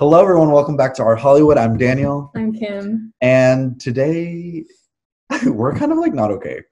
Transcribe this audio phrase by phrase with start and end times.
[0.00, 0.50] Hello, everyone.
[0.50, 1.58] Welcome back to our Hollywood.
[1.58, 3.12] I'm Daniel, I'm Kim.
[3.20, 4.64] and today
[5.44, 6.62] we're kind of like not okay.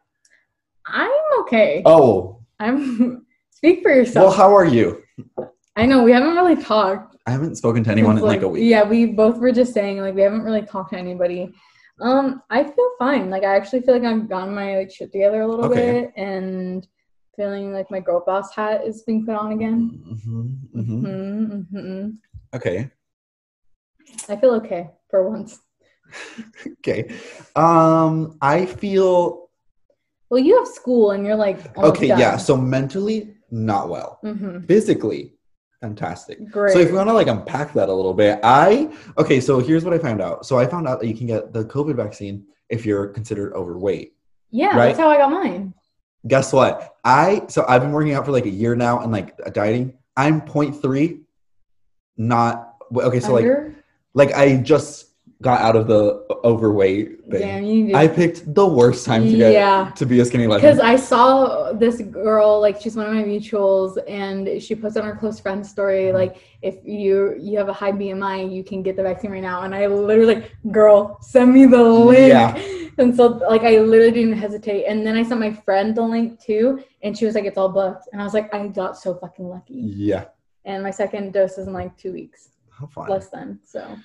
[0.87, 1.83] I'm okay.
[1.85, 3.27] Oh, I'm.
[3.51, 4.29] Speak for yourself.
[4.29, 5.03] well, how are you?
[5.77, 7.17] I know we haven't really talked.
[7.27, 8.65] I haven't spoken to anyone in like a week.
[8.65, 11.53] Yeah, we both were just saying like we haven't really talked to anybody.
[12.01, 13.29] Um, I feel fine.
[13.29, 16.01] Like I actually feel like I've gotten my like shit together a little Okay.
[16.01, 16.89] bit and
[17.37, 20.01] feeling like my girl boss hat is being put on again.
[20.25, 22.09] hmm hmm hmm hmm
[22.55, 22.91] Okay.
[24.29, 25.61] I feel okay for once.
[26.81, 27.11] Okay.
[27.57, 29.49] Um, I feel
[30.31, 32.09] Well, you have school and you're like okay.
[32.09, 32.19] done.
[32.19, 32.37] Yeah.
[32.37, 34.19] So mentally, not well.
[34.23, 35.35] hmm Physically,
[35.81, 36.51] fantastic.
[36.51, 36.73] Great.
[36.73, 39.41] So if you want to like unpack that a little bit, I okay.
[39.41, 40.47] So here's what I found out.
[40.47, 44.15] So I found out that you can get the COVID vaccine if you're considered overweight.
[44.51, 44.87] yeah, right?
[44.89, 45.75] that's how I got mine.
[46.27, 46.97] Guess what?
[47.05, 49.95] I so I've been working out for like a year now and like dieting.
[50.17, 51.21] I'm 0.3,
[52.17, 53.21] not okay.
[53.21, 53.65] So Under?
[53.69, 53.78] like
[54.17, 55.09] I just
[55.41, 57.41] got out of the overweight thing.
[57.41, 59.93] Damn, you need I picked the worst time to get Yeah.
[59.95, 60.81] to be a skinny Because.
[60.81, 65.17] I saw this girl, like she's one of my mutuals, and she posted on her
[65.17, 66.17] close friend story, mm-hmm.
[66.17, 69.63] like if you you have a high BMI, you can get the vaccine right now.
[69.63, 72.29] And I literally like, girl, send me the link.
[72.29, 72.59] Yeah.
[72.99, 74.87] And so like I literally didn't hesitate.
[74.87, 77.69] And then I sent my friend the link too, and she was like, it's all
[77.69, 78.09] booked.
[78.13, 79.75] And I was like, I got so fucking lucky.
[79.75, 80.25] Yeah.
[80.65, 83.09] And my second dose is in like two weeks, How fun.
[83.09, 83.59] less than.
[83.65, 83.97] So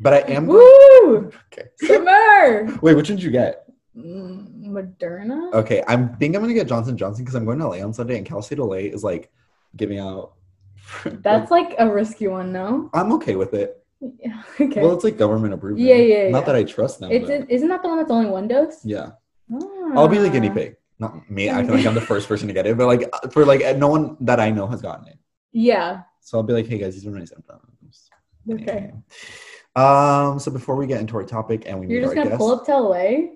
[0.00, 1.68] But I am woo, okay.
[1.76, 2.78] summer.
[2.82, 3.64] Wait, which one did you get?
[3.96, 5.52] Mm, Moderna.
[5.54, 8.16] Okay, I think I'm gonna get Johnson Johnson because I'm going to LA on Sunday
[8.18, 9.30] and Cal State LA is like
[9.76, 10.34] giving out.
[11.04, 12.90] That's like a risky one, no?
[12.94, 13.82] I'm okay with it.
[14.00, 14.42] Yeah.
[14.60, 14.80] Okay.
[14.82, 15.80] Well, it's like government approved.
[15.80, 17.10] Yeah, yeah, yeah, Not that I trust them.
[17.10, 18.84] It's but- isn't that the one that's only one dose?
[18.84, 19.10] yeah.
[19.94, 20.54] I'll be the guinea Ah.
[20.54, 20.76] pig.
[21.00, 21.48] Not me.
[21.48, 23.88] I feel like I'm the first person to get it, but like for like no
[23.88, 25.18] one that I know has gotten it.
[25.52, 26.02] Yeah.
[26.20, 27.62] So I'll be like, hey guys, these are my symptoms.
[28.50, 28.92] Okay.
[29.76, 30.38] Um.
[30.38, 32.64] So before we get into our topic and we You're just gonna guest, pull up
[32.66, 33.28] to LA?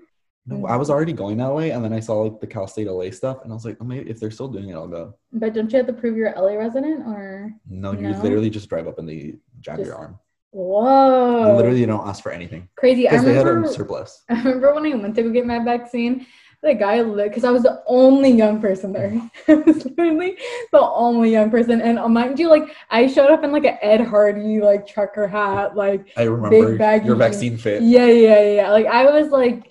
[0.47, 2.89] no, I was already going to LA, and then I saw like the Cal State
[2.89, 5.15] LA stuff, and I was like, oh, maybe if they're still doing it, I'll go.
[5.33, 8.23] But don't you have to prove you're a LA resident or No, you No?
[8.23, 10.19] literally just drive up and they jab your arm.
[10.51, 11.55] whoa?
[11.57, 13.07] Literally, you don't ask for anything crazy.
[13.09, 13.69] I because they had remember.
[13.73, 14.23] surplus.
[14.29, 16.27] I remember when I went to go get my vaccine.
[16.63, 19.21] The guy, because I was the only young person there.
[19.49, 20.37] I was literally
[20.71, 23.79] the only young person, and uh, mind you, like I showed up in like an
[23.83, 27.83] Ed Hardy like trucker hat, like I remember baggy your vaccine fit.
[27.83, 28.71] Yeah, yeah, yeah.
[28.71, 29.69] Like I was like,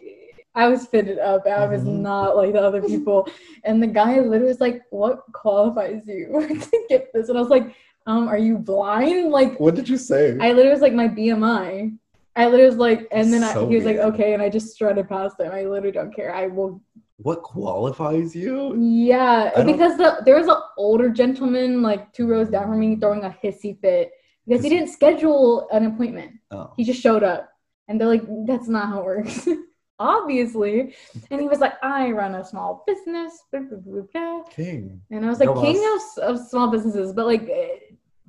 [0.53, 1.47] I was fitted up.
[1.47, 2.01] I was Mhm.
[2.01, 3.25] not like the other people.
[3.63, 6.27] And the guy literally was like, "What qualifies you
[6.71, 7.73] to get this?" And I was like,
[8.05, 10.37] "Um, are you blind?" Like What did you say?
[10.41, 11.93] I literally was like, "My BMI."
[12.35, 14.73] I literally was like, and then So I, he was like, "Okay," and I just
[14.73, 15.51] strutted past him.
[15.51, 16.33] I literally don't care.
[16.33, 16.81] I will.
[17.17, 18.75] what qualifies you?
[18.79, 23.23] Yeah, because the there was an older gentleman like two rows down from me throwing
[23.25, 24.11] a hissy fit
[24.47, 26.31] because he didn't schedule an appointment.
[26.51, 27.49] Oh, He just showed up.
[27.87, 29.47] And they're like, that's not how it works.
[29.99, 30.95] Obviously.
[31.29, 33.33] And he was like, I run a small business.
[33.51, 37.11] blah, blah, blah, blah." king, And I was like, king of, of small businesses.
[37.13, 37.45] But like,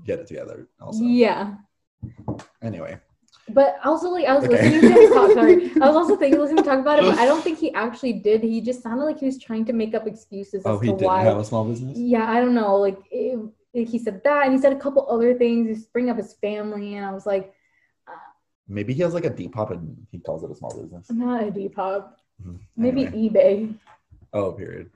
[0.04, 0.68] get it together.
[0.80, 1.54] Also, yeah.
[2.60, 2.98] anyway,
[3.48, 4.54] But also, like, I was Okay.
[4.70, 5.32] listening to him talk.
[5.32, 5.70] Sorry.
[5.82, 8.12] I was also thinking, listening to talk about it, but I don't think he actually
[8.14, 8.42] did.
[8.42, 10.92] He just sounded like he was trying to make up excuses as oh, he to
[10.94, 11.22] didn't why.
[11.24, 11.98] have a small business.
[11.98, 12.76] yeah, I don't know.
[12.76, 13.38] Like, it,
[13.74, 15.66] it- he said that, and he said a couple other things.
[15.66, 17.52] He's bringing up his family, and I was like,
[18.68, 21.10] Maybe he has like a Depop and he calls it a small business.
[21.10, 22.10] not a Depop.
[22.46, 22.58] Mhm.
[22.76, 23.28] Maybe Anyway.
[23.28, 23.74] eBay.
[24.32, 24.88] Oh, period.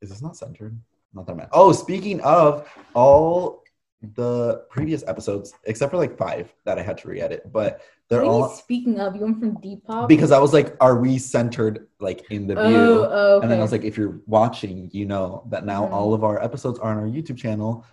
[0.00, 0.78] Is this not centered?
[1.12, 1.48] Not that bad.
[1.52, 3.59] Oh, speaking of all
[4.02, 8.28] the previous episodes, except for like five that I had to re-edit, but they're What
[8.28, 9.14] are you all speaking of?
[9.14, 10.08] You went from Depop?
[10.08, 12.60] because I was like, are we centered like in the view?
[13.04, 13.42] Oh, oh, okay.
[13.44, 15.92] And then I was like, if you're watching, you know that now Mhm.
[15.92, 17.84] all of our episodes are on our YouTube channel.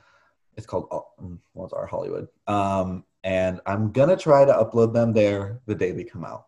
[0.55, 2.27] It's called oh, mm, well, it's our Hollywood.
[2.47, 6.45] Um, and I'm gonna try to upload them there the day they come out.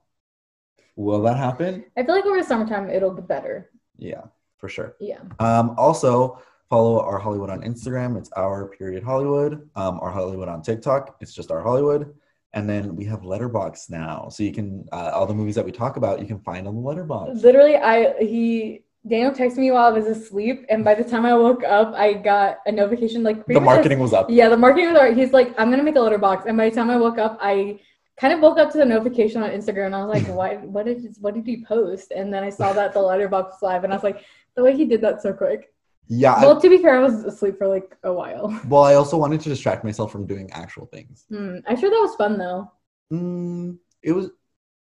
[0.96, 1.84] Will that happen?
[1.98, 3.70] I feel like over the summertime it'll get better.
[3.98, 4.24] Yeah,
[4.58, 4.96] for sure.
[5.00, 5.20] Yeah.
[5.40, 8.18] Um, also, follow our Hollywood on Instagram.
[8.18, 9.68] It's our period Hollywood.
[9.76, 11.18] Um, our Hollywood on TikTok.
[11.20, 12.14] It's just our Hollywood.
[12.54, 15.72] And then we have Letterboxd now, so you can uh, all the movies that we
[15.72, 17.44] talk about you can find on the Letterboxd.
[17.44, 21.36] Literally, I he Daniel texted me while I was asleep, and by the time I
[21.36, 24.32] woke up, I got a notification like The marketing was up.
[24.32, 25.16] yeah, the marketing was alright.
[25.16, 27.80] He's like, I'm gonna make a letterboxd, and by the time I woke up, I
[28.20, 30.56] kind of woke up to the notification on Instagram, and I was like, why?
[30.56, 32.12] What did what did he post?
[32.12, 34.26] And then I saw that the letterboxd was live, and I was like,
[34.56, 35.72] the way he did that so quick.
[36.10, 36.34] Yeah.
[36.34, 38.60] I- Well, to be fair, I was asleep for like a while.
[38.68, 41.26] well, I also wanted to distract myself from doing actual things.
[41.30, 41.58] Hmm.
[41.68, 42.72] I'm sure that was fun though.
[43.14, 44.30] Mm, it was,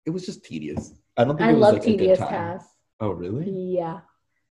[0.06, 0.92] it was just tedious.
[1.16, 2.28] I don't think I it was love like a good tedious time.
[2.28, 2.72] tasks.
[3.00, 3.48] Oh, really?
[3.50, 4.00] Yeah.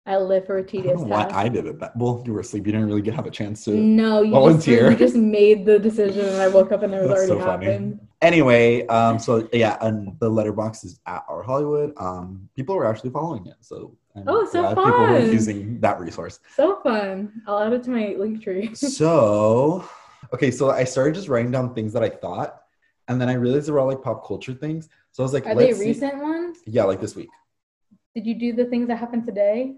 [0.05, 1.35] I live for a I tedious task.
[1.35, 1.79] I did it.
[1.79, 2.65] That well, you were asleep.
[2.65, 3.71] You didn't really get, have a chance to.
[3.71, 4.89] no, you volunteer.
[4.89, 7.39] just, you just made the decision, and I woke up and it was already so
[7.39, 7.99] funny.
[8.19, 11.93] Anyway, um, so yeah, and the letterboxd is at our Hollywood.
[11.97, 15.99] Um, people were actually following it, so I'm Oh, so glad people were using that
[15.99, 16.39] resource.
[16.55, 17.41] So fun.
[17.47, 18.73] I'll add it to my link tree.
[18.75, 19.85] so,
[20.33, 22.61] okay, so I started just writing down things that I thought,
[23.07, 24.89] and then I realized they were all like pop culture things.
[25.11, 26.57] So I was like, Are they let's see- recent ones?
[26.65, 27.29] Yeah, like this week.
[28.15, 29.75] Did you do the things that happened today?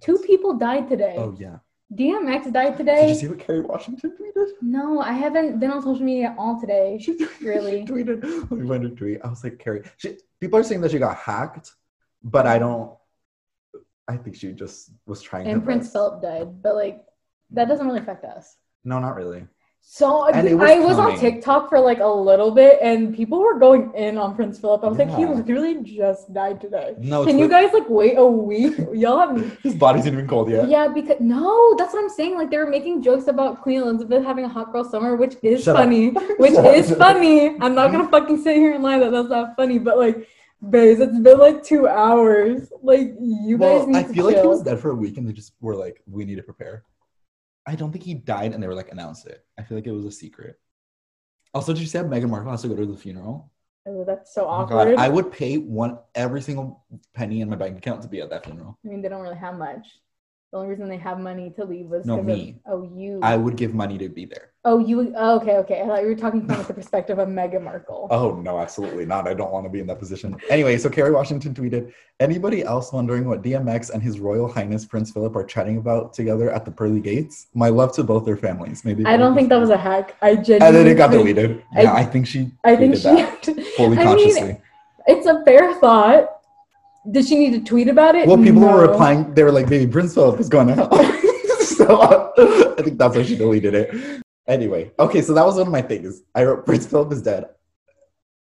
[0.00, 1.16] Two people died today.
[1.18, 1.58] Oh yeah.
[1.92, 3.02] DMX died today.
[3.06, 4.48] Did you see what Kerry Washington tweeted?
[4.62, 6.98] No, I haven't been on social media all today.
[7.02, 7.84] She Really?
[7.86, 8.22] she tweeted.
[8.22, 9.18] Let me find her tweet.
[9.24, 9.82] I was like, Kerry.
[9.98, 11.72] She, people are saying that she got hacked,
[12.22, 12.92] but I don't.
[14.08, 15.46] I think she just was trying.
[15.48, 15.92] And Prince best.
[15.94, 17.02] Philip died, but like
[17.50, 18.56] that doesn't really affect us.
[18.84, 19.46] No, not really.
[19.86, 21.18] So And it was I was on.
[21.18, 24.82] TikTok for like a little bit, and people were going in on Prince Philip.
[24.82, 25.30] I was like, he Yeah.
[25.32, 26.94] literally just died today.
[26.98, 28.74] No, Can you guys like wait a week?
[28.94, 30.68] Y'all have His body's not even cold yet.
[30.70, 32.34] yeah, because no, that's what I'm saying.
[32.34, 35.64] Like they were making jokes about Queen Elizabeth having a hot girl summer, which is
[35.64, 35.82] Shut up.
[35.82, 36.08] funny.
[36.38, 36.74] Which Shut up.
[36.76, 37.48] is funny.
[37.60, 40.26] I'm not gonna fucking sit here and lie that that's not funny, but like,
[40.70, 42.72] babes, it's been like two hours.
[42.82, 45.16] Like you guys Well, need I to feel like he was dead for a week,
[45.16, 46.84] and they just were like, "We need to prepare."
[47.66, 49.92] I don't think he died, and they were like, "Announce it." I feel like it
[49.92, 50.60] was a secret.
[51.54, 53.50] Also, did you say Meghan Markle has to go to the funeral?
[53.86, 54.96] Oh, that's so Oh awkward.
[54.96, 58.30] God, I would pay one every single penny in my bank account to be at
[58.30, 58.78] that funeral.
[58.84, 59.86] I mean, they don't really have much.
[60.54, 62.60] The only reason they have money to leave was No, 'cause of- me.
[62.68, 63.18] oh, you.
[63.24, 64.50] I would give money to be there.
[64.64, 65.12] oh, you.
[65.16, 65.82] Oh, okay, okay.
[65.82, 68.06] I thought you were talking from the perspective of Meghan Markle.
[68.12, 69.26] Oh no, absolutely not.
[69.26, 70.36] I don't want to be in that position.
[70.48, 75.10] Anyway, so Kerry Washington tweeted, "Anybody else wondering what DMX and His Royal Highness Prince
[75.10, 77.48] Philip are chatting about together at the pearly gates?
[77.52, 78.84] My love to both their families.
[78.84, 80.14] Maybe." I don't think that was a hack.
[80.22, 80.66] I genuinely.
[80.68, 81.64] And then it got deleted.
[81.74, 82.52] I- yeah, I think she.
[82.62, 83.02] I think she.
[83.02, 83.44] that
[83.76, 84.60] fully I mean, consciously.
[85.08, 86.30] it's a fair thought.
[87.10, 88.26] Did she need to tweet about it?
[88.26, 88.72] well, people No.
[88.76, 89.34] were replying.
[89.34, 90.90] They were like, "Baby, Prince Philip is going out."
[91.60, 94.22] so uh, I think that's why she deleted it.
[94.46, 96.22] Anyway, okay, so that was one of my things.
[96.34, 97.46] I wrote Prince Philip is dead.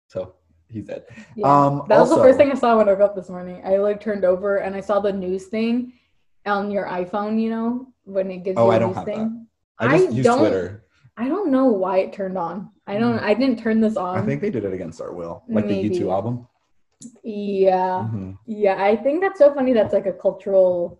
[0.07, 0.35] So
[0.67, 1.05] he's dead.
[1.35, 1.47] Yeah.
[1.47, 3.61] Um, that was the first thing I saw when I woke up this morning.
[3.65, 5.93] I like turned over and I saw the news thing
[6.45, 7.39] on your iPhone.
[7.41, 9.47] You know when it gives Oh, you I a don't news have thing.
[9.79, 10.79] I just I use don't- Twitter.
[11.15, 12.71] I don't know why it turned on.
[12.87, 13.19] I don't.
[13.19, 14.17] I didn't turn this on.
[14.17, 15.89] I think they did it against our will, like Maybe.
[15.89, 16.47] the U2 album.
[17.23, 18.07] Yeah.
[18.11, 18.37] Mhm.
[18.45, 18.83] Yeah.
[18.83, 19.73] I think that's so funny.
[19.73, 20.99] That's like a cultural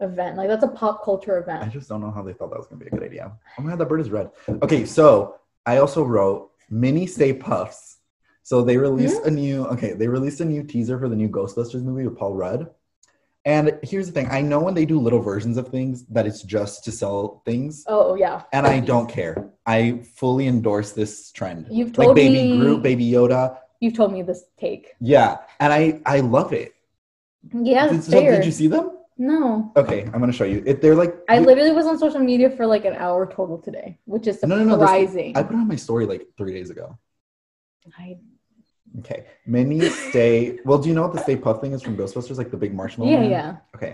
[0.00, 0.36] event.
[0.36, 1.62] Like that's a pop culture event.
[1.62, 3.32] I just don't know how they thought that was gonna be a good idea.
[3.58, 4.30] Oh my god, that bird is red.
[4.62, 5.36] Okay, so
[5.66, 7.98] I also wrote mini Stay Pufts.
[8.42, 9.28] So they released Hmm?
[9.28, 12.34] a new okay, they released a new teaser for the new Ghostbusters movie with Paul
[12.34, 12.70] Rudd.
[13.46, 16.42] And here's the thing: I know when they do little versions of things that it's
[16.42, 18.42] just to sell things, Oh yeah.
[18.52, 19.50] and I don't care.
[19.66, 21.66] I fully endorse this trend.
[21.70, 22.56] You've told Like Baby me.
[22.56, 24.84] Groot, Baby Yoda, You've told me this take.
[25.14, 26.70] yeah, and I I love it.
[27.52, 28.86] Yeah, Did, so did you see them?
[29.18, 29.70] No.
[29.76, 30.62] Okay, I'm gonna show you.
[30.70, 33.58] It, they're like I you- literally was on social media for like an hour total
[33.58, 35.36] today, which is No, no, no, this- surprising.
[35.36, 36.86] I put on my story like three days ago.
[37.98, 38.18] I-
[39.00, 39.20] Okay.
[39.44, 40.58] Mini stay.
[40.64, 42.38] Well, do you know what the Stay Puft thing is from Ghostbusters?
[42.38, 43.10] Like the big marshmallow.
[43.10, 43.30] yeah, man?
[43.36, 43.56] yeah.
[43.76, 43.92] Okay.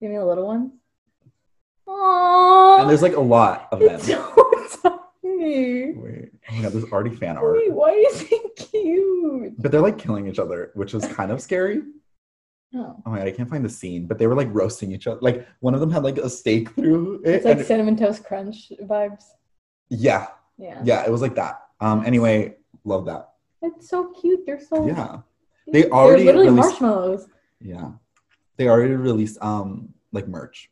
[0.00, 0.72] Give me a little one.
[1.86, 2.80] Aww.
[2.80, 4.00] And there's like a lot of them.
[5.38, 6.30] Wait.
[6.50, 7.56] Oh my god, there's already fan art.
[7.56, 9.54] Wait, why is he cute?
[9.60, 11.82] But they're like killing each other, which is kind of scary.
[12.74, 12.96] Oh.
[13.06, 14.06] Oh my god, I can't find the scene.
[14.06, 15.18] But they were like roasting each other.
[15.20, 17.30] Like one of them had like a steak through it.
[17.30, 19.24] It's like cinnamon toast crunch vibes.
[19.90, 20.80] yeah, Yeah.
[20.84, 21.60] yeah, it was like that.
[21.80, 22.04] Um.
[22.04, 23.30] Anyway, love that.
[23.62, 24.44] It's so cute.
[24.46, 25.20] They're so Yeah.
[25.70, 27.26] They already They're literally released- marshmallows.
[27.60, 27.90] yeah.
[28.56, 30.70] They already released um like merch,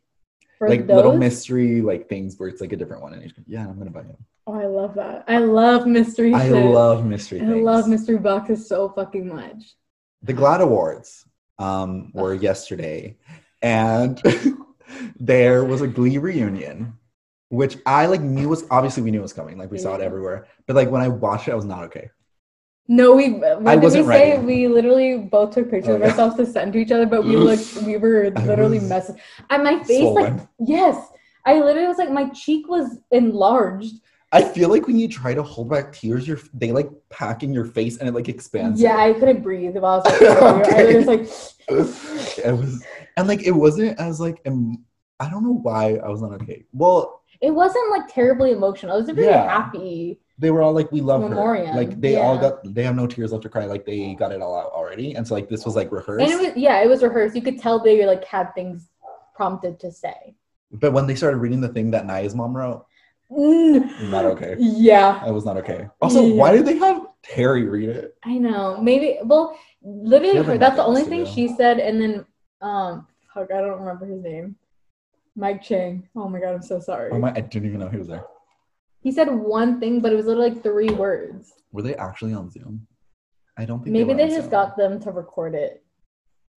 [0.59, 0.97] For like those?
[0.97, 3.13] little mystery like things where it's like a different one.
[3.15, 4.17] And each, yeah, I'm gonna buy it.
[4.47, 5.25] Oh, I love that.
[5.27, 7.41] I love mystery I love mystery.
[7.41, 7.65] I things.
[7.65, 9.75] love mystery boxes so fucking much.
[10.23, 11.25] the GLAAD Awards
[11.59, 13.17] um, were yesterday,
[13.63, 14.23] and
[15.19, 16.95] there was a Glee reunion,
[17.49, 20.47] which I like knew was obviously we knew was coming, like we saw it everywhere.
[20.67, 22.11] But like when I watched it, I was not okay.
[22.89, 23.31] No, we.
[23.31, 24.37] What I did wasn't say?
[24.37, 24.47] ready.
[24.47, 27.37] We literally both took pictures Oh, of ourselves to send to each other, but we
[27.37, 27.75] looked.
[27.83, 29.19] We were literally messing.
[29.51, 30.97] And my face, like, yes,
[31.45, 33.95] I literally was like, my cheek was enlarged.
[34.39, 37.53] I feel like when you try to hold back tears, you're they like pack in
[37.53, 38.81] your face and it like expands.
[38.81, 39.17] Yeah, it.
[39.17, 41.25] I couldn't breathe while I was like, I was like,
[42.47, 42.85] it was
[43.17, 44.85] and like it wasn't as like em-
[45.19, 46.65] I don't know why I was not okay.
[46.73, 48.93] Well, it wasn't like terribly emotional.
[48.95, 49.49] I was very Yeah.
[49.49, 50.21] happy.
[50.39, 51.79] they were all like we love Memoriam, her.
[51.83, 53.65] Like they all got they have no tears left to cry.
[53.65, 55.15] Like they got it all out already.
[55.17, 56.23] And so like this was like rehearsed.
[56.25, 57.35] And it was yeah, it was rehearsed.
[57.37, 58.89] You could tell they like had things
[59.35, 60.35] prompted to say.
[60.73, 62.85] but when they started reading the thing that Naya's mom wrote.
[63.31, 64.57] Not okay.
[64.59, 65.89] Yeah, I was not okay.
[66.01, 66.35] Also, Yeah.
[66.35, 68.17] why did they have Terry read it?
[68.25, 68.79] I know.
[68.81, 71.31] Maybe well, her, that's the only thing do.
[71.31, 72.27] she said, and then
[72.61, 74.57] um, fuck, I don't remember his name.
[75.35, 76.09] Mike Chang.
[76.17, 77.11] Oh my god, I'm so sorry.
[77.13, 77.31] Oh my!
[77.31, 78.25] I didn't even know he was there.
[79.01, 81.53] he said one thing, but it was literally like three words.
[81.73, 82.87] Were they actually on Zoom?
[83.59, 83.93] I don't think.
[83.93, 84.51] Maybe were they on just Zoom.
[84.51, 85.85] got them to record it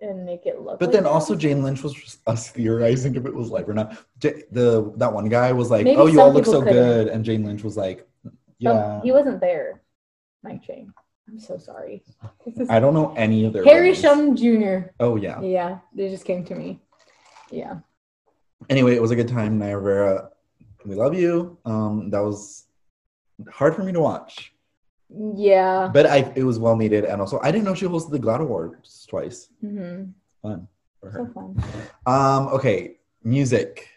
[0.01, 0.79] and make it look.
[0.79, 1.09] But like then that.
[1.09, 3.97] also Jane Lynch was just us theorizing if it was live or not.
[4.19, 6.73] J- the that one guy was like, Maybe "Oh, you all look so couldn't.
[6.73, 8.07] good," and Jane Lynch was like,
[8.57, 9.81] "Yeah." he wasn't there.
[10.43, 10.93] Mike Chang.
[11.27, 12.03] I'm so sorry.
[12.69, 13.63] I don't know any of their.
[13.63, 14.01] Harry names.
[14.01, 14.89] Shum Jr.
[14.99, 15.39] Oh yeah.
[15.41, 16.79] Yeah, they just came to me.
[17.51, 17.79] Yeah.
[18.69, 20.29] Anyway, it was a good time, Naya Rivera.
[20.85, 21.57] We love you.
[21.65, 22.65] Um, that was
[23.51, 24.53] hard for me to watch,
[25.09, 25.89] Yeah.
[25.93, 28.41] but I it was well needed, and also I didn't know she hosted the GLAAD
[28.41, 29.49] Awards twice.
[29.61, 30.03] hmm
[30.41, 30.67] Fun
[31.01, 31.31] for So her.
[31.33, 31.63] fun.
[32.05, 33.87] Um, okay, music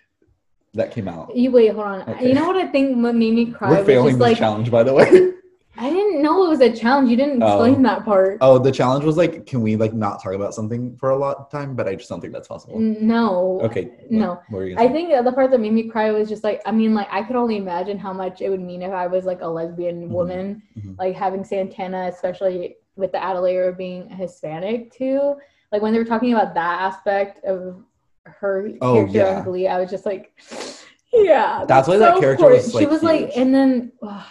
[0.75, 1.37] that came out.
[1.37, 2.09] You wait, hold on.
[2.09, 2.28] Okay.
[2.28, 4.83] You know what I think what made me cry We're failing this like challenge, by
[4.83, 5.33] the way.
[5.76, 7.09] I didn't know it was a challenge.
[7.11, 7.47] You didn't Oh.
[7.64, 8.38] explain that part.
[8.43, 11.38] Oh, the challenge was like, can we like not talk about something for a lot
[11.38, 11.75] of time?
[11.75, 12.79] But I just don't think that's possible.
[12.79, 13.59] No.
[13.62, 13.91] Okay.
[14.11, 14.41] No.
[14.50, 16.73] What were you I think the part that made me cry was just like I
[16.73, 19.41] mean like I could only imagine how much it would mean if I was like
[19.41, 20.12] a lesbian Mhm.
[20.12, 20.99] woman Mhm.
[20.99, 23.23] like having Santana especially with the
[23.69, 25.37] of being Hispanic too
[25.73, 27.76] like when they were talking about that aspect of
[28.25, 29.38] her Oh, character yeah.
[29.38, 30.33] on Glee I was just like
[31.14, 32.73] yeah That's why that so character was, important.
[32.73, 34.23] she like, was like and then ugh,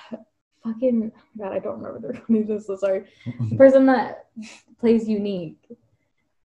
[0.63, 3.05] fucking God I don't remember their names I'm so sorry
[3.49, 4.27] the person that
[4.79, 5.57] plays unique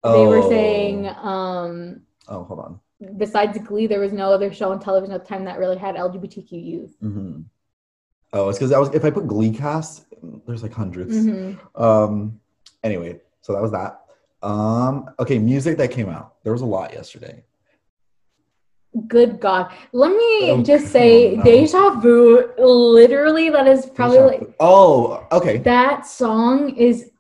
[0.03, 0.49] they were Oh.
[0.49, 2.79] saying um Oh, hold on.
[3.17, 5.95] besides Glee, there was no other show on television at the time that really had
[5.95, 6.95] LGBTQ youth.
[7.01, 7.41] hmm
[8.33, 8.89] Oh, it's because I was.
[8.93, 10.05] If I put Glee cast,
[10.45, 11.83] there's like 100s Mm-hmm.
[11.83, 12.39] Um.
[12.83, 14.01] Anyway, so that was that.
[14.41, 15.09] Um.
[15.19, 16.35] Okay, music that came out.
[16.43, 17.43] There was a lot yesterday.
[19.07, 19.71] Good God.
[19.93, 21.37] Let me Oh, just say.
[21.37, 24.53] Deja Vu, literally, that is probably like.
[24.59, 25.57] Oh, okay.
[25.59, 27.11] that song is,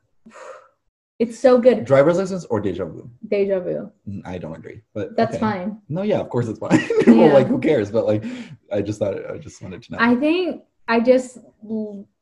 [1.17, 1.85] it's so good.
[1.85, 3.09] Driver's license or deja vu?
[3.27, 3.89] Deja Vu.
[4.09, 5.39] Mm, I don't agree, but That's okay.
[5.39, 5.81] fine.
[5.87, 6.79] No, yeah, of course it's fine.
[7.07, 7.13] Yeah.
[7.13, 7.89] well, like who cares?
[7.91, 8.23] But like,
[8.71, 9.97] I just thought I just wanted to know.
[10.01, 11.37] I think I just,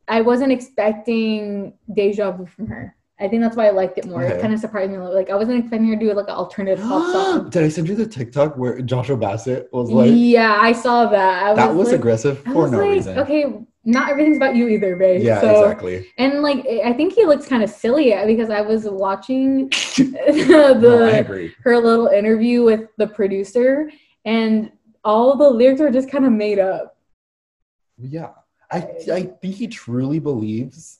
[0.08, 2.96] I wasn't expecting Deja Vu from her.
[3.22, 4.24] I think that's why I liked it more.
[4.24, 4.36] Okay.
[4.36, 4.98] It kind of surprised me.
[4.98, 5.14] a little.
[5.14, 7.50] Like, I wasn't expecting her to do like an alternative pop song.
[7.52, 11.44] Did I send you the TikTok where Joshua Bassett was like, yeah, I saw that.
[11.44, 13.20] I that was like, aggressive for was no like, reason?
[13.20, 13.46] okay,
[13.84, 15.22] not everything's about you either, babe.
[15.22, 16.08] Yeah, so, exactly.
[16.18, 20.80] And like, I think he looks kind of silly uh, because I was watching no,
[20.80, 21.54] the agree.
[21.64, 23.92] her little interview with the producer,
[24.24, 24.72] and
[25.04, 26.96] all the lyrics are just kind of made up.
[27.98, 28.32] Yeah,
[28.72, 28.78] I
[29.12, 31.00] I think he truly believes.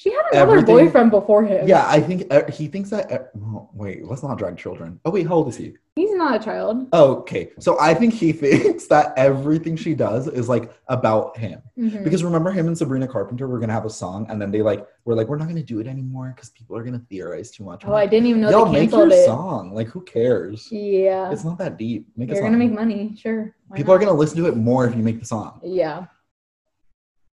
[0.00, 1.68] She had another Everything- boyfriend before him.
[1.68, 3.12] Yeah, I think uh, he thinks that.
[3.12, 4.98] Uh, oh, wait, let's not drag children.
[5.04, 5.74] Oh wait, how old is he?
[5.94, 6.86] he's not a child.
[6.94, 11.60] Okay, so I think he thinks that everything she does is like about him.
[11.78, 12.02] Mhm.
[12.02, 14.86] Because remember, him and Sabrina Carpenter were gonna have a song, and then they like
[15.04, 17.82] were like, we're not gonna do it anymore because people are gonna theorize too much.
[17.86, 19.26] Oh, I didn't even know Yo, they make canceled your it.
[19.26, 19.74] song.
[19.74, 20.66] Like, who cares?
[20.72, 22.06] Yeah, It's not that deep.
[22.16, 23.54] Make you're gonna make money, sure.
[23.74, 25.60] People are gonna listen to it more if you make the song.
[25.62, 26.06] Yeah,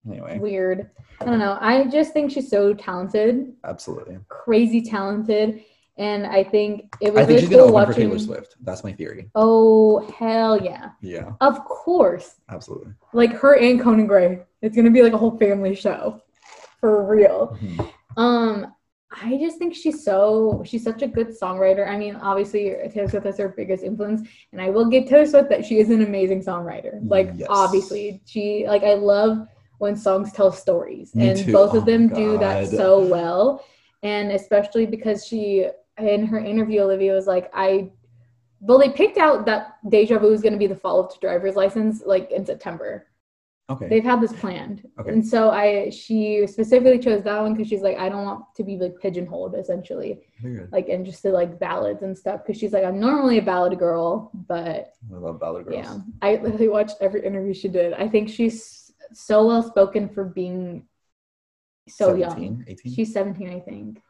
[0.10, 0.90] Anyway, weird.
[1.22, 1.58] I don't know.
[1.62, 3.54] I just think she's so talented.
[3.64, 4.20] absolutely.
[4.28, 5.64] crazy talented,
[5.98, 8.08] and I think it was I think really she's gonna cool open for watching.
[8.10, 8.56] Taylor Swift.
[8.62, 9.30] That's my theory.
[9.36, 10.90] Oh hell yeah!
[11.02, 12.94] Yeah, Of course, absolutely.
[13.14, 14.42] like her and Conan Gray.
[14.62, 16.22] It's gonna be like a whole family show,
[16.80, 17.58] for real.
[17.62, 17.90] Mhm.
[18.18, 18.74] Um,
[19.24, 21.88] I just think she's so she's such a good songwriter.
[21.88, 25.50] I mean, obviously Taylor Swift is her biggest influence, and I will give Taylor Swift
[25.50, 27.00] that she is an amazing songwriter.
[27.10, 27.48] Like Yes.
[27.50, 29.48] obviously, she like I love
[29.80, 31.52] when songs tell stories, Me and too.
[31.52, 33.64] both of Oh them do that so well.
[34.04, 35.68] And especially because she
[35.98, 37.92] in her interview, Olivia was like, I
[38.62, 41.56] well, they picked out that Deja Vu is going to be the follow-up to Driver's
[41.56, 43.08] License, like in September
[43.68, 43.90] Okay.
[43.90, 45.10] they've had this planned Okay.
[45.10, 48.64] and so i she specifically chose that one because she's like i don't want to
[48.64, 50.70] be like pigeonholed essentially good.
[50.72, 53.80] like and just to like ballads and stuff because she's like i'm normally a ballad
[53.80, 55.78] girl but I love Ballad Girls.
[55.84, 58.75] yeah i literally watched every interview she did i think she's
[59.14, 60.86] so well spoken for being
[61.88, 62.94] so young 18?
[62.94, 64.02] she's 17 i think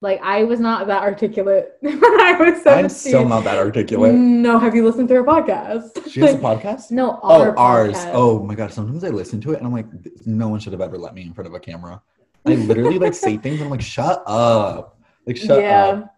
[0.00, 4.14] like i was not that articulate when i was 17 I'm still not that articulate.
[4.14, 6.90] no have you listened to her podcast She has a podcast?
[6.90, 7.94] no Oh, ours.
[7.96, 8.10] podcast.
[8.14, 8.72] Oh my god.
[8.72, 9.86] Sometimes I listen to it and I'm like,
[10.24, 12.00] no one should have ever let me in front of a camera.
[12.46, 14.98] I literally like say things and I'm like, shut up.
[15.26, 16.17] Like shut yeah up.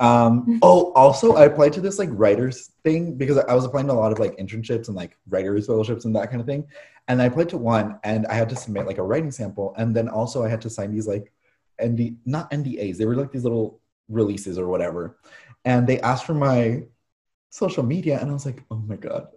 [0.00, 3.92] Um oh also I applied to this like writers thing because I was applying to
[3.92, 6.66] a lot of like internships and like writers fellowships and that kind of thing.
[7.08, 9.94] And I applied to one and I had to submit like a writing sample and
[9.94, 11.32] then also I had to sign these like
[11.82, 12.96] ND not NDAs.
[12.96, 15.18] They were like these little releases or whatever.
[15.64, 16.84] And they asked for my
[17.50, 19.28] social media and I was like, oh my god,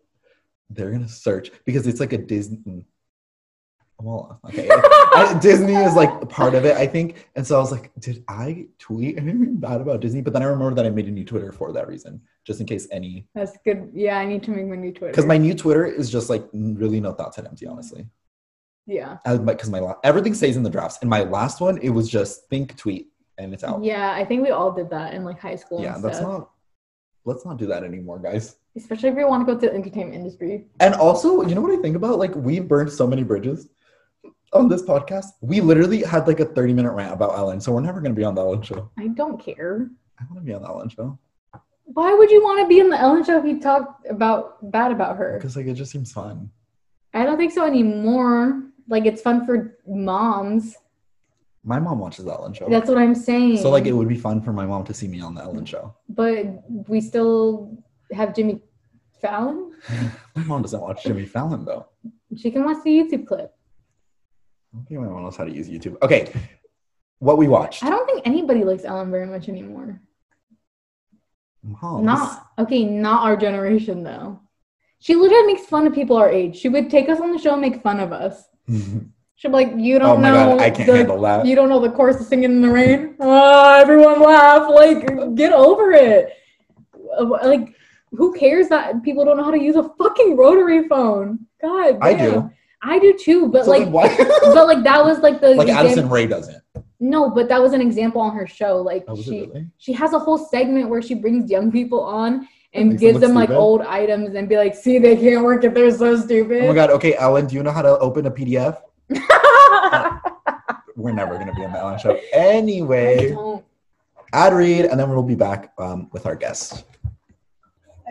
[0.69, 2.85] they're gonna search because it's like a Disney
[4.01, 4.69] Well, okay.
[4.71, 7.29] I, Disney is like part of it, I think.
[7.35, 10.21] And so I was like, did I tweet anything bad about Disney?
[10.21, 12.65] But then I remember that I made a new Twitter for that reason, just in
[12.65, 13.27] case any.
[13.35, 13.91] That's good.
[13.93, 15.11] Yeah, I need to make my new Twitter.
[15.11, 18.07] Because my new Twitter is just like really no thoughts and empty, honestly.
[18.85, 19.17] yeah.
[19.25, 20.99] Because my, la- everything stays in the drafts.
[21.01, 23.83] And my last one, it was just think, tweet, and it's out.
[23.83, 25.81] Yeah, I think we all did that in like high school.
[25.81, 26.29] Yeah, that's stuff.
[26.29, 26.49] not.
[27.25, 28.55] Let's not do that anymore, guys.
[28.77, 30.67] Especially if you want to go to the entertainment industry.
[30.79, 32.17] And also, you know what I think about?
[32.17, 33.67] Like, we burned so many bridges
[34.53, 35.25] on this podcast.
[35.41, 38.19] We literally had like a 30 minute rant about Ellen, so we're never going to
[38.19, 38.89] be on the Ellen show.
[38.97, 39.89] I don't care.
[40.19, 41.17] I want to be on the Ellen show
[41.85, 44.91] Why would you want to be on the Ellen show if you talk about bad
[44.91, 45.37] about her?
[45.37, 46.49] because, like, it just seems fun.
[47.13, 48.63] I don't think so anymore.
[48.87, 50.75] Like it's fun for moms.
[51.63, 52.67] My mom watches the Ellen show.
[52.69, 53.57] That's what I'm saying.
[53.57, 55.65] so, like, it would be fun for my mom to see me on the Ellen
[55.65, 55.93] show.
[56.07, 56.45] but
[56.87, 57.77] we still
[58.11, 58.61] have Jimmy
[59.21, 59.73] Fallon.
[60.35, 61.87] My mom doesn't watch Jimmy Fallon, though.
[62.37, 63.53] She can watch the YouTube clip.
[64.73, 65.97] I don't think knows how to use YouTube.
[66.03, 66.31] Okay,
[67.19, 67.83] what we watched.
[67.83, 70.01] I don't think anybody likes Ellen very much anymore.
[71.81, 74.39] Not okay, not our generation though.
[74.99, 76.57] She literally makes fun of people our age.
[76.57, 78.43] She would take us on the show and make fun of us.
[78.67, 81.45] She'd be like, "You oh don't my know, god, I can't the, handle that.
[81.45, 84.69] you don't know the chorus of singing in the rain." Oh, everyone laugh.
[84.69, 86.33] Like, get over it.
[87.17, 87.73] Uh, Like,
[88.11, 91.47] who cares that people don't know how to use a fucking rotary phone?
[91.61, 92.51] God, I do.
[92.81, 93.47] I do too.
[93.49, 96.63] But So like, but like that was like the like exam- Addison Rae doesn't.
[97.01, 98.77] No, but that was an example on her show.
[98.77, 99.67] Like Oh, she really?
[99.77, 103.19] she has a whole segment where she brings young people on and makes them gives
[103.21, 103.59] them like stupid?
[103.59, 106.63] old items and be like, see, they can't work if they're so stupid.
[106.63, 106.89] Oh my god.
[106.91, 108.81] Okay, Ellen, do you know how to open a PDF?
[110.95, 112.19] We're never gonna be on the Ellen show.
[112.33, 113.33] Anyway,
[114.33, 116.83] ad read, and then we'll be back um, with our guest.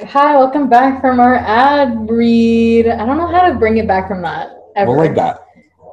[0.07, 2.89] Hi, welcome back from our ad read.
[2.89, 4.53] I don't know how to bring it back from that.
[4.79, 4.93] Ever.
[4.93, 5.45] Well, like that.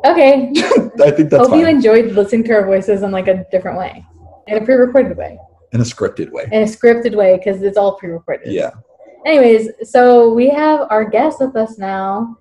[0.06, 0.52] Okay.
[1.04, 4.06] I think that's Hope you enjoyed listening to our voices in like a different way,
[4.46, 5.40] in a pre-recorded way,
[5.74, 6.48] In a scripted way.
[6.52, 8.54] in a scripted way, because it's all pre-recorded.
[8.54, 8.72] Yeah.
[9.26, 12.38] Anyways, so we have our guest with us now,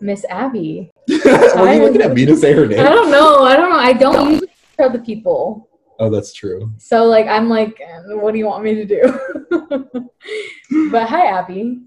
[0.00, 0.92] Miss Abby.
[1.08, 2.78] Were you looking at me to say her name?
[2.78, 3.42] I don't know.
[3.42, 3.78] I don't know.
[3.78, 5.68] I don't usually tell the people.
[5.98, 6.72] Oh, that's true.
[6.78, 9.02] So like I'm like, eh, what do you want me to do?
[10.92, 11.80] but hi, Abby.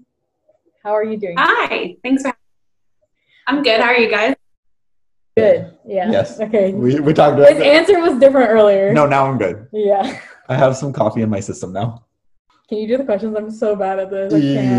[0.84, 1.36] How are you doing?
[1.38, 2.34] Hi, thanks for.
[3.46, 3.80] I'm good.
[3.80, 4.34] How are you guys?
[5.36, 5.76] Good.
[5.86, 6.10] Yeah.
[6.10, 6.40] Yes.
[6.40, 6.72] Okay.
[6.72, 8.92] We, we talked about His answer was different earlier.
[8.92, 9.66] No, now I'm good.
[9.72, 10.20] Yeah.
[10.48, 12.04] I have some coffee in my system now.
[12.68, 13.34] Can you do the questions?
[13.36, 14.32] I'm so bad at this.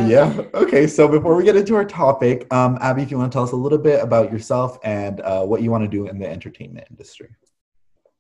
[0.09, 0.41] Yeah.
[0.53, 0.87] Okay.
[0.87, 3.51] So before we get into our topic, um, Abby, if you want to tell us
[3.51, 6.87] a little bit about yourself and uh, what you want to do in the entertainment
[6.89, 7.29] industry.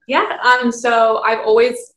[0.07, 0.37] Yeah.
[0.43, 0.71] Um.
[0.71, 1.93] So I've always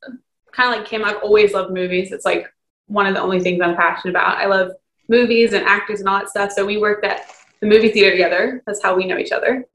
[0.52, 1.04] kind of like Kim.
[1.04, 2.12] I've always loved movies.
[2.12, 2.46] It's like
[2.86, 4.38] one of the only things I'm passionate about.
[4.38, 4.72] I love
[5.08, 6.52] movies and actors and all that stuff.
[6.52, 8.62] So we worked at the movie theater together.
[8.66, 9.66] That's how we know each other.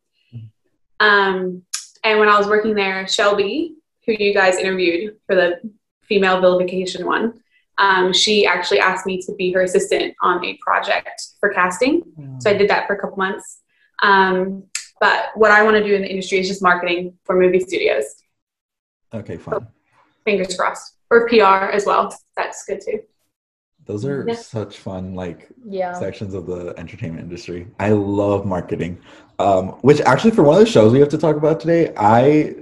[0.99, 1.63] Um.
[2.03, 5.59] And when I was working there, Shelby, who you guys interviewed for the
[6.01, 7.41] female vilification one,
[7.77, 12.01] um, she actually asked me to be her assistant on a project for casting.
[12.39, 13.59] So I did that for a couple months.
[14.01, 14.63] Um,
[14.99, 18.05] but what I want to do in the industry is just marketing for movie studios.
[19.13, 19.67] Okay, fine.
[20.25, 20.95] Fingers crossed.
[21.09, 22.15] Or PR as well.
[22.35, 23.01] That's good too.
[23.91, 24.35] Those are Yeah.
[24.35, 25.91] such fun, like Yeah.
[25.93, 27.67] sections of the entertainment industry.
[27.77, 28.97] I love marketing.
[29.37, 32.55] Um, which actually, for one of the shows we have to talk about today, I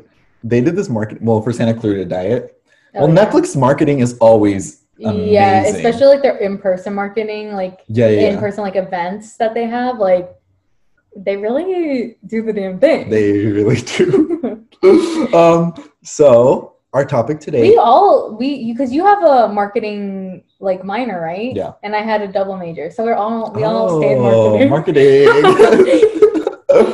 [0.44, 2.62] they did this market well for Santa Clarita Diet.
[2.96, 3.26] Oh, well, yeah.
[3.26, 8.08] Netflix marketing is always Yeah, especially like their in-person marketing, like yeah.
[8.08, 10.28] in-person like events that they have, like
[11.16, 13.10] they really do the damn thing.
[13.10, 14.66] They really do.
[15.34, 17.62] um, so our topic today.
[17.70, 21.56] we all we because you have a marketing like minor, right?
[21.56, 21.74] Yeah.
[21.84, 25.30] And I had a double major, so we're all we all stayed Oh, marketing.
[25.30, 26.50] marketing.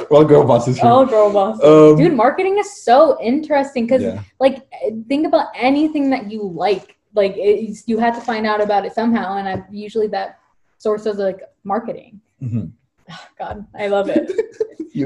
[0.10, 0.90] well, girl bosses here.
[0.90, 1.62] all girl boss.
[1.64, 4.22] Um, Dude, marketing is so interesting because yeah.
[4.40, 4.68] like
[5.08, 8.94] think about anything that you like like it's, you had to find out about it
[8.94, 10.38] somehow and i usually that
[10.78, 12.72] source is like marketing Mhm.
[13.40, 14.30] god i love it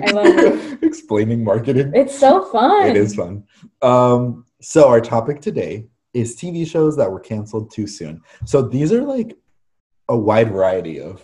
[0.07, 0.83] I love it.
[0.89, 1.91] explaining marketing.
[1.95, 3.43] it's so fun It is fun.
[3.81, 8.21] Um, so our topic today is TV shows that were canceled too soon.
[8.45, 9.37] So these are like
[10.07, 11.23] a wide variety of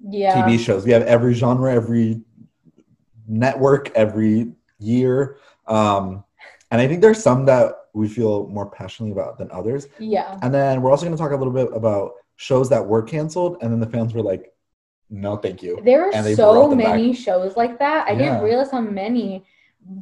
[0.00, 0.84] yeah TV shows.
[0.84, 2.20] We have every genre, every
[3.26, 5.38] network, every year.
[5.66, 6.24] Um,
[6.70, 9.86] and I think there's some that we feel more passionately about than others.
[9.98, 13.02] yeah And then we're also going to talk a little bit about shows that were
[13.02, 14.52] canceled, and then the fans were like,
[15.08, 18.18] "No, thank you." there are so many shows like that i Yeah.
[18.18, 19.44] didn't realize how many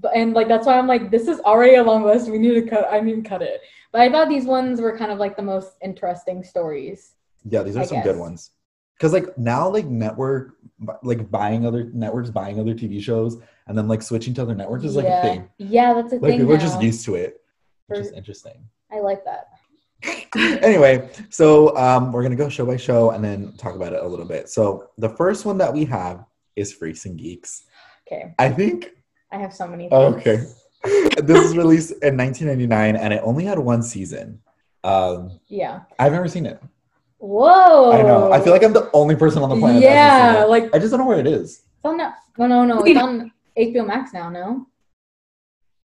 [0.01, 2.55] but, and like that's why i'm like this is already a long list we need
[2.55, 3.61] to cut i mean, cut it
[3.93, 7.77] but i thought these ones were kind of like the most interesting stories Yeah, these
[7.77, 8.51] are I some good ones.
[8.97, 10.55] because like now like network
[11.03, 14.85] like buying other networks buying other tv shows and then like switching to other networks
[14.85, 15.19] is like yeah.
[15.19, 16.31] a thing Yeah, that's a like thing.
[16.31, 17.41] Like people are just used to it
[17.87, 19.49] which For- is interesting I like that.
[20.37, 24.07] anyway so um we're gonna go show by show and then talk about it a
[24.07, 26.25] little bit so the first one that we have
[26.57, 27.65] is freaks and geeks
[28.07, 28.91] Okay, i think
[29.31, 29.89] I have so many.
[29.89, 30.15] Things.
[30.17, 30.45] okay
[31.23, 34.41] this was released in 1999 and it only had one season
[34.85, 35.81] um Yeah.
[35.99, 36.61] i've never seen it
[37.19, 37.93] Whoa.
[37.93, 40.45] i know i feel like i'm the only person on the planet Yeah, hasn't seen
[40.45, 40.49] it.
[40.51, 41.97] like i just don't know where it is it's on.
[41.99, 42.83] No, no, no, no.
[42.85, 44.31] It's on HBO Max now.
[44.31, 44.67] No.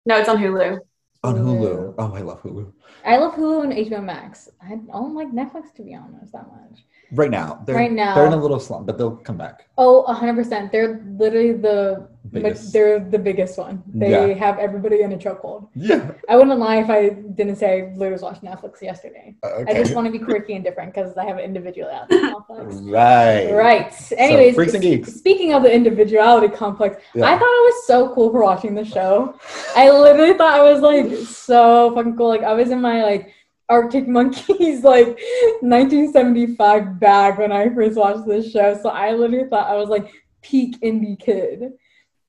[0.06, 0.80] No, it's on Hulu.
[1.24, 1.60] on Hulu.
[1.60, 2.72] hulu oh i love hulu
[3.06, 4.50] I love Hulu and HBO Max.
[4.62, 6.84] I don't like Netflix to be honest that much.
[7.14, 8.16] right now they're Right now.
[8.16, 10.72] they're in a little slump but they'll come back Oh, 100%.
[10.72, 12.74] They're literally the Biggest.
[12.74, 13.82] they're the biggest one.
[13.94, 14.34] They Yeah.
[14.34, 15.70] have everybody in a chokehold.
[15.76, 19.36] yeah I wouldn't lie if I didn't say I literally was watching Netflix yesterday.
[19.44, 22.76] Uh, I just want to be quirky and different because I have an individuality complex.
[22.82, 23.94] right Right.
[24.18, 25.14] Anyways, Freaks and Geeks.
[25.14, 27.26] speaking of the individuality complex, Yeah.
[27.26, 29.36] I thought it was so cool for watching the show.
[29.76, 32.28] I literally thought I was like so fucking cool.
[32.28, 33.32] Like I was in my like
[33.70, 35.20] Arctic Monkeys like
[35.62, 38.78] 1975 bag when I first watched this show.
[38.82, 41.74] So I literally thought I was like peak indie kid.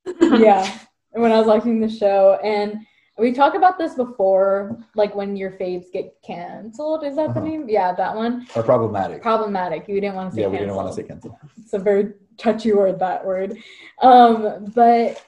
[0.20, 0.79] yeah.
[1.12, 2.38] When I was watching the show.
[2.44, 2.81] And
[3.18, 7.05] we talked about this before, like when your faves get canceled.
[7.05, 7.48] Is that the Uh-huh.
[7.48, 7.68] name?
[7.68, 8.46] Yeah, that one.
[8.55, 9.88] or problematic Problematic.
[9.88, 11.79] You didn't want to say yeah we canceled didn't want to say cancel it's a
[11.79, 13.57] very touchy word that word
[14.01, 15.20] um but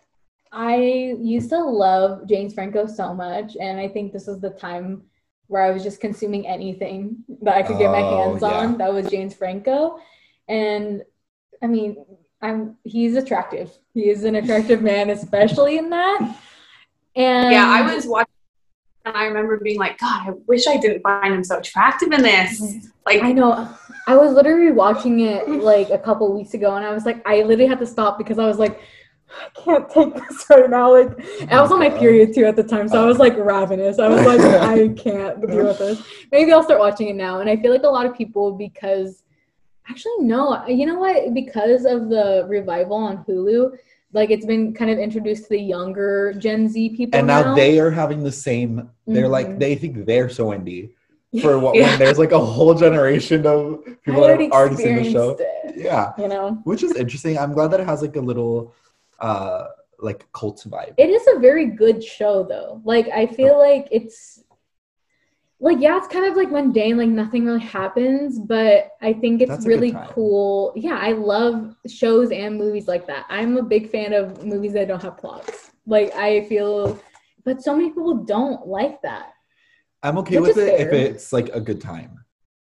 [0.52, 0.76] i
[1.18, 5.02] used to love james franco so much and i think this is the time
[5.50, 8.48] where i was just consuming anything that i could get my Oh, hands yeah.
[8.48, 9.98] on that was james franco
[10.48, 11.02] and
[11.62, 12.04] i mean
[12.40, 16.36] i'm he's attractive he is an attractive man especially in that
[17.16, 18.32] and yeah, I was watching
[19.04, 22.22] and I remember being like, God, I wish I didn't find him so attractive in
[22.22, 22.60] this.
[23.06, 23.68] Like, I know.
[24.06, 27.42] I was literally watching it like a couple weeks ago, and I was like, I
[27.42, 28.80] literally had to stop because I was like,
[29.30, 30.92] I can't take this right now.
[30.92, 31.10] Like,
[31.50, 33.98] I was on my period too at the time, so I was like ravenous.
[33.98, 36.02] I was like, I can't deal with this.
[36.32, 37.40] Maybe I'll start watching it now.
[37.40, 39.22] And I feel like a lot of people, because
[39.88, 41.32] actually, no, you know what?
[41.34, 43.76] Because of the revival on Hulu,
[44.12, 47.16] like it's been kind of introduced to the younger Gen Z people.
[47.18, 49.58] and now they are having the same they're like Mhm.
[49.60, 50.90] they think they're so indie
[51.42, 51.90] for what Yeah.
[51.90, 55.76] when there's like a whole generation of people that have already seen the show it,
[55.76, 56.58] yeah you know.
[56.64, 58.74] which is interesting i'm glad that it has like a little
[59.20, 59.64] uh
[59.98, 62.80] like cult vibe It is a very good show though.
[62.84, 64.42] Like I feel like it's
[65.62, 69.50] like yeah, it's kind of like mundane, like nothing really happens, but I think it's
[69.50, 70.72] That's really cool.
[70.74, 73.26] Yeah, I love shows and movies like that.
[73.28, 75.72] I'm a big fan of movies that don't have plots.
[75.86, 76.98] Like I feel
[77.44, 79.32] but so many people don't like that.
[80.02, 82.12] i'm okay Which with is it if it's like a good time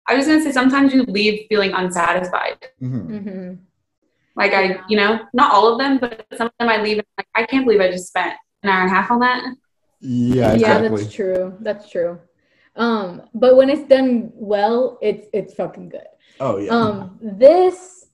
[0.09, 2.59] I was gonna say sometimes you leave feeling unsatisfied.
[2.81, 3.05] Mhm.
[3.23, 3.53] hmm
[4.37, 6.99] Like I, you know, not all of them, but some of them I leave.
[6.99, 9.19] and I'm like I can't believe I just spent an hour and a half on
[9.19, 9.43] that.
[9.99, 11.57] yeah Yeah, that's true.
[11.59, 12.19] That's true.
[12.75, 16.07] Um, but when it's done well, it's it's fucking good.
[16.39, 18.05] oh yeah Um, this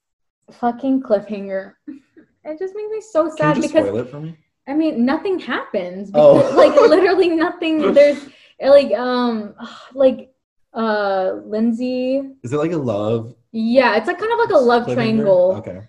[0.52, 4.22] fucking cliffhanger, it just makes me so can sad you just because spoil it for
[4.22, 6.10] me I mean nothing happens.
[6.14, 6.36] Oh.
[6.56, 7.92] Like literally nothing.
[7.94, 8.22] There's
[8.62, 9.56] like um
[9.94, 10.32] like
[10.74, 12.22] uh Lindsay.
[12.44, 15.56] is it like a love Yeah, it's like kind of like a love triangle.
[15.58, 15.82] okay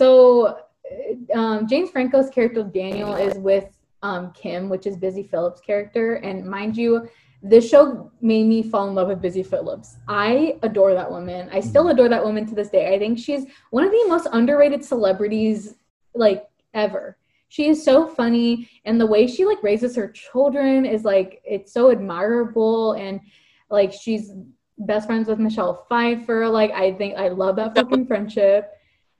[0.00, 0.56] So,
[1.34, 3.66] uh, um, James Franco's character Daniel is with
[4.02, 7.06] um, Kim, which is Busy Philipps' character, and mind you,
[7.42, 9.96] this show made me fall in love with Busy Philipps.
[10.08, 11.50] I adore that woman.
[11.52, 11.90] I still Mm-hmm.
[11.90, 12.94] adore that woman to this day.
[12.94, 15.74] I think she's one of the most underrated celebrities
[16.14, 17.18] like ever.
[17.50, 21.74] She is so funny, and the way she like raises her children is like it's
[21.74, 23.20] so admirable, and
[23.68, 24.32] like she's
[24.78, 26.48] best friends with Michelle Pfeiffer.
[26.48, 28.70] Like I think I love that fucking friendship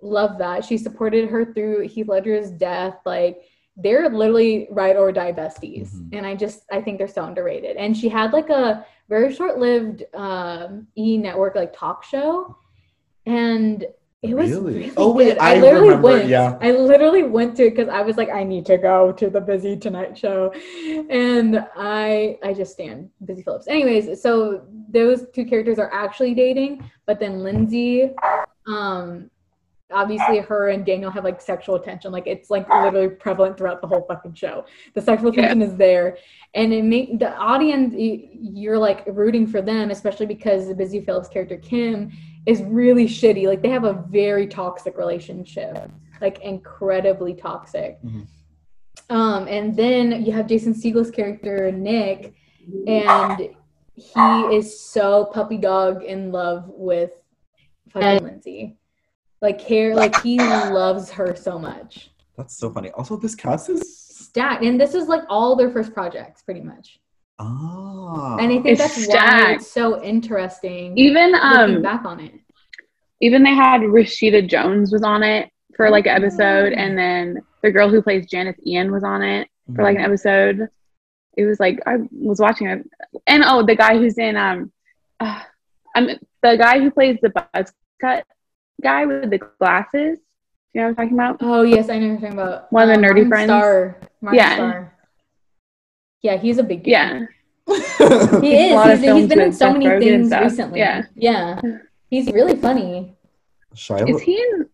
[0.03, 2.97] love that she supported her through Heath Ledger's death.
[3.05, 3.43] Like
[3.77, 6.09] they're literally ride or die besties, Mhm.
[6.17, 7.77] and I just I think they're so underrated.
[7.77, 12.57] And she had like a very short-lived um, E Network like talk show,
[13.27, 13.85] and
[14.23, 14.75] it was Really?
[14.75, 15.39] really, Oh, wait, good.
[15.39, 16.29] I literally remember, went.
[16.29, 16.59] yeah.
[16.61, 19.41] I literally went to it because I was like I need to go to the
[19.41, 20.53] Busy Tonight Show,
[21.09, 23.67] and I I just stand Busy Philipps.
[23.67, 28.11] Anyways, so those two characters are actually dating, but then Lindsay
[28.67, 29.31] um
[29.92, 33.87] obviously her and daniel have like sexual tension like it's like literally prevalent throughout the
[33.87, 35.48] whole fucking show the sexual Yeah.
[35.48, 36.16] tension is there
[36.55, 41.29] and it make the audience you're like rooting for them especially because the busy philipps
[41.29, 42.11] character kim
[42.46, 48.26] is really shitty like they have a very toxic relationship like incredibly toxic Mhm.
[49.11, 52.35] um and then you have jason segel's character nick
[52.87, 53.50] and
[53.94, 57.11] he is so puppy dog in love with
[57.90, 58.79] fucking Lindsay.
[59.42, 62.11] Like care, like he loves her so much.
[62.37, 62.90] That's so funny.
[62.90, 63.96] Also, this cast is
[64.31, 66.98] Stacked, and this is like all their first projects, pretty much.
[67.38, 68.37] ah.
[68.37, 70.96] And I think It's that's why it's so interesting.
[70.96, 72.35] Even um, back on it.
[73.20, 76.76] even they had Rashida Jones was on it for like an episode, Oh.
[76.76, 79.85] and then the girl who plays Janis Ian was on it for Mm.
[79.85, 80.68] like an episode.
[81.37, 82.88] It was like I was watching it,
[83.26, 84.70] and oh, the guy who's in um,
[85.18, 85.42] uh,
[85.96, 86.07] I'm
[86.42, 88.24] the guy who plays the buzz cut
[88.81, 90.19] guy with the glasses.
[90.73, 91.37] You know what I'm talking about?
[91.40, 92.73] Oh yes, I know you're talking about.
[92.73, 93.49] One of the Um, nerdy Martin friends?
[93.51, 93.97] Starr.
[94.21, 94.55] Martin Yeah.
[94.55, 94.97] Starr.
[96.23, 96.93] Yeah, he's a big dude.
[96.93, 97.21] Yeah,
[97.69, 97.75] He
[98.66, 98.73] is.
[98.73, 100.43] A lot of He's, he's films been in so many Rogen things stuff.
[100.43, 100.79] recently.
[100.81, 101.03] Yeah.
[101.14, 101.61] Yeah.
[102.09, 103.14] He's really funny.
[103.75, 104.69] Shia is he in?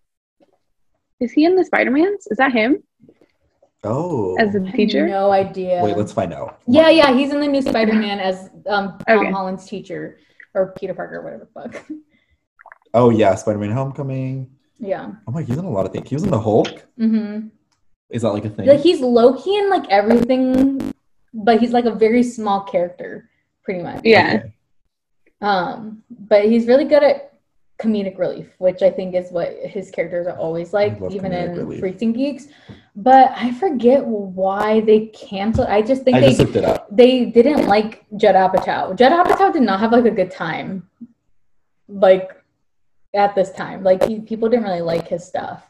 [1.21, 2.27] Is he in the Spider Mans?
[2.27, 2.83] Is that him
[3.85, 4.37] Oh.
[4.39, 5.07] as the I have teacher?
[5.07, 5.81] No idea.
[5.83, 6.61] Wait, let's find out.
[6.67, 9.31] Yeah, yeah, he's in the new Spider-Man as um, Tom Okay.
[9.31, 10.19] Holland's teacher
[10.55, 11.85] or Peter Parker, whatever the fuck.
[12.95, 14.51] Oh yeah, Spider-Man: Homecoming.
[14.79, 15.13] yeah.
[15.27, 16.09] Oh my, he's in a lot of things.
[16.09, 16.87] He was in the Hulk.
[16.99, 17.49] Mm-hmm.
[18.11, 18.67] Is that like a thing?
[18.67, 20.93] Like he's Loki key in like everything,
[21.35, 23.29] but he's like a very small character,
[23.65, 24.03] pretty much.
[24.05, 24.41] Yeah.
[24.41, 24.53] Okay.
[25.41, 27.35] Um, but he's really good at
[27.79, 31.81] comedic relief, which I think is what his characters are always like, even in relief.
[31.81, 32.47] Freaks and Geeks.
[32.95, 35.69] But I forget why they canceled.
[35.69, 36.87] I just think I they just looked it up.
[36.91, 38.97] they didn't like Judd Apatow.
[38.97, 40.89] Judd Apatow did not have like a good time,
[41.89, 42.31] like
[43.17, 43.83] at this time.
[43.83, 45.67] Like he, people didn't really like his stuff.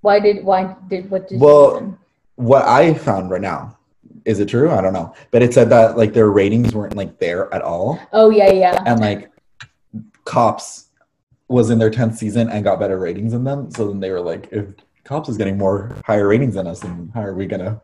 [0.00, 1.98] Why did why did what did Well, you?
[2.36, 3.76] What I found right now,
[4.24, 4.70] is it true?
[4.70, 7.98] I don't know, but it said that like their ratings weren't like there at all,
[8.12, 8.82] Oh yeah, yeah.
[8.86, 9.30] and like
[10.24, 10.86] Cops
[11.48, 13.70] was in their tenth season and got better ratings than them.
[13.70, 14.66] So then they were like, if
[15.04, 17.80] Cops is getting more higher ratings than us, then how are we gonna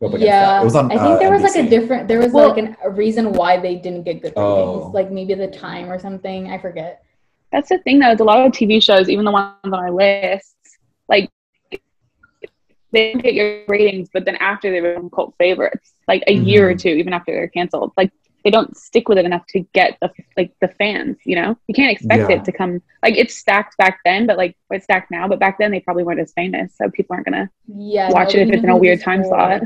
[0.00, 0.26] go against that?
[0.26, 0.86] Yeah, It was on.
[0.90, 2.08] I think uh, there was like a different.
[2.08, 4.36] There was Well- like an, a reason why they didn't get good ratings.
[4.36, 4.90] Oh.
[4.92, 6.50] Like maybe the time or something.
[6.50, 7.04] I forget.
[7.52, 8.10] That's the thing, though.
[8.12, 11.30] Is a lot of TV shows, even the ones on our lists, like
[12.92, 16.70] they don't get your ratings, but then after they become cult favorites, like a year
[16.70, 16.80] or Mhm.
[16.80, 18.10] two, even after they're canceled, like
[18.44, 21.16] they don't stick with it enough to get the like the fans.
[21.24, 22.36] You know, you can't expect Yeah.
[22.36, 25.28] it to come like it's stacked back then, but like it's stacked now.
[25.28, 28.40] But back then they probably weren't as famous, so people aren't gonna Yeah, watch it
[28.42, 29.28] if it's in a weird time was.
[29.28, 29.62] slot.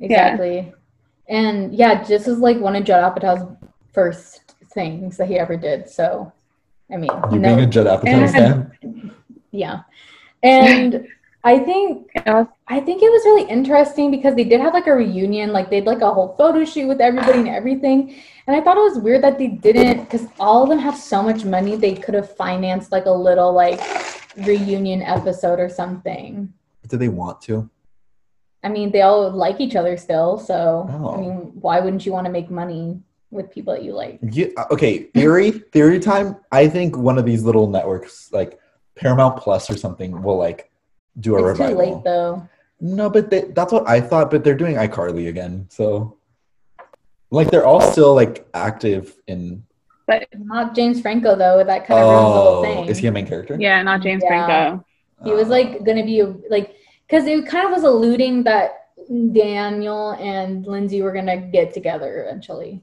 [0.00, 0.72] Exactly.
[1.28, 3.46] And yeah, this is like one of Judd Apatow's
[3.92, 5.88] first things that he ever did.
[5.88, 6.32] So,
[6.90, 9.14] I mean, You no, being a Judd Apatow fan?
[9.50, 9.80] yeah.
[10.42, 11.06] And
[11.44, 15.52] I think I think it was really interesting because they did have like a reunion,
[15.52, 18.16] like they would like a whole photo shoot with everybody and everything.
[18.46, 21.22] And I thought it was weird that they didn't, because all of them have so
[21.22, 23.80] much money, they could have financed like a little like
[24.36, 26.52] reunion episode or something.
[26.88, 27.68] Do they want to?
[28.64, 31.14] I mean, they all like each other still, so Oh.
[31.14, 34.18] I mean, why wouldn't you want to make money with people that you like?
[34.22, 36.36] Yeah, uh, okay, theory, theory time.
[36.52, 38.58] I think one of these little networks, like
[38.96, 40.70] Paramount Plus or something, will like
[41.20, 42.48] do a It's too late though.
[42.80, 44.30] No, but they, that's what I thought.
[44.30, 46.16] But they're doing iCarly again, so
[47.30, 49.64] like they're all still like active in.
[50.06, 51.62] But not James Franco though.
[51.64, 52.86] That kind of ruins the whole Oh, thing.
[52.86, 53.56] is he a main character?
[53.60, 54.46] yeah, not James Yeah.
[54.46, 54.84] Franco.
[55.24, 58.90] He was like gonna be like, because it kind of was alluding that
[59.32, 62.82] Daniel and Lindsay were gonna get together eventually.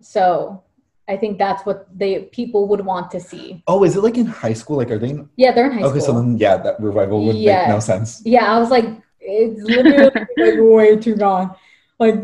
[0.00, 0.62] So
[1.08, 3.62] I think that's what they people would want to see.
[3.66, 4.76] Oh, is it like in high school?
[4.76, 5.10] Like, are they?
[5.10, 6.16] In, Yeah, they're in high okay, school.
[6.16, 7.60] Okay, so then yeah, that revival would Yeah.
[7.62, 8.22] make no sense.
[8.24, 8.86] yeah, I was like,
[9.20, 11.54] it's literally like way too gone.
[11.98, 12.16] Like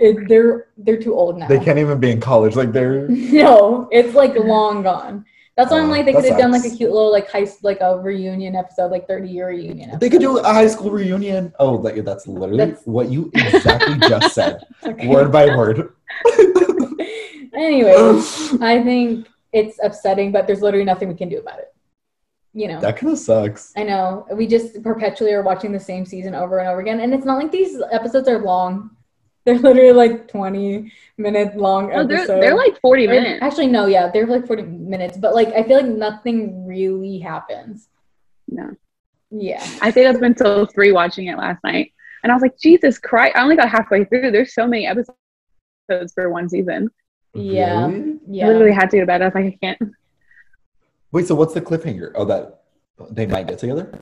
[0.00, 1.48] it, they're they're too old now.
[1.48, 2.54] They can't even be in college.
[2.56, 3.08] Like they're.
[3.44, 5.24] No, it's like long gone.
[5.56, 7.46] That's why I'm Oh, like they could have done like a cute little like high
[7.62, 9.90] like a reunion episode, like 30 year reunion.
[9.90, 10.00] Episode.
[10.00, 11.52] They could do a high school reunion.
[11.60, 15.06] Oh, like that's literally That's- what you exactly just said, Okay.
[15.06, 15.92] word by word.
[17.54, 17.94] anyway,
[18.60, 21.72] I think it's upsetting, but there's literally nothing we can do about it.
[22.52, 23.72] You know, that kind of sucks.
[23.76, 27.12] I know we just perpetually are watching the same season over and over again, and
[27.12, 28.90] it's not like these episodes are long.
[29.44, 32.40] They're literally like 20 minute long Oh, they're, episodes.
[32.40, 33.42] they're like 40 Or- minutes.
[33.42, 37.88] Actually, no, yeah, they're like 40 minutes, but like I feel like nothing really happens.
[38.48, 38.70] No.
[39.30, 39.62] Yeah.
[39.82, 43.36] I stayed up until three watching it last night, and I was like, Jesus Christ!
[43.36, 44.30] I only got halfway through.
[44.30, 46.88] There's so many episodes for one season.
[47.34, 47.86] Yeah.
[47.88, 48.18] Really?
[48.28, 48.46] Yeah.
[48.46, 49.22] I literally had to go to bed.
[49.22, 49.78] I was like, I can't.
[51.12, 52.12] Wait, so what's the cliffhanger?
[52.14, 52.62] Oh, that
[53.10, 53.92] they might get together.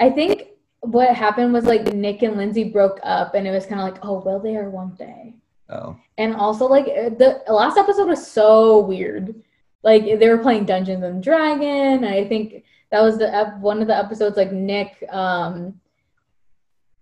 [0.00, 0.48] I think
[0.86, 4.04] what happened was like Nick and Lindsay broke up, and it was kind of like,
[4.04, 5.34] oh, will they or won't they?
[5.70, 9.34] Oh, And also, like uh, the last episode was so weird.
[9.82, 13.80] Like they were playing Dungeons and Dragon, and I think that was the ep- one
[13.80, 14.36] of the episodes.
[14.36, 15.80] Like Nick, um,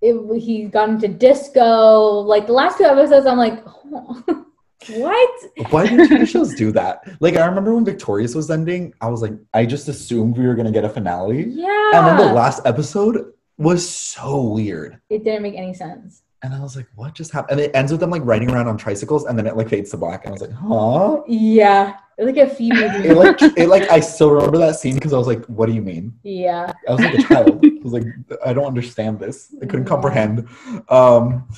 [0.00, 2.20] it, he got into disco.
[2.20, 4.46] Like the last two episodes, I'm like, oh.
[4.88, 5.30] What?
[5.70, 7.04] Why do TV shows do that?
[7.20, 10.56] Like I remember when Victorious was ending, I was like, I just assumed we were
[10.56, 11.44] gonna get a finale.
[11.44, 11.90] Yeah.
[11.94, 15.00] And then the last episode was so weird.
[15.10, 16.22] it didn't make any sense.
[16.44, 17.60] And I was like, what just happened?
[17.60, 19.90] And it ends with them like riding around on tricycles and then it like fades
[19.92, 20.24] to black.
[20.24, 21.20] And I was like, huh?
[21.28, 21.94] Yeah.
[22.18, 23.16] It like a female It dream.
[23.16, 25.82] like it like I still remember that scene because I was like, what do you
[25.82, 26.18] mean?
[26.24, 26.72] yeah.
[26.88, 27.60] I was like a child.
[27.64, 28.02] I was like,
[28.44, 29.54] I don't understand this.
[29.62, 29.88] I couldn't Yeah.
[29.88, 30.48] comprehend.
[30.88, 31.48] Um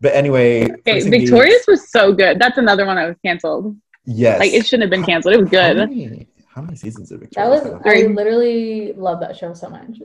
[0.00, 2.38] but anyway, Okay, First Victorious was so good.
[2.38, 3.76] That's another one that was canceled.
[4.06, 4.38] Yes.
[4.40, 5.34] Like it shouldn't have been canceled.
[5.34, 5.76] It was How good.
[5.90, 7.82] many, how many seasons did That Victorious was have?
[7.84, 9.98] I literally love that show so much.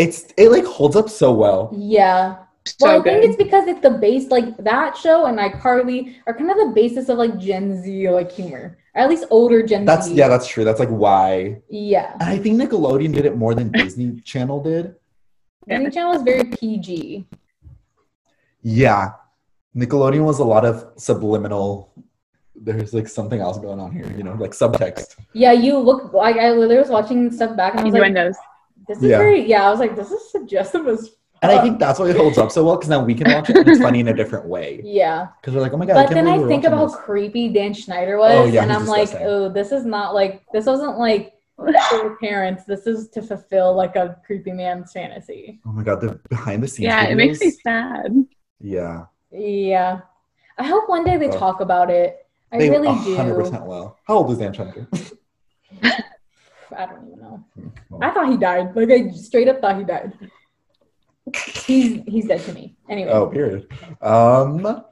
[0.00, 1.70] It's it like holds up so well.
[1.76, 2.38] Yeah.
[2.66, 3.04] So well, I good.
[3.04, 6.72] think it's because it's the base, like that show and iCarly are kind of the
[6.74, 10.14] basis of like Gen Z like humor, or at least older Gen That's Z.
[10.14, 10.64] yeah, that's true.
[10.64, 11.60] That's like why.
[11.68, 12.12] yeah.
[12.20, 14.94] And I think Nickelodeon did it more than Disney Channel did.
[15.66, 15.78] Yeah.
[15.78, 17.26] Disney Channel is very PG.
[18.62, 19.12] Yeah.
[19.76, 21.92] Nickelodeon was a lot of subliminal.
[22.54, 25.16] There's like something else going on here, you know, like subtext.
[25.32, 28.36] Yeah, you look like I literally was watching stuff back and I was like, Innuendos.
[28.90, 29.18] This is Yeah.
[29.18, 29.66] very yeah.
[29.66, 31.10] I was like, this is suggestive as
[31.42, 33.48] And I think that's why it holds up so well because now we can watch
[33.48, 34.80] it and it's funny in a different way.
[34.84, 35.28] yeah.
[35.40, 35.94] Because we're like, oh my god.
[35.94, 38.62] But can't then I we're think of watching how creepy Dan Schneider was, Oh, yeah,
[38.62, 41.34] and I'm like, oh, this is not like this wasn't like
[41.88, 42.64] for parents.
[42.64, 45.60] This is to fulfill like a creepy man's fantasy.
[45.66, 46.86] Oh my god, the behind the scenes.
[46.88, 48.12] Yeah, it makes me sad.
[48.60, 49.04] Yeah.
[49.30, 50.00] Yeah.
[50.58, 51.38] I hope one day they Oh.
[51.38, 52.26] talk about it.
[52.52, 53.64] I They really 100% do.
[53.64, 53.96] will.
[54.06, 54.86] How old is Dan Schneider?
[56.76, 57.44] I don't even know.
[57.88, 58.74] Well, I thought he died.
[58.76, 60.12] Like I straight up thought he died.
[61.66, 62.74] He's he's dead to me.
[62.88, 63.10] Anyway.
[63.10, 63.68] Oh, period.
[64.00, 64.82] Um,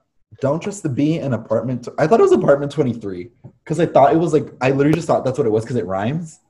[0.40, 1.88] don't trust the bee in apartment.
[1.98, 3.30] I thought it was apartment twenty three
[3.64, 5.76] because I thought it was like I literally just thought that's what it was because
[5.76, 6.40] it rhymes.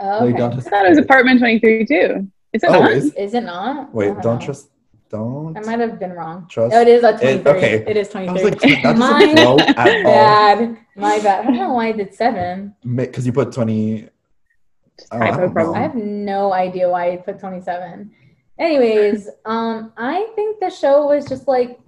[0.00, 0.38] Oh, Like, okay.
[0.38, 2.28] don't I thought it was apartment 23 too.
[2.52, 2.92] Is it Oh, not?
[2.92, 3.94] is Is it not?
[3.94, 4.10] wait?
[4.16, 4.70] I Don't trust.
[5.08, 6.46] Don't I might have been wrong.
[6.50, 6.74] trust.
[6.74, 7.52] Oh, it is at 23.
[7.52, 7.84] okay.
[7.86, 8.32] It is I 23.
[8.32, 10.76] was like, that doesn't Mine- flow all Bad.
[10.96, 11.40] My bad.
[11.40, 12.74] I don't know why I did seven.
[12.96, 14.08] because you put twenty.
[15.10, 15.76] Oh, I Typo don't problem.
[15.76, 18.10] I have no idea why I put 27.
[18.58, 21.80] Anyways, um, I think the show was just like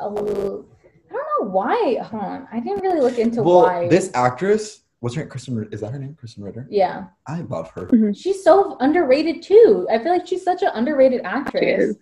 [0.00, 0.66] a little.
[1.10, 1.98] I don't know why.
[2.02, 2.48] Hold on.
[2.52, 3.88] I didn't really look into Well, why.
[3.88, 5.30] this actress, what's her name?
[5.30, 5.72] Krysten.
[5.74, 6.16] Is that her name?
[6.22, 6.66] Krysten Ritter.
[6.70, 7.06] yeah.
[7.26, 7.90] I love her.
[8.14, 9.86] She's so underrated too.
[9.90, 11.94] I feel like she's such an underrated actress.
[11.96, 11.98] She.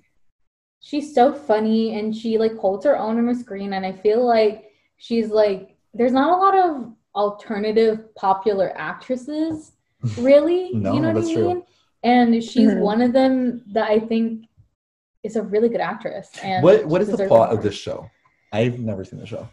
[0.83, 4.27] She's so funny and she like holds her own on the screen and I feel
[4.27, 9.73] like she's like there's not a lot of alternative popular actresses
[10.18, 10.70] really.
[10.74, 11.48] No, you know what that's I true.
[11.48, 11.62] mean?
[12.02, 12.80] And she's Mhm.
[12.80, 14.46] one of them that I think
[15.22, 16.30] is a really good actress.
[16.42, 17.58] And What What is the plot more.
[17.58, 18.10] of this show?
[18.52, 19.48] I've never seen the show.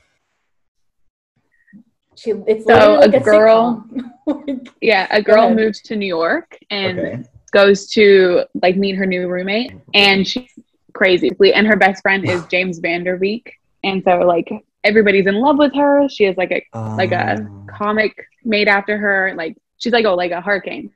[2.16, 3.86] She it's So, like a a, girl-
[4.82, 5.56] Yeah, a girl ahead.
[5.56, 7.24] moves to New York and Okay.
[7.52, 10.50] goes to like meet her new roommate, and she's
[10.94, 11.30] crazy.
[11.54, 14.50] And her best friend is James Van Der Beek, and so like
[14.84, 16.08] everybody's in love with her.
[16.10, 16.62] She has like a
[16.98, 19.34] like a Um, comic made after her.
[19.36, 20.92] Like she's like oh like a hurricane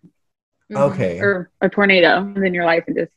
[0.71, 0.91] mhm.
[0.91, 1.19] Okay.
[1.19, 3.11] or a tornado in your life, and just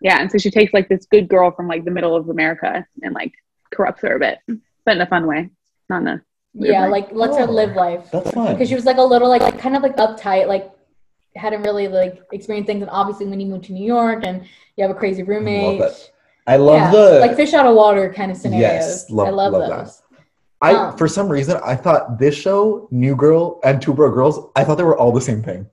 [0.00, 0.20] yeah.
[0.20, 3.14] And so she takes like this good girl from like the middle of America and
[3.14, 3.32] like
[3.70, 4.38] corrupts her a bit,
[4.86, 5.50] but in a fun way,
[5.90, 6.22] not in a
[6.54, 6.90] Yeah, Right.
[6.90, 8.10] like lets her Oh, live life.
[8.10, 8.52] That's fun.
[8.54, 10.70] because she was like a little like like kind of like uptight like
[11.36, 14.42] hadn't really like experienced things and obviously when you move to new york and
[14.76, 16.10] you have a crazy roommate that.
[16.48, 19.30] I love yeah, the like fish out of water kind of scenarios Yes, love- i
[19.30, 20.09] love, love that.
[20.62, 24.64] I for some reason I thought this show, New Girl and Two Broke Girls, I
[24.64, 25.66] thought they were all the same thing.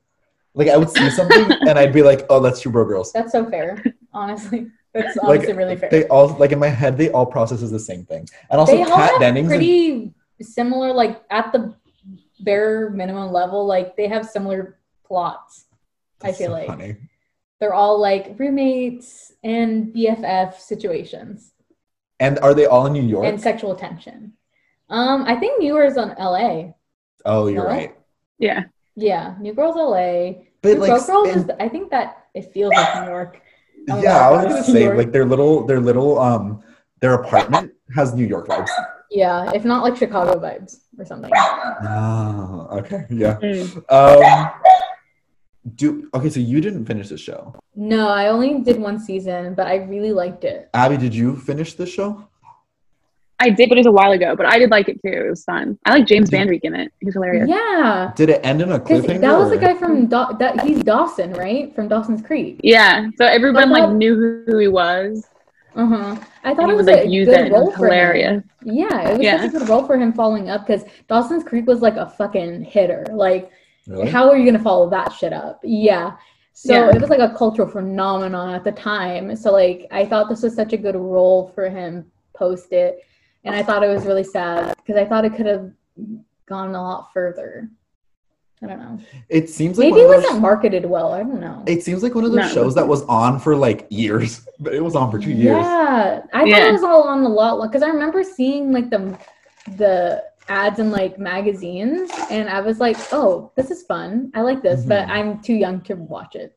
[0.54, 3.32] Like I would see something and I'd be like, "Oh, that's Two Broke Girls." that's
[3.32, 7.26] so fair honestly that's Like, really fair They all like in my head, they all
[7.26, 8.28] process as the same thing.
[8.50, 9.52] And also, they all Kat have Dennings.
[9.52, 11.74] and- pretty similar like at the
[12.40, 15.66] bare minimum level like they have similar plots
[16.22, 16.96] i feel so like funny.
[17.60, 21.54] they're all like roommates and bff situations
[22.20, 23.26] And are they all in New York?
[23.26, 24.34] and sexual tension.
[24.90, 26.72] Um, I think New Girl's on LA.
[27.26, 27.70] oh, you're No?
[27.70, 27.96] right.
[28.40, 28.64] yeah.
[28.96, 30.42] Yeah, New Girl's LA.
[30.62, 33.42] But New like, Broke Girls in- is, I think that it feels like New York.
[33.90, 34.98] Oh, yeah, I was gonna say York.
[34.98, 36.64] like their little, their little, um,
[37.00, 38.70] their apartment has New York vibes.
[39.12, 41.32] Yeah, if not like Chicago vibes or something.
[41.36, 43.38] Oh, okay, yeah.
[43.40, 43.84] Mm.
[43.92, 44.52] Um,
[45.76, 46.30] do okay.
[46.30, 50.12] So you didn't finish the show, No, I only did one season, but I really
[50.12, 50.70] liked it.
[50.74, 50.98] Abby.
[50.98, 52.28] Did you finish the show?
[53.40, 54.36] I did, but it was a while ago.
[54.36, 55.12] But I did like it too.
[55.12, 55.78] It was fun.
[55.86, 56.92] I like James Van Der Beek in it.
[57.00, 57.48] He's hilarious.
[57.48, 59.22] Yeah, Did it end in a because cliffhanger?
[59.22, 60.62] that was the guy from Daw- that.
[60.62, 61.74] He's Dawson, right?
[61.76, 62.60] From Dawson's Creek.
[62.64, 63.10] Yeah.
[63.18, 65.28] So everyone But like knew who he was.
[65.76, 66.16] Uh huh.
[66.44, 67.92] I thought it was would like a use good role It was for him.
[67.92, 68.44] hilarious.
[68.64, 69.38] Yeah, it was Yeah.
[69.42, 72.64] such a good role for him following up because Dawson's Creek was like a fucking
[72.64, 73.06] hitter.
[73.12, 73.52] Like
[73.88, 74.10] Really?
[74.10, 75.60] how are you gonna follow that shit up?
[75.64, 76.14] Yeah.
[76.54, 76.90] So Yeah.
[76.96, 79.36] it was like a cultural phenomenon at the time.
[79.36, 83.04] So like I thought this was such a good role for him post it.
[83.48, 85.72] And I thought it was really sad because I thought it could have
[86.48, 87.70] gone a lot further.
[88.62, 89.00] I don't know.
[89.30, 91.14] It seems like Maybe it wasn't those, marketed well.
[91.14, 91.64] I don't know.
[91.68, 94.48] it seems like one of those No, it shows that was on for like years,
[94.60, 95.58] but it was on for two years.
[95.64, 99.18] Yeah, I thought it was all on a lot because I remember seeing like the
[99.78, 104.32] the ads in like magazines, and I was like, "Oh, this is fun.
[104.34, 105.12] I like this," but Mhm.
[105.12, 106.57] I'm too young to watch it.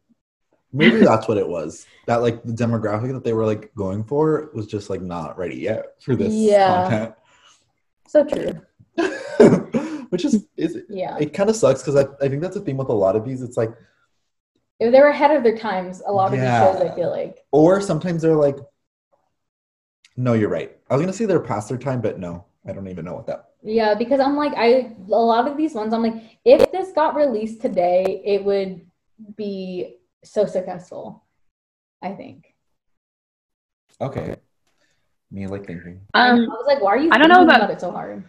[0.72, 1.86] Maybe that's what it was.
[2.06, 5.56] That like the demographic that they were like going for was just like not ready
[5.56, 6.32] yet for this
[6.66, 7.14] content.
[7.16, 8.08] Yeah.
[8.08, 8.60] So true.
[10.10, 12.76] Which is is Yeah, it kind of sucks because I, I think that's a theme
[12.76, 13.42] with a lot of these.
[13.42, 13.70] It's like
[14.80, 16.02] they're ahead of their times.
[16.06, 16.70] A lot of Yeah.
[16.72, 17.44] these shows, I feel like.
[17.52, 18.56] or sometimes they're like
[20.16, 20.76] no, you're right.
[20.90, 23.26] I was gonna say they're past their time, but no, I don't even know what
[23.28, 26.92] that Yeah, because I'm like, I a lot of these ones, I'm like, if this
[26.92, 28.84] got released today, it would
[29.36, 31.24] be so successful.
[32.02, 32.54] I think.
[34.00, 34.36] Okay.
[35.30, 36.00] Me like thinking.
[36.14, 37.10] Um, I was like, why are you?
[37.12, 38.24] I don't know thinking about- it so hard.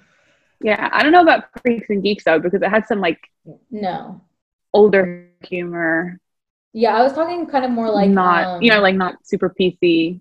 [0.61, 3.19] yeah, I don't know about Freaks and Geeks though because it had some like
[3.71, 4.21] No.
[4.73, 6.19] older humor,
[6.73, 9.49] Yeah, I was talking kind of more like not um, you know like not super
[9.59, 10.19] PC.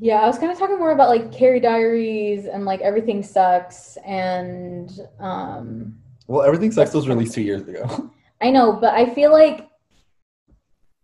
[0.00, 3.96] Yeah, I was kind of talking more about like Carrie Diaries and like Everything Sucks
[4.04, 4.90] and
[5.20, 5.96] um
[6.26, 8.10] Well, everything Sucks was released two years ago.
[8.40, 9.68] I know, but I feel like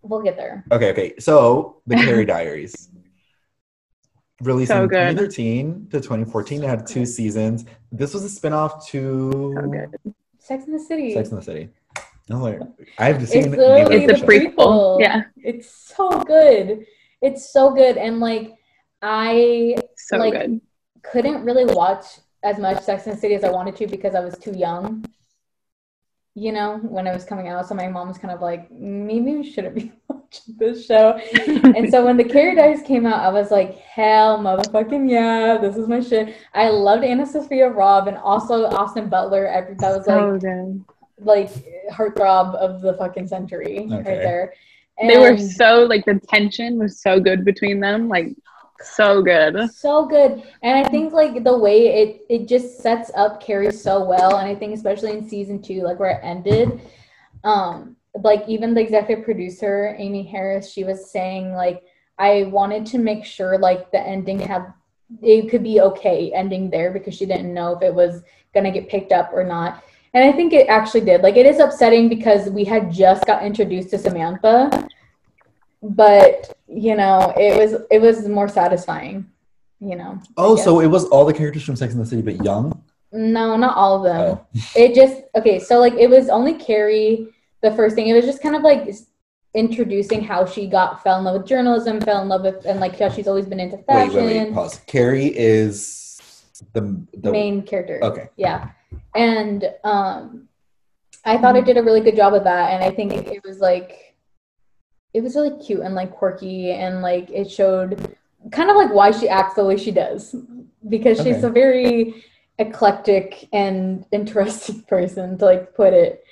[0.09, 0.64] we'll get there.
[0.72, 1.14] Okay, okay.
[1.18, 2.88] So the Carrie Diaries.
[4.42, 5.16] Released So in good.
[5.16, 6.62] 2013 to 2014.
[6.62, 7.64] It had two seasons.
[7.90, 10.14] This was a spin-off to So good.
[10.38, 11.14] Sex in the City.
[11.14, 11.70] Sex in the City.
[12.28, 12.61] I'm like,
[12.98, 14.26] I've seen It's the literally It's the a show.
[14.26, 14.57] prequel.
[14.57, 15.00] prequel.
[15.00, 16.84] Yeah, It's so good.
[17.22, 18.52] It's so good and like
[19.00, 20.61] I so Like- good.
[21.02, 22.04] couldn't really watch
[22.42, 25.04] as much Sex and the City as I wanted to because I was too young.
[26.39, 29.37] You know, when it was coming out, so my mom was kind of like, maybe
[29.37, 31.12] we shouldn't be watching this show.
[31.76, 35.78] and so when the Carrie Diaries came out, I was like, hell, motherfucking yeah, this
[35.78, 36.34] is my shit.
[36.53, 39.47] I loved AnnaSophia Robb and also Austin Butler.
[39.47, 40.84] Every that was like so good.
[41.18, 41.51] like
[41.91, 44.16] heartthrob of the fucking century right Okay.
[44.16, 44.53] there.
[45.01, 48.28] They were so like the tension was so good between them, like
[48.83, 49.70] so good.
[49.70, 50.43] so good.
[50.62, 54.49] And i think like the way it it just sets up carrie so well and
[54.49, 56.81] i think especially in season two like where it ended
[57.45, 61.83] um like even the executive producer amy harris she was saying like
[62.18, 64.72] i wanted to make sure like the ending had
[65.22, 68.22] it could be okay ending there because she didn't know if it was
[68.53, 69.85] gonna get picked up or not.
[70.14, 71.22] And i think it actually did.
[71.22, 74.89] Like it is upsetting because we had just got introduced to samantha
[75.83, 79.26] but you know it was it was more satisfying
[79.80, 82.42] you know Oh, so it was all the characters from Sex in the City, but
[82.44, 82.82] young.
[83.12, 84.46] no not all of them Oh.
[84.76, 87.28] it just okay so like it was only carrie
[87.62, 88.88] the first thing it was just kind of like
[89.54, 92.98] introducing how she got fell in love with journalism fell in love with and like
[92.98, 94.54] how she's always been into Wait, fashion wait, wait.
[94.54, 94.80] Pause.
[94.86, 96.42] Carrie is
[96.72, 96.82] the
[97.18, 98.28] the main character Okay.
[98.36, 98.70] yeah
[99.14, 100.48] and um
[101.24, 103.58] i thought it did a really good job of that and i think it was
[103.60, 104.15] like
[105.16, 108.14] it was really cute and like quirky and like it showed
[108.52, 110.36] kind of like why she acts the way she does
[110.90, 111.46] because she's Okay.
[111.46, 112.22] a very
[112.58, 116.22] eclectic and interesting person to like put it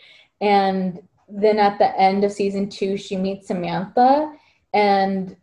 [0.43, 4.31] and then at the end of season two she meets samantha
[4.75, 5.35] and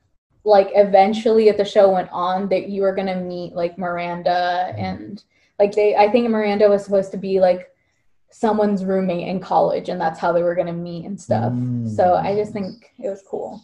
[0.44, 5.24] like eventually if the show went on that you were gonna meet like miranda and
[5.58, 7.71] like they i think miranda was supposed to be like
[8.32, 11.94] someone's roommate in college and that's how they were gonna meet and stuff Mm.
[11.96, 13.62] so i just think it was cool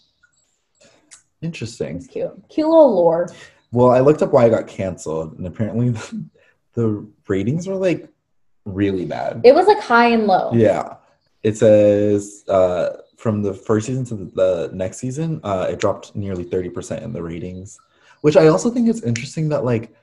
[1.41, 1.97] Interesting.
[1.97, 3.29] it's cute cute little lore
[3.71, 5.93] Well, I looked up why I got canceled, and apparently
[6.73, 8.09] the ratings were like
[8.65, 9.41] really bad.
[9.43, 10.95] it was like high and low Yeah.
[11.43, 16.43] It says uh, from the first season to the, next season, uh, it dropped nearly
[16.43, 17.77] 30% in the ratings,
[18.21, 19.95] which I also think it's interesting that, like,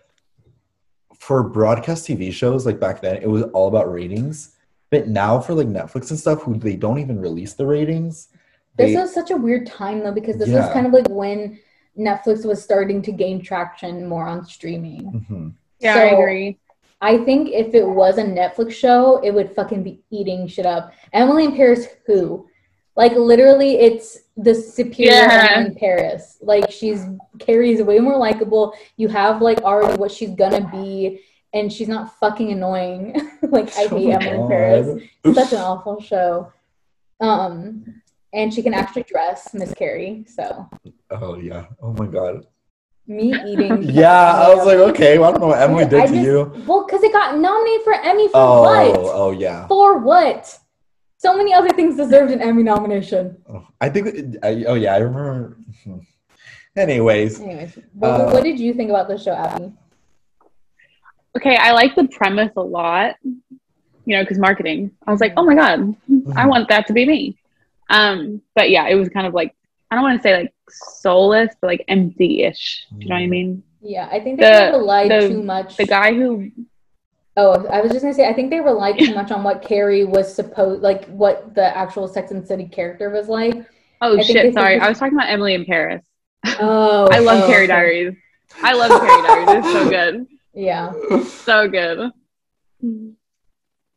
[1.19, 4.54] for broadcast TV shows, like back then, it was all about ratings.
[4.91, 8.29] But now for like Netflix and stuff, who they don't even release the ratings.
[8.77, 11.59] this They, was such a weird time though because this was kind of like when
[11.97, 15.53] netflix was starting to gain traction more on streaming Mhm.
[15.79, 16.59] Yeah, I agree.
[17.01, 20.93] I think if it was a Netflix show, it would fucking be eating shit up.
[21.13, 22.49] Emily in Paris, who?
[22.97, 25.61] Like literally, it's the superior Yeah.
[25.61, 26.39] In Paris.
[26.41, 27.05] Like she's
[27.39, 28.75] Carrie's way more likable.
[28.97, 31.21] You have like already what she's gonna be,
[31.55, 33.15] and she's not fucking annoying.
[33.43, 35.03] like I Oh hate my Emily in Paris.
[35.35, 36.53] Such an awful show.
[37.21, 38.03] Um,
[38.35, 40.25] and she can actually dress, Miss Carrie.
[40.29, 40.69] So
[41.11, 41.67] Oh yeah.
[41.81, 42.45] Oh my god.
[43.07, 43.83] me eating.
[44.03, 46.25] Yeah, I was like, okay, well, I don't know what Emily did I to just-
[46.27, 46.65] you.
[46.67, 48.99] Well, because it got nominated for Emmy for Oh, what?
[49.15, 49.67] oh yeah.
[49.69, 50.59] For what?
[51.19, 53.39] So many other things deserved an Emmy nomination.
[53.49, 54.07] Oh, I think.
[54.09, 55.57] it- I, oh yeah, I remember.
[56.77, 59.73] Anyways, Anyways, what, Uh, what did you think about the show, Abby?
[61.37, 64.91] Okay, I like the premise a lot, you know, because marketing.
[65.07, 65.81] I was like, oh my god,
[66.11, 66.33] Mm-hmm.
[66.39, 67.39] I want that to be me.
[67.91, 69.55] Um, but yeah, it was kind of like
[69.91, 72.87] I don't want to say like soulless, but like empty-ish.
[72.91, 73.31] Do you know what I Mm.
[73.31, 73.63] mean?
[73.83, 75.77] Yeah, I think they The- kind of relied the- too much.
[75.77, 76.51] The guy who
[77.37, 80.05] Oh, I was just gonna say, I think they relied too much on what Carrie
[80.05, 83.55] was supposed, like what the actual Sex and City character was like.
[84.01, 84.55] Oh I think shit!
[84.55, 86.05] Sorry, think- I was talking about Emily in Paris.
[86.61, 87.73] Oh, I love oh, Carrie okay.
[87.73, 88.17] Diaries.
[88.63, 89.65] I love Carrie Diaries.
[89.65, 90.93] It's so good, Yeah,
[91.25, 92.11] so good.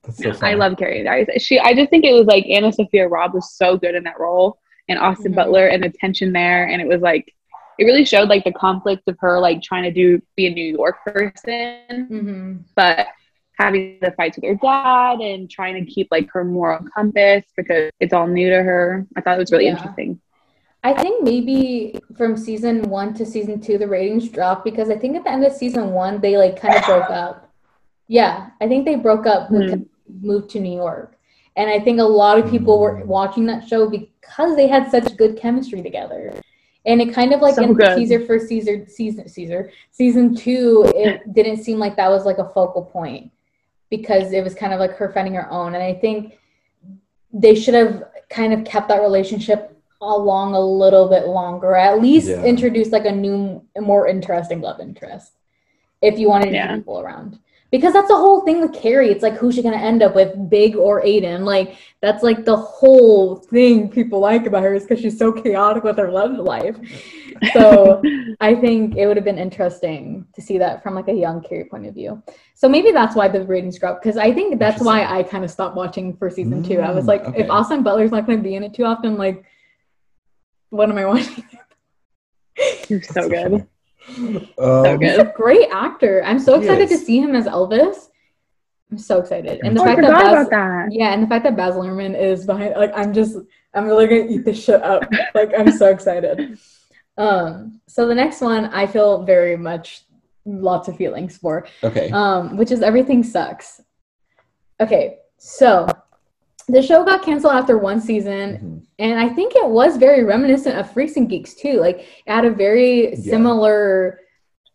[0.05, 1.27] That's so I love Carrie Diaries.
[1.43, 4.57] She, I just think it was like AnnaSophia Robb was so good in that role,
[4.87, 5.35] and Austin Mhm.
[5.35, 7.33] Butler and the tension there, and it was like
[7.79, 10.65] it really showed like the conflict of her like trying to do be a New
[10.73, 13.07] York person, hmm but
[13.59, 17.89] having the fights with her dad and trying to keep like her moral compass because
[17.99, 19.05] it's all new to her.
[19.15, 19.71] I thought it was really Yeah.
[19.71, 20.19] interesting.
[20.87, 25.17] I think maybe from season one to season two, the ratings dropped because I think
[25.17, 27.51] at the end of season one, they like kind of broke up.
[28.07, 29.67] Yeah, I think they broke up, Hmm.
[29.67, 29.85] to
[30.21, 31.17] moved to New York.
[31.57, 33.07] And I think a lot of people were Hmm.
[33.09, 36.33] watching that show because they had such good chemistry together.
[36.85, 37.97] And it kind of like So in good.
[37.97, 42.47] teaser for Caesar season Caesar season two, it didn't seem like that was like a
[42.47, 43.29] focal point
[43.89, 45.75] because it was kind of like her finding her own.
[45.75, 46.37] And I think
[47.33, 52.27] they should have kind of kept that relationship along a little bit longer, at least
[52.27, 52.43] Yeah.
[52.43, 55.33] introduce like a new, more interesting love interest
[56.01, 56.75] if you wanted to Yeah.
[56.75, 57.39] people around.
[57.69, 59.09] Because that's the whole thing with Carrie.
[59.09, 61.43] It's like who's she gonna end up with, Big or Aiden?
[61.43, 65.83] Like that's like the whole thing people like about her is because she's so chaotic
[65.83, 66.77] with her love life.
[67.53, 68.01] So
[68.39, 71.65] I think it would have been interesting to see that from like a young Carrie
[71.65, 72.21] point of view.
[72.53, 75.51] So maybe that's why the ratings dropped because I think that's why I kind of
[75.51, 76.79] stopped watching for season two.
[76.79, 77.41] I was Mm, like, okay.
[77.41, 79.43] if Austin Butler's not going to be in it too often, like,
[80.69, 81.43] what am I watching?
[82.89, 83.67] You're so good.
[84.17, 86.23] Um, So He's a great actor.
[86.23, 88.07] I'm so excited to see him as Elvis.
[88.89, 90.87] I'm so excited, and the Oh, I fact that Baz, about that.
[90.93, 93.37] yeah, and the fact that Baz Luhrmann is behind, like, I'm just,
[93.73, 95.03] I'm really gonna eat this shit up.
[95.35, 96.57] like, I'm so excited.
[97.17, 100.03] Um, so the next one, I feel very much
[100.45, 102.09] lots of feelings for, Okay.
[102.11, 103.81] um, which is everything sucks.
[104.79, 105.85] Okay, so
[106.67, 108.87] the show got canceled after one season, Mhm.
[108.99, 111.79] and I think it was very reminiscent of Freaks and Geeks too.
[111.79, 113.15] Like it had a very Yeah.
[113.15, 114.19] similar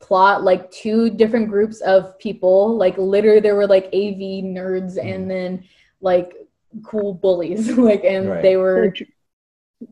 [0.00, 2.76] plot, like two different groups of people.
[2.76, 5.14] Like literally there were like AV nerds Mhm.
[5.14, 5.64] and then
[6.00, 6.34] like
[6.84, 7.76] cool bullies.
[7.78, 8.42] like and Right.
[8.42, 8.92] they were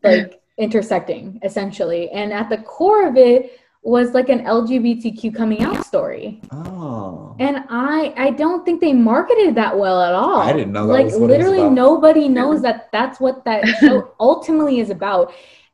[0.03, 2.11] like intersecting essentially.
[2.11, 3.53] And at the core of it
[3.83, 6.41] was like an LGBTQ coming out story.
[6.51, 7.35] Oh.
[7.39, 10.41] And I I don't think they marketed that well at all.
[10.41, 11.72] I didn't know that like was what it was literally about.
[11.72, 15.33] nobody knows that that's what that show ultimately is about.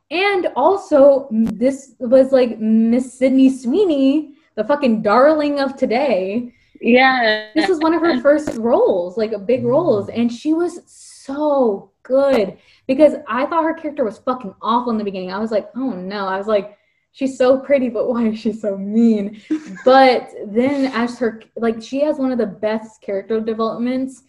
[0.09, 6.53] And also this was like Miss Sydney Sweeney, the fucking darling of today.
[6.79, 7.49] Yeah.
[7.55, 10.17] This was one of her first roles, like a big roles, mm.
[10.17, 15.03] and she was so good because I thought her character was fucking awful in the
[15.03, 15.33] beginning.
[15.33, 16.25] I was like, oh no.
[16.25, 16.76] I was like,
[17.17, 19.41] she's so pretty, but why is she so mean?
[19.83, 24.23] but then as her like she has one of the best character developments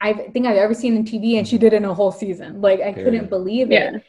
[0.00, 2.60] I think I've ever seen in TV, and she did it in a whole season.
[2.60, 3.94] Like I couldn't believe Yeah.
[3.96, 4.02] it.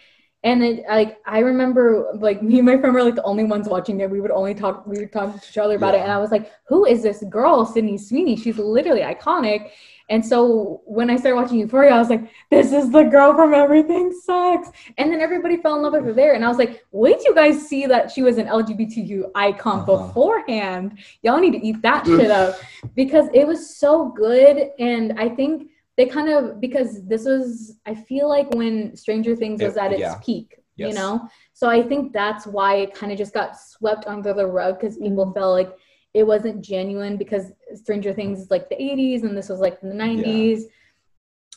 [0.43, 3.67] And it, like I remember, like me and my friend were like the only ones
[3.67, 4.09] watching it.
[4.09, 6.32] We would only talk, we would talk to each other about it, and I was
[6.32, 8.36] like, "Who is this girl, Sydney Sweeney?
[8.36, 9.71] She's literally iconic."
[10.10, 13.53] And so when I started watching Euphoria, I was like, "This is the girl from
[13.53, 16.86] Everything Sucks." And then everybody fell in love with her there, and I was like,
[16.91, 20.08] "Wait you guys see that she was an LGBTQ icon Uh-huh.
[20.08, 20.99] beforehand.
[21.24, 22.56] Y'all need to eat that shit up
[22.93, 27.95] because it was so good." And I think they kind of because this was I
[27.95, 30.16] feel like when Stranger Things was It- at its yeah.
[30.22, 31.22] peak, you know.
[31.53, 34.97] So I think that's why it kind of just got swept under the rug because
[34.97, 35.72] people felt like
[36.16, 39.88] it wasn't genuine because Stranger Things is like the 80s and this was like the
[39.88, 40.61] 90s.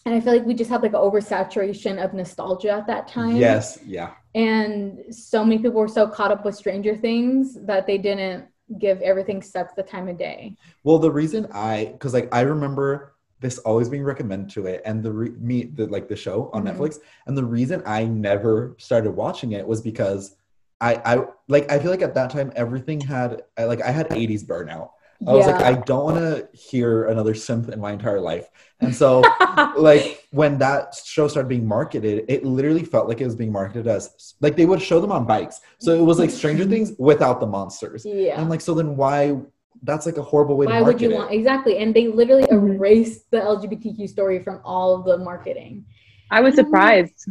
[0.05, 3.37] And I feel like we just had like an oversaturation of nostalgia at that time.
[3.37, 3.79] Yes.
[3.87, 4.15] Yeah.
[4.35, 8.47] And so many people were so caught up with Stranger Things that they didn't
[8.81, 10.57] give everything sucks the time of day.
[10.83, 15.05] Well, the reason I, because like I remember this always being recommended to it, and
[15.05, 16.75] the re- me the like the show on Mhm.
[16.77, 20.35] Netflix, and the reason I never started watching it was because
[20.81, 24.09] I I like I feel like at that time everything had I, like I had
[24.13, 24.91] '80s burnout.
[25.27, 28.49] I was like I don't want to hear another synth in my entire life,
[28.81, 29.23] and so
[29.77, 33.89] like when that show started being marketed, it literally felt like it was being marketed
[33.89, 37.41] as like they would show them on bikes, so it was like Stranger Things without
[37.41, 38.05] the monsters.
[38.05, 38.41] And yeah.
[38.41, 39.37] I'm like, so then why?
[39.83, 41.15] That's like a horrible way Why to would market you it.
[41.15, 41.79] want exactly?
[41.79, 42.77] And they literally Mhm.
[42.77, 45.85] erased the LGBTQ story from all of the marketing.
[46.31, 47.29] I was surprised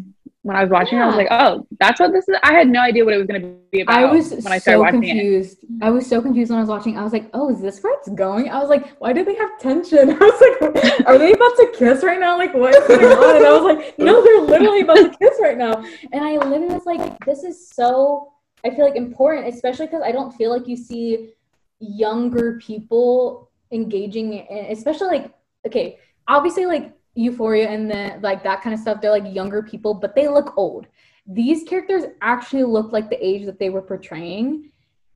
[0.47, 0.97] when I was watching.
[0.97, 2.37] it, I was like, oh, that's what this is.
[2.41, 3.99] I had no idea what it was going to be about.
[3.99, 5.07] I was when I started so watching it.
[5.07, 5.65] confused.
[5.81, 6.97] I was so confused when I was watching.
[6.97, 9.35] I was like, "Oh, is this where it's going?" I was like, "Why do they
[9.35, 12.37] have tension?" I was like, "Are they about to kiss right now?
[12.37, 15.37] Like, what is going on?" And I was like, "No, they're literally about to kiss
[15.41, 15.83] right now."
[16.13, 18.31] And I literally was like, "This is so."
[18.65, 21.33] I feel like important, especially because I don't feel like you see
[21.79, 25.33] younger people engaging in, especially like,
[25.65, 29.01] okay, obviously like Euphoria and then like that kind of stuff.
[29.01, 30.87] They're like younger people, but they look old
[31.29, 34.71] these characters actually look like the age that they were portraying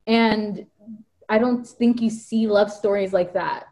[0.06, 0.66] and
[1.30, 3.64] i don't think you see love stories like that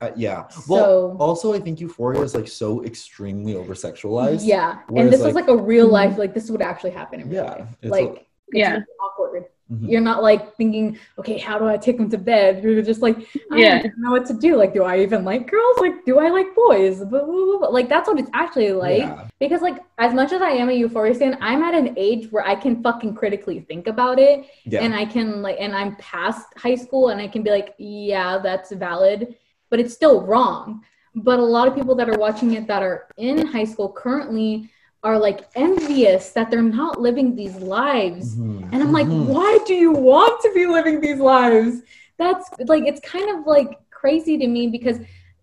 [0.00, 0.40] Uh, yeah.
[0.68, 4.46] Well, so also I think Euphoria is like so extremely over sexualized.
[4.46, 7.28] yeah and this is like- like a real life like this would actually happen in
[7.30, 8.72] real Yeah, life like Yeah.
[8.72, 9.88] really awkward Mhm.
[9.90, 13.16] you're not like thinking okay how do i take them to bed you're just like
[13.52, 13.80] i Yeah.
[13.82, 16.54] don't know what to do like do i even like girls like do i like
[16.54, 17.68] boys Blah, blah, blah, blah.
[17.68, 19.28] like that's what it's actually like Yeah.
[19.38, 22.44] because like as much as i am a euphoria fan i'm at an age where
[22.46, 24.82] i can fucking critically think about it Yeah.
[24.84, 28.38] and I can like and I'm past high school and I can be like, yeah,
[28.46, 29.34] that's valid,
[29.70, 30.82] but it's still wrong.
[31.14, 32.98] But a lot of people that are watching it that are
[33.28, 34.70] in high school currently
[35.04, 38.36] are like envious that they're not living these lives.
[38.36, 38.68] Mhm.
[38.72, 39.26] And I'm like, Mhm.
[39.26, 41.82] why do you want to be living these lives?
[42.18, 44.98] That's like it's kind of like crazy to me because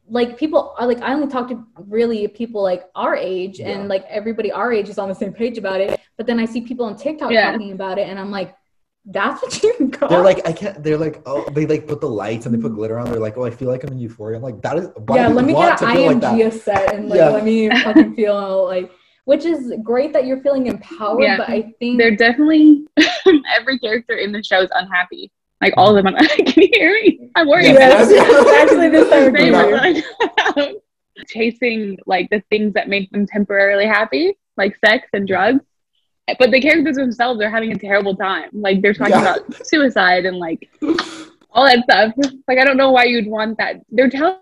[0.10, 3.70] like people are like I only talk to really people like our age Yeah.
[3.70, 6.00] and like everybody our age is on the same page about it.
[6.18, 7.52] But then I see people on TikTok Yeah.
[7.52, 8.56] talking about it and I'm like,
[9.06, 10.10] that's what you got.
[10.10, 10.82] They're like, I can't.
[10.84, 13.10] They're like, oh, they like put the lights and they put glitter on.
[13.12, 14.38] They're like, oh, I feel like I'm in Euphoria.
[14.38, 14.88] I'm like, that is.
[15.06, 16.18] Why yeah, let me get an feel like?
[16.22, 17.30] IMG set and like Yeah.
[17.30, 18.92] let me fucking feel like
[19.26, 21.38] which is great that you're feeling empowered, Yeah.
[21.38, 22.86] but I think They're definitely
[23.56, 25.32] every character in the show is unhappy.
[25.62, 26.16] Like all of them.
[26.18, 27.30] I can you hear me?
[27.36, 27.66] I'm worried.
[27.66, 28.12] Yes,
[28.62, 29.52] actually this time They agree.
[29.52, 30.76] were like
[31.28, 35.62] chasing like the things that make them temporarily happy, like sex and drugs.
[36.38, 38.50] But the characters themselves are having a terrible time.
[38.54, 39.36] Like they're talking Yeah.
[39.36, 40.70] about suicide and like
[41.52, 42.14] all that stuff.
[42.48, 43.82] Like I don't know why you'd want that.
[43.90, 44.38] They're telling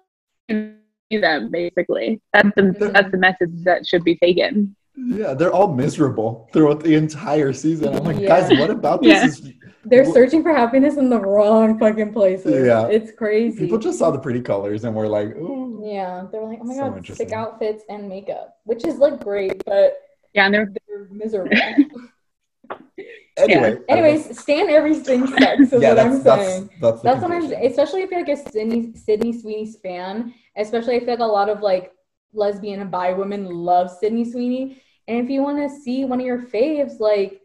[1.09, 2.21] them basically.
[2.33, 2.91] That's the mm-hmm.
[2.93, 4.75] that's the message that should be taken.
[4.95, 7.95] Yeah, they're all miserable throughout the entire season.
[7.95, 8.27] I'm like, Yeah.
[8.41, 9.09] guys, what about this?
[9.09, 9.25] Yeah.
[9.25, 9.53] Is,
[9.85, 12.65] They're Wh- searching for happiness in the wrong fucking places.
[12.65, 12.87] Yeah.
[12.87, 13.59] It's crazy.
[13.59, 15.81] people just saw the pretty colors and were like, ooh.
[15.85, 19.63] yeah, they're like, oh my So god, sick outfits and makeup, which is like great,
[19.65, 19.97] but
[20.33, 21.55] Yeah, and they're they're miserable.
[23.37, 23.77] Anyway.
[23.87, 26.69] Anyways, stand everything sucks is yeah, what that's, I'm that's, saying.
[26.81, 27.65] that's, the That's what I'm saying.
[27.65, 30.33] Especially if you're like a Sydney, Sydney Sweeney fan.
[30.55, 31.91] Especially I feel like a lot of like
[32.33, 34.81] lesbian and bi women love Sydney Sweeney.
[35.07, 37.41] And if you want to see one of your faves like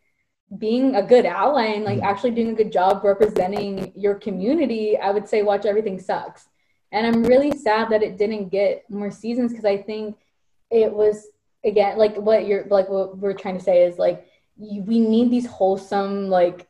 [0.59, 2.05] being a good ally and like Mhm.
[2.05, 6.47] actually doing a good job representing your community, I would say watch Everything Sucks.
[6.91, 10.17] And I'm really sad that it didn't get more seasons because I think
[10.71, 11.27] it was
[11.65, 14.27] again like what you're like what we're trying to say is like
[14.57, 16.69] we need these wholesome like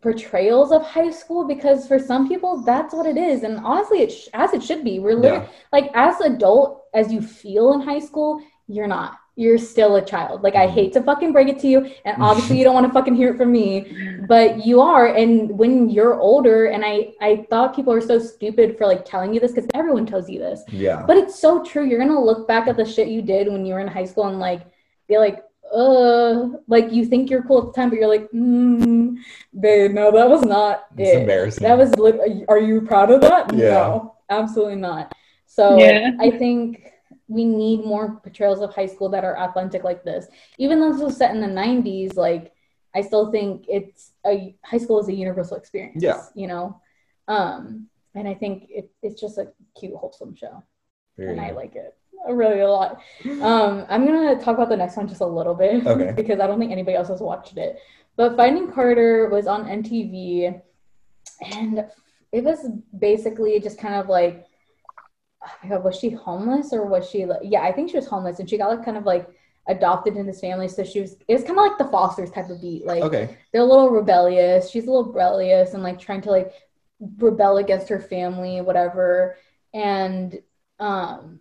[0.00, 4.10] portrayals of high school because for some people that's what it is and honestly it
[4.10, 5.50] sh- as it should be we're literally Yeah.
[5.72, 10.42] like as adult as you feel in high school you're not you're still a child
[10.42, 10.70] like i Mhm.
[10.70, 13.32] hate to fucking break it to you and obviously you don't want to fucking hear
[13.32, 13.92] it from me
[14.26, 18.78] but you are and when you're older and i i thought people were so stupid
[18.78, 21.04] for like telling you this because everyone tells you this Yeah.
[21.06, 21.84] but it's so true.
[21.84, 24.28] You're gonna look back at the shit you did when you were in high school
[24.28, 24.62] and like
[25.08, 29.16] be like, uh, like you think you're cool at the time, but you're like, mm,
[29.58, 31.20] babe, no, that was not It's it.
[31.20, 31.62] embarrassing.
[31.62, 33.52] That was lit- are you proud of that?
[33.54, 33.70] Yeah.
[33.70, 35.12] No, absolutely not.
[35.46, 36.12] So Yeah.
[36.18, 36.92] I think
[37.28, 40.26] we need more portrayals of high school that are authentic like this.
[40.58, 42.52] Even though this was set in the 90s, like
[42.94, 46.02] I still think it's a high school is a universal experience.
[46.02, 46.22] Yeah.
[46.34, 46.80] You know?
[47.28, 50.64] Um, and I think it, it's just a cute, wholesome show
[51.16, 51.96] Very and I like it
[52.28, 53.00] really a lot.
[53.40, 56.12] Um, I'm gonna talk about the next one just a little bit, Okay.
[56.12, 57.78] because I don't think anybody else has watched it.
[58.16, 60.60] But Finding Carter was on MTV,
[61.54, 61.84] and
[62.32, 62.68] it was
[62.98, 64.46] basically just kind of like,
[65.42, 67.24] oh my God, was she homeless or was she?
[67.24, 69.28] Like, yeah, I think she was homeless, and she got like kind of like
[69.68, 70.68] adopted into this family.
[70.68, 71.16] So she was.
[71.28, 73.36] It was kind of like the Fosters type of beat, like Okay.
[73.52, 74.70] they're a little rebellious.
[74.70, 76.52] She's a little rebellious and like trying to like
[77.18, 79.36] rebel against her family, whatever.
[79.72, 80.38] And
[80.78, 81.40] um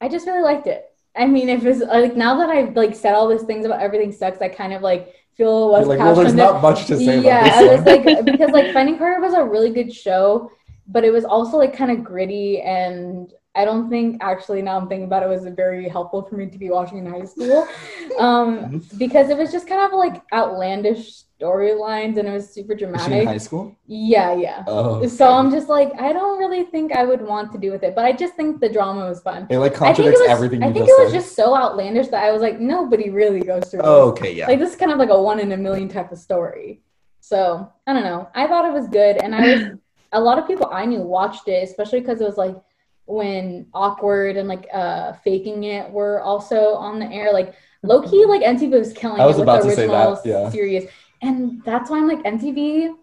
[0.00, 0.84] I just really liked it.
[1.16, 4.12] I mean, if it's like now that I've like said all these things about everything
[4.12, 7.46] sucks, I kind of like feel You're like, well, there's not much to say yeah,
[7.46, 10.50] about I was like because like Finding Carter was a really good show,
[10.86, 14.88] but it was also like kind of gritty and I don't think actually now I'm
[14.88, 17.66] thinking about it was very helpful for me to be watching in high school.
[18.18, 22.80] Um because it was just kind of like outlandish storylines and it was super Is
[22.80, 23.28] she in dramatic.
[23.28, 23.76] high school?
[23.86, 24.64] Yeah, yeah.
[24.66, 25.06] Oh.
[25.06, 27.94] So I'm just like, I don't really think I would want to do with it,
[27.94, 29.46] but I just think the drama was fun.
[29.48, 31.20] It like I think it contradicts was, everything I think it was said.
[31.20, 33.80] just so outlandish that I was like, nobody really goes through.
[33.84, 34.46] oh, okay, yeah.
[34.48, 36.82] Like this is kind of like a one in a million type of story.
[37.20, 38.28] So I don't know.
[38.34, 39.78] I thought it was good, and I was
[40.12, 42.56] a lot of people I knew watched it, especially because it was like
[43.04, 47.32] when awkward and like uh faking it were also on the air.
[47.32, 49.82] Like low key, like MTV was killing I was it with about the to say
[49.82, 50.50] original that, yeah.
[50.50, 50.88] series,
[51.22, 52.94] and that's why I'm like MTV.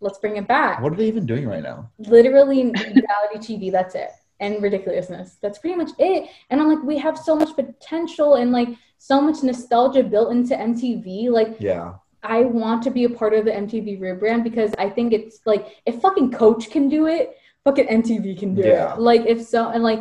[0.00, 1.90] Let's bring it back what are they even doing right now?
[1.98, 3.72] literally reality TV.
[3.72, 4.10] That's it.
[4.40, 5.38] And ridiculousness.
[5.40, 6.28] That's pretty much it.
[6.50, 10.54] And I'm like, we have so much potential and like so much nostalgia built into
[10.54, 11.30] MTV.
[11.30, 11.94] Like, Yeah.
[12.22, 15.76] I want to be a part of the MTV rebrand because I think it's like
[15.86, 18.94] if fucking Coach can do it, fucking MTV can do Yeah.
[18.94, 19.00] it.
[19.00, 20.00] Like if so, and like,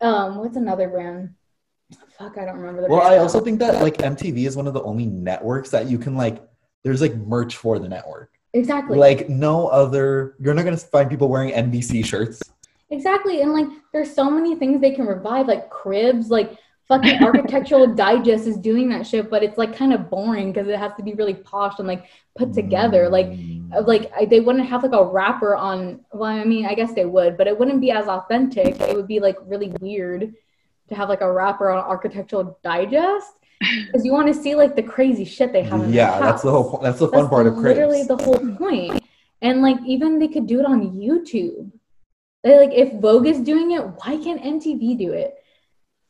[0.00, 1.34] um, what's another brand?
[2.18, 2.88] Fuck, I don't remember the.
[2.88, 5.98] Well, I also think that like MTV is one of the only networks that you
[5.98, 6.42] can like.
[6.84, 8.30] There's like merch for the network.
[8.52, 10.34] exactly Like no other.
[10.40, 12.42] You're not gonna find people wearing NBC shirts.
[12.90, 13.42] Exactly.
[13.42, 16.56] And like there's so many things they can revive, like cribs, like
[16.88, 20.78] fucking architectural digest is doing that shit, but it's like kind of boring because it
[20.78, 22.06] has to be really posh and like
[22.38, 23.08] put together.
[23.08, 23.86] Like Mm.
[23.86, 27.04] like I, they wouldn't have like a wrapper on well, I mean, I guess they
[27.04, 28.80] would, but it wouldn't be as authentic.
[28.80, 30.32] It would be like really weird
[30.88, 33.32] to have like a wrapper on architectural digest.
[33.86, 36.42] Because you want to see like the crazy shit they have in their yeah, that's
[36.42, 36.70] the whole.
[36.70, 37.68] po- That's the fun That's part of crazy.
[37.80, 39.02] literally the whole point.
[39.40, 41.70] And like even they could do it on YouTube.
[42.42, 45.34] They, like if Vogue is doing it, why can't MTV do it?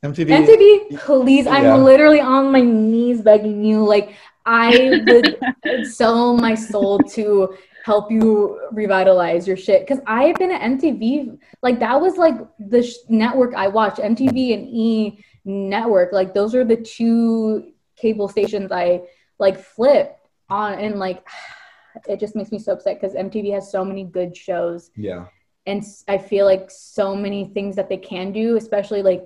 [0.04, 0.28] MTV.
[0.28, 1.46] MTV, please!
[1.46, 1.76] I'm Yeah.
[1.76, 3.84] literally on my knees begging you.
[3.84, 4.14] Like
[4.44, 5.38] I would
[5.86, 7.54] sell my soul to
[7.86, 9.86] help you revitalize your shit.
[9.86, 11.38] Because I've been at MTV.
[11.62, 13.98] Like that was like the sh- network I watched.
[13.98, 16.12] MTV and E network.
[16.12, 19.02] Like those are the two cable stations I
[19.38, 20.18] like flipped
[20.50, 21.24] on, and like
[22.08, 25.26] it just makes me so upset because MTV has so many good shows Yeah.
[25.66, 29.24] and I feel like so many things that they can do, especially like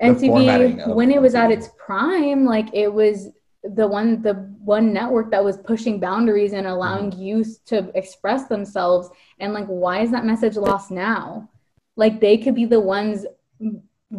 [0.00, 3.28] The MTV when it was at its prime, like it was
[3.74, 7.20] the one the one network that was pushing boundaries and allowing Mm-hmm.
[7.22, 9.08] youth to express themselves.
[9.40, 11.48] And like, why is that message lost now?
[11.96, 13.26] Like they could be the ones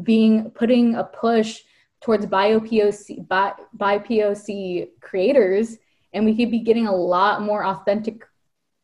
[0.04, 1.62] being putting a push
[2.02, 5.78] towards BIPOC by, by POC creators,
[6.14, 8.26] and we could be getting a lot more authentic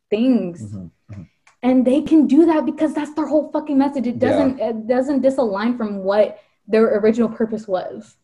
[0.09, 1.28] things Mhm.
[1.63, 5.22] and they can do that because that's their whole fucking message it doesn't it doesn't
[5.22, 6.38] disalign from what
[6.68, 8.18] their original purpose was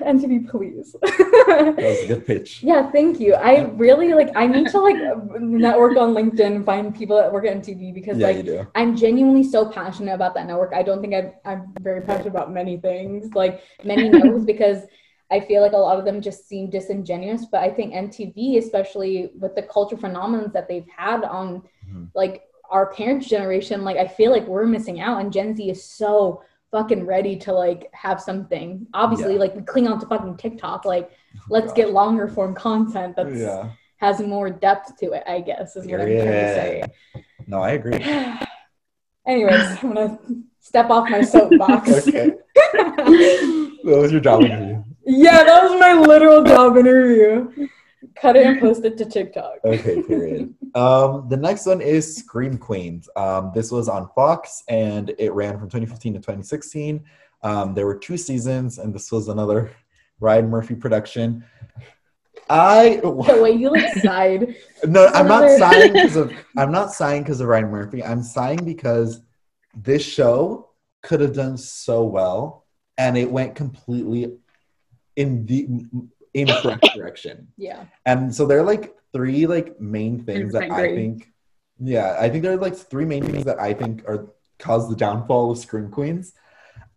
[0.00, 2.62] MTV please That was a good pitch.
[2.70, 4.96] yeah thank you I really like I need to like
[5.40, 8.68] network on LinkedIn find people that work at MTV because Yeah, like.
[8.74, 10.72] I'm genuinely so passionate about that network.
[10.74, 14.84] I don't think I'm, I'm very passionate about many things, like many networks, because
[15.30, 17.44] I feel like a lot of them just seem disingenuous.
[17.52, 22.08] But I think MTV, especially with the culture phenomenons that they've had on Mhm.
[22.14, 25.20] like our parents' generation, like I feel like we're missing out.
[25.20, 28.86] And Gen Z is so fucking ready to like have something.
[28.94, 29.40] Obviously, Yeah.
[29.40, 30.84] like we cling on to fucking TikTok.
[30.84, 33.70] Like, Oh, let's get longer form content that's Yeah.
[33.98, 35.22] has more depth to it.
[35.26, 36.82] I guess is what I'm trying to say.
[37.46, 38.02] No, I agree.
[39.26, 40.18] Anyways, I'm gonna
[40.60, 41.90] step off my soapbox.
[42.08, 42.32] okay.
[43.84, 44.82] What was your job interview?
[45.06, 47.68] yeah, that was my literal job interview.
[48.14, 49.56] Cut it and post it to TikTok.
[49.64, 50.54] Okay, period.
[50.74, 53.08] um, the next one is Scream Queens.
[53.16, 57.04] Um, this was on Fox and it ran from 2015 to 2016.
[57.42, 59.70] Um, there were two seasons, and this was another
[60.20, 61.44] Ryan Murphy production.
[62.50, 64.56] I The way you like sighed.
[64.84, 68.02] no, I'm not sighing because of I'm not sighing because of Ryan Murphy.
[68.02, 69.20] I'm sighing because
[69.74, 70.70] this show
[71.02, 72.64] could have done so well,
[72.96, 74.38] and it went completely
[75.16, 75.68] in the
[76.34, 77.48] incorrect direction.
[77.56, 77.84] Yeah.
[78.06, 81.32] And so there are like three like main things that I think.
[81.80, 84.96] Yeah, I think there are like three main things that I think are cause the
[84.96, 86.32] downfall of Scream Queens.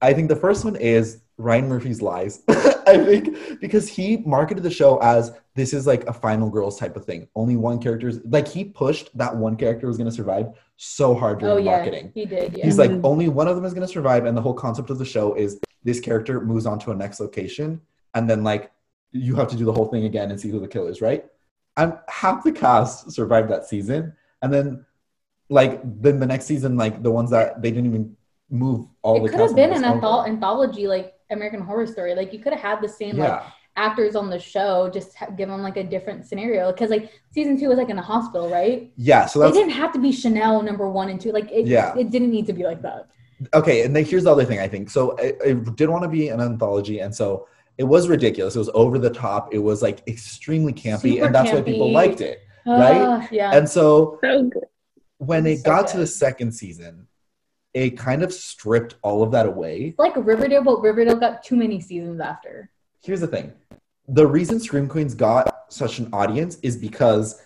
[0.01, 2.41] I think the first one is Ryan Murphy's lies.
[2.87, 6.95] I think because he marketed the show as this is like a final girls type
[6.95, 7.27] of thing.
[7.35, 11.39] Only one character is like he pushed that one character was gonna survive so hard
[11.39, 11.71] during Oh the yeah.
[11.77, 12.11] marketing.
[12.15, 12.57] He did.
[12.57, 12.65] Yeah.
[12.65, 13.01] He's like, Mhm.
[13.03, 15.35] only one of them is going to survive, and the whole concept of the show
[15.35, 17.79] is this character moves on to a next location,
[18.15, 18.71] and then like
[19.11, 21.25] you have to do the whole thing again and see who the killer is, right?
[21.77, 24.85] And half the cast survived that season, and then
[25.49, 28.15] like then the next season, like the ones that they didn't even
[28.49, 32.13] move all the it could have been an anthol- anthology like American Horror Story.
[32.15, 33.41] Like you could have had the same like
[33.77, 36.71] actors on the show, just give them like a different scenario.
[36.71, 38.91] Because like season two was like in a hospital, right?
[38.97, 39.25] yeah.
[39.25, 41.31] So that's didn't have to be Chanel number one and two.
[41.31, 41.95] Like it, Yeah.
[41.97, 43.07] it didn't need to be like that.
[43.55, 46.07] okay and then here's the other thing i think so it, it did want to
[46.07, 47.47] be an anthology and so
[47.77, 48.55] it was ridiculous.
[48.55, 49.53] It was over the top.
[49.53, 52.39] It was like extremely campy, Super and that's why people liked it.
[52.65, 53.01] Right?
[53.01, 53.51] Ah, yeah.
[53.55, 54.63] And so So good.
[55.17, 57.07] when it So got to the second season,
[57.73, 59.95] it kind of stripped all of that away.
[59.97, 62.69] It's like Riverdale, but Riverdale got too many seasons after.
[63.01, 63.53] Here's the thing.
[64.07, 67.41] The reason Scream Queens got such an audience is because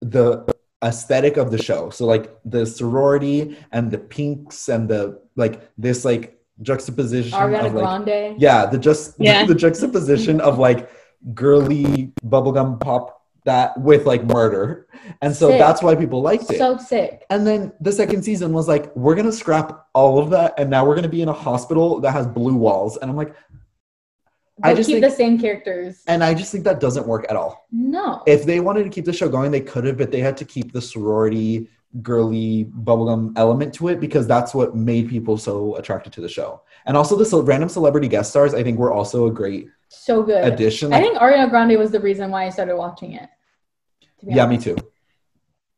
[0.00, 0.44] the
[0.84, 1.88] aesthetic of the show.
[1.90, 7.74] So like the sorority and the pinks and the like this like juxtaposition Ariana of
[7.74, 8.40] like Grande.
[8.40, 9.44] yeah, the just Yeah.
[9.46, 10.88] the juxtaposition of like
[11.34, 14.86] girly bubblegum pop that with like murder.
[15.20, 15.58] And so Sick.
[15.58, 16.58] that's why people liked it.
[16.58, 17.24] So sick.
[17.28, 20.86] And then the second season was like, we're gonna scrap all of that, and now
[20.86, 22.96] we're gonna be in a hospital that has blue walls.
[22.96, 23.34] And I'm like,
[24.62, 26.02] I just keep think- the same characters.
[26.06, 27.66] and I just think that doesn't work at all.
[27.72, 28.22] No.
[28.26, 30.44] If they wanted to keep the show going, they could have, but they had to
[30.44, 31.68] keep the sorority,
[32.02, 36.62] girly, bubblegum element to it because that's what made people so attracted to the show.
[36.86, 40.22] And also the ce- random celebrity guest stars, I think were also a great so
[40.22, 40.44] good.
[40.44, 40.92] addition.
[40.92, 43.28] I think Ariana Grande was the reason why I started watching it.
[44.22, 44.66] yeah, honest.
[44.66, 44.88] me too.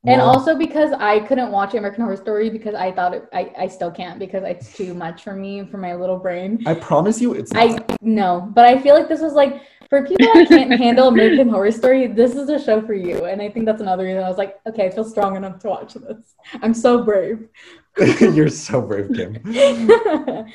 [0.06, 3.52] And Well, also because I couldn't watch American Horror Story because I thought it, I,
[3.58, 6.62] I still can't because it's too much for me for my little brain.
[6.64, 10.26] I promise you, it's I no, but I feel like this was like for people
[10.34, 13.24] that can't handle American Horror Story, this is a show for you.
[13.26, 15.68] And I think that's another reason I was like, okay, I feel strong enough to
[15.68, 16.34] watch this.
[16.62, 17.48] I'm so brave.
[18.20, 19.36] you're so brave, Kim.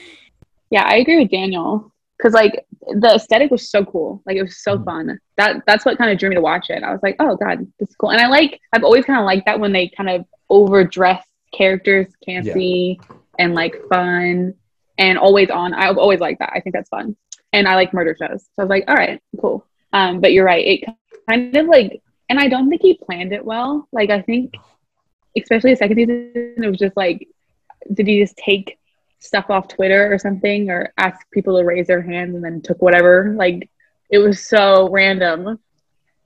[0.74, 2.66] Yeah, I agree with Daniel because like
[3.02, 4.24] the aesthetic was so cool.
[4.26, 4.86] Like it was so Mhm.
[4.86, 5.20] fun.
[5.36, 6.82] That that's what kind of drew me to watch it.
[6.82, 8.12] I was like, oh god, this is cool.
[8.12, 12.08] And I like I've always kind of liked that when they kind of overdress characters,
[12.26, 13.02] campy
[13.38, 14.54] and like fun
[14.98, 15.74] and always on.
[15.74, 16.54] I've always liked that.
[16.56, 17.18] I think that's fun.
[17.54, 18.42] And I like murder shows.
[18.44, 19.66] So I was like, all right, cool.
[19.94, 20.66] Um, but you're right.
[20.66, 20.90] It
[21.30, 23.88] kind of like, and I don't think he planned it well.
[23.92, 24.54] Like I think,
[25.38, 27.28] especially the second season, it was just like,
[27.94, 28.78] did he just take
[29.20, 32.82] stuff off Twitter or something, or ask people to raise their hands and then took
[32.82, 33.34] whatever?
[33.36, 33.70] Like
[34.10, 35.60] it was so random.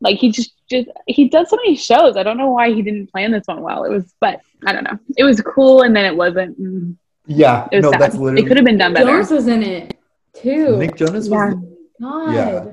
[0.02, 2.18] Like he just just he does so many shows.
[2.18, 3.84] I don't know why he didn't plan this one well.
[3.86, 5.00] It was, but I don't know.
[5.18, 6.62] It was cool, and then it wasn't.
[6.62, 8.02] Mm, Yeah, It was no, sad.
[8.02, 9.06] that's It could have been done better.
[9.08, 9.98] Jonas was in it
[10.36, 10.78] too.
[10.78, 11.54] Nick Jonas was Yeah.
[12.02, 12.34] God.
[12.34, 12.66] Yeah.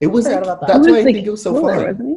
[0.00, 0.66] It was like, about that.
[0.68, 2.16] that's He why I was, like, think it was so cooler, fun.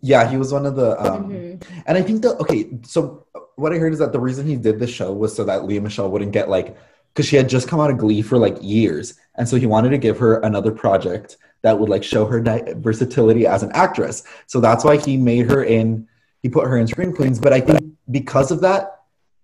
[0.00, 1.62] Yeah, he was one of the um Mhm.
[1.86, 3.24] and I think that okay, so
[3.56, 5.80] what I heard is that the reason he did the show was so that Lea
[5.80, 6.76] Michele wouldn't get like
[7.12, 9.88] because she had just come out of Glee for like years, and so he wanted
[9.90, 14.22] to give her another project that would like show her di- versatility as an actress.
[14.46, 16.06] So that's why he made her in.
[16.42, 17.80] He put her in Scream Queens, but I think
[18.10, 18.95] because of that,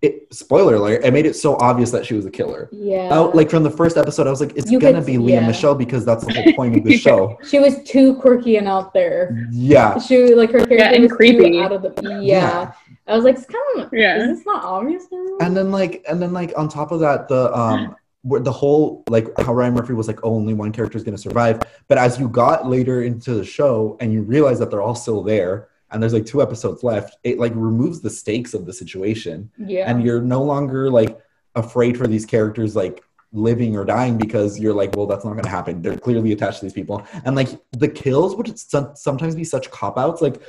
[0.02, 2.68] it spoiler alert, it made it so obvious that she was a killer.
[2.72, 3.08] Yeah.
[3.12, 5.34] Oh, like from the first episode, I was like, it's You gonna could- be Lea
[5.34, 5.46] yeah.
[5.46, 7.38] Michele because that's the whole point of the show.
[7.48, 9.46] she was too quirky and out there.
[9.52, 11.60] Yeah, She like her character and was too creepy.
[11.60, 12.20] out of the yeah.
[12.20, 12.72] Yeah.
[13.06, 14.22] I was like, it's kind of Yeah.
[14.22, 15.04] is this not obvious?
[15.10, 15.36] now?
[15.40, 19.02] and then like and then like on top of that the um where the whole
[19.08, 21.98] like how ryan murphy was like oh, only one character is going to survive but
[21.98, 25.68] as you got later into the show and you realize that they're all still there
[25.92, 29.90] and there's like two episodes left it like removes the stakes of the situation yeah.
[29.90, 31.18] and you're no longer like
[31.54, 35.42] afraid for these characters like living or dying because you're like well that's not going
[35.42, 39.44] to happen they're clearly attached to these people and like the kills would sometimes be
[39.44, 40.42] such cop outs like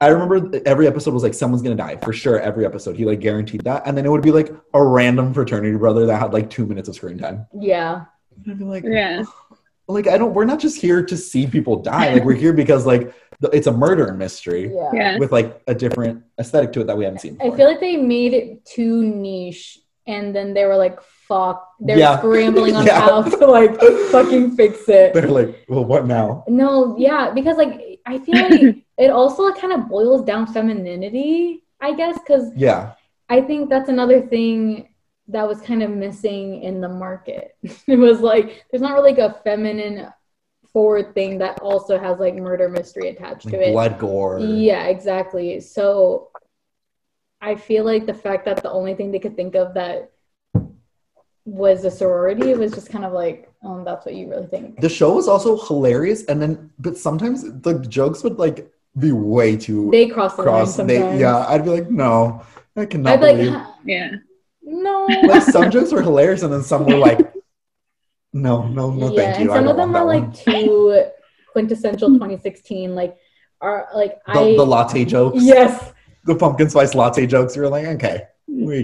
[0.00, 2.38] I remember every episode was like someone's gonna die for sure.
[2.38, 5.76] Every episode, he like guaranteed that, and then it would be like a random fraternity
[5.76, 7.46] brother that had like two minutes of screen time.
[7.52, 8.04] yeah.
[8.44, 9.24] And I'd be like, Yeah.
[9.88, 10.34] Like I don't.
[10.34, 12.12] We're not just here to see people die.
[12.14, 13.12] Like we're here because like
[13.52, 14.90] it's a murder mystery Yeah.
[14.92, 15.18] Yeah.
[15.18, 17.38] with like a different aesthetic to it that we haven't seen.
[17.40, 21.66] I feel like they made it too niche and then they were like, fuck.
[21.80, 22.18] They're Yeah.
[22.18, 23.00] scrambling on Yeah.
[23.00, 23.80] how to like
[24.10, 25.14] fucking fix it.
[25.14, 26.44] they're like, well, what now?
[26.48, 31.94] No, yeah, because like I feel like it also kind of boils down femininity, I
[31.94, 32.92] guess, because Yeah,
[33.28, 34.88] I think that's another thing
[35.28, 37.56] that was kind of missing in the market.
[37.86, 40.08] it was like there's not really like a feminine
[40.72, 43.72] forward thing that also has like murder mystery attached like to it.
[43.72, 44.38] blood gore.
[44.40, 45.60] Yeah, exactly.
[45.60, 46.30] So
[47.40, 50.10] I feel like the fact that the only thing they could think of that
[51.44, 54.80] was a sorority was just kind of like, um, that's what you really think.
[54.80, 59.56] The show was also hilarious, and then but sometimes the jokes would like be way
[59.56, 60.76] too They cross the line cross.
[60.76, 61.20] They, sometimes.
[61.20, 62.42] yeah, I'd be like, no,
[62.76, 63.52] I cannot I'd be like, believe.
[63.52, 64.10] "Huh, Yeah.
[64.68, 65.06] No.
[65.26, 67.18] like some jokes were hilarious, and then some were like,
[68.32, 69.52] no, no, no, yeah, thank and you.
[69.52, 70.64] I some don't of them want are that like one.
[70.64, 71.04] too
[71.52, 72.94] quintessential 2016.
[72.94, 73.16] Like,
[73.60, 75.92] are like the, I the latte jokes, yes,
[76.24, 77.56] the pumpkin spice latte jokes.
[77.56, 78.22] You're like, okay,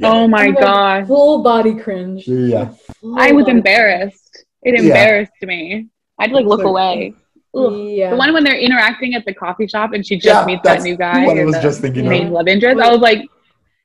[0.02, 1.06] Oh my I'm like, gosh.
[1.06, 2.26] full body cringe.
[2.26, 4.44] yeah, Full I was body embarrassed.
[4.62, 4.80] It Yeah.
[4.80, 5.88] embarrassed me.
[6.18, 7.14] I'd like look Like- away.
[7.56, 7.72] Ugh.
[7.86, 8.10] Yeah.
[8.10, 10.82] The one when they're interacting at the coffee shop and she just Yeah, meets that
[10.82, 11.24] new guy.
[11.24, 12.32] what I was the just thinking main of.
[12.32, 12.80] love interest.
[12.80, 13.20] I was like,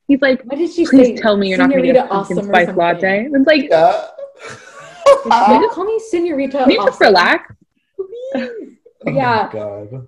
[0.09, 0.91] he's like, what did she say?
[0.97, 2.77] please tell me you're not going to get a Senorita pumpkin Awesome or spice something.
[2.77, 3.29] latte.
[3.31, 4.07] It's like, yeah.
[5.23, 6.57] They could call me Senorita.
[6.59, 7.07] Can you just Austin.
[7.07, 7.53] relax?
[8.35, 8.49] Oh
[9.05, 9.49] my Yeah.
[9.53, 10.07] God.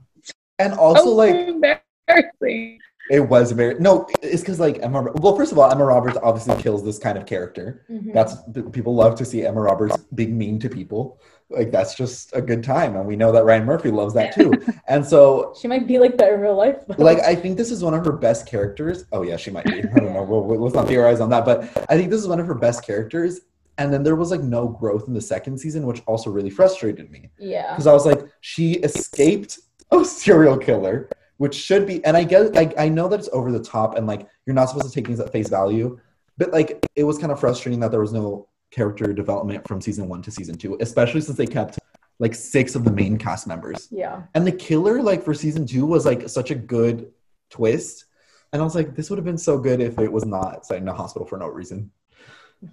[0.59, 2.79] And also, so like, embarrassing.
[3.09, 4.05] it was very no.
[4.21, 5.11] It's because like Emma.
[5.15, 7.83] Well, first of all, Emma Roberts obviously kills this kind of character.
[7.89, 8.13] Mhm.
[8.13, 8.35] That's
[8.71, 11.19] people love to see Emma Roberts being mean to people.
[11.51, 14.53] Like that's just a good time, and we know that Ryan Murphy loves that too.
[14.87, 16.77] and so, She might be like that in real life.
[16.87, 17.03] though.
[17.03, 19.05] like, I think this is one of her best characters.
[19.11, 19.79] Oh yeah, she might be.
[19.79, 20.23] I don't know.
[20.23, 22.55] Well, well, let's not theorize on that, but I think this is one of her
[22.55, 23.41] best characters.
[23.77, 27.09] And then there was like no growth in the second season, which also really frustrated
[27.09, 27.71] me yeah.
[27.71, 29.59] because I was like, she escaped
[29.91, 33.51] a serial killer, which should be, and I get, I, I know that it's over
[33.51, 35.99] the top, and like you're not supposed to take things at face value,
[36.37, 40.07] but like it was kind of frustrating that there was no character development from season
[40.07, 41.77] one to season two, especially since they kept
[42.19, 44.23] like six of the main cast members, Yeah.
[44.35, 47.11] and the killer like for season two was like such a good
[47.49, 48.05] twist,
[48.53, 50.77] and I was like, this would have been so good if it was not set
[50.77, 51.91] in a hospital for no reason,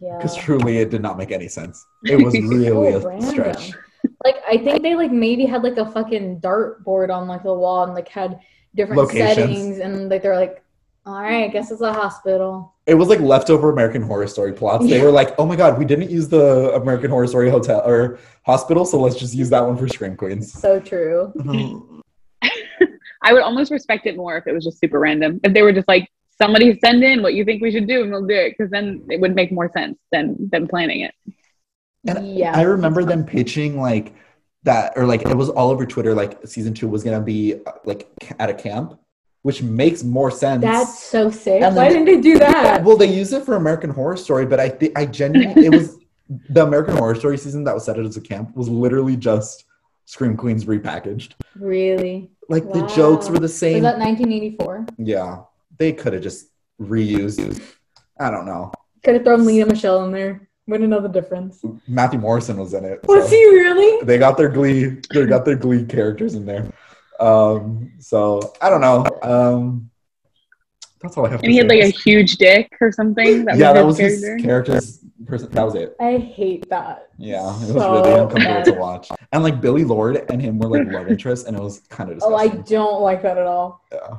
[0.01, 0.17] Yeah.
[0.17, 1.85] because truly it did not make any sense.
[2.05, 3.31] It was really So a random.
[3.31, 3.73] stretch.
[4.25, 7.55] Like I think they like maybe had like a fucking dart board on like the
[7.55, 8.39] wall and like had
[8.75, 9.35] different Locations.
[9.37, 10.63] settings and like they're like,
[11.09, 12.75] all right, I guess it's a hospital.
[12.87, 14.87] It was like leftover American Horror Story plots.
[14.87, 18.19] They were like, "Oh my god, we didn't use the American Horror Story hotel or
[18.45, 21.33] hospital, so let's just use that one for Scream Queens." So true.
[23.23, 25.41] I would almost respect it more if it was just super random.
[25.43, 26.09] If they were just like,
[26.41, 29.03] somebody send in what you think we should do and we'll do it, because then
[29.09, 31.15] it would make more sense than than planning it.
[32.07, 32.53] And yeah.
[32.55, 34.15] I remember them pitching like
[34.65, 36.15] that, or like it was all over Twitter.
[36.15, 39.01] Like season two was gonna be uh, like at a camp,
[39.49, 40.61] which makes more sense.
[40.61, 41.63] That's so sick.
[41.63, 42.85] And Why then- didn't they do that?
[42.85, 45.97] well, they used it for American Horror Story, but I think I genuinely it was
[46.51, 49.65] the American Horror Story season that was set as a camp was literally just
[50.05, 51.33] Scream Queens repackaged.
[51.57, 52.31] Really?
[52.51, 53.83] Like the jokes were the Was same.
[53.85, 54.85] that 1984?
[54.99, 55.45] Yeah,
[55.79, 57.63] they could have just reused.
[58.21, 58.71] I don't know.
[59.03, 60.47] Could have thrown Lea Michele in there.
[60.67, 61.65] Wouldn't know the difference.
[61.87, 63.01] Matthew Morrison was in it.
[63.05, 64.05] Was so he really?
[64.05, 65.01] They got their Glee.
[65.15, 66.67] They got their Glee characters in there.
[67.21, 69.05] Um, so I don't know.
[69.23, 69.91] Um,
[71.01, 73.45] that's all I have And he had like a huge dick or something.
[73.45, 74.73] That yeah, that was was his his character.
[74.73, 75.51] character's person.
[75.51, 75.95] That was it.
[76.01, 77.09] I hate that.
[77.19, 79.09] Yeah, it was So really uncomfortable to watch.
[79.33, 82.19] And like Billie Lourd and him were like love interests, and it was kind of
[82.23, 83.85] Oh, I don't like that at all.
[83.93, 84.19] yeah.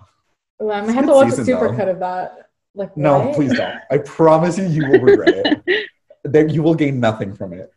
[0.60, 1.76] Well, I It's might a have to watch season, a super though.
[1.78, 2.50] cut of that.
[2.76, 3.36] Like No, what?
[3.36, 3.76] please don't.
[3.92, 5.36] I promise you, you will regret
[5.68, 5.90] it.
[6.26, 7.72] That you will gain nothing from it,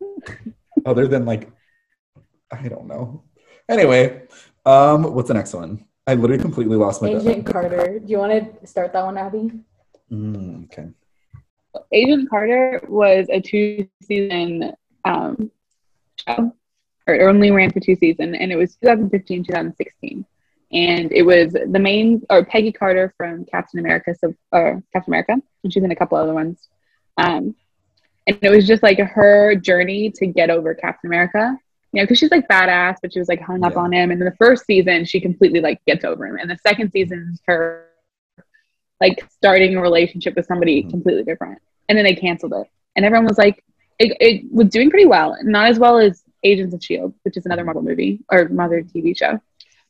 [0.86, 1.50] other than like,
[2.50, 3.24] I don't know.
[3.68, 4.22] Anyway,
[4.64, 5.84] um, what's the next one?
[6.06, 7.08] I literally completely lost my.
[7.08, 7.98] Agent Carter.
[7.98, 9.52] Do you want to start that one, Abby?
[10.10, 10.88] Mm, okay.
[11.92, 14.72] Agent Carter was a two season
[15.04, 15.50] um,
[16.26, 16.54] show,
[17.06, 20.24] or it only ran for two seasons, and it was 2015 2016.
[20.72, 25.36] And it was the main, or Peggy Carter from Captain America, so, or Captain America,
[25.62, 26.68] and she's in a couple other ones.
[27.18, 27.54] Um,
[28.26, 31.58] and it was just like her journey to get over Captain America.
[31.92, 33.80] You know, because she's like badass, but she was like hung up Yeah.
[33.80, 34.10] on him.
[34.10, 36.36] And in the first season, she completely like gets over him.
[36.40, 37.86] And the second season is her
[39.00, 40.90] like starting a relationship with somebody Mhm.
[40.90, 41.58] completely different.
[41.88, 42.66] And then they canceled it.
[42.96, 43.62] And everyone was like,
[43.98, 45.36] it, it was doing pretty well.
[45.42, 49.16] Not as well as Agents of S.H.I.E.L.D., which is another Marvel movie or Marvel TV
[49.16, 49.38] show.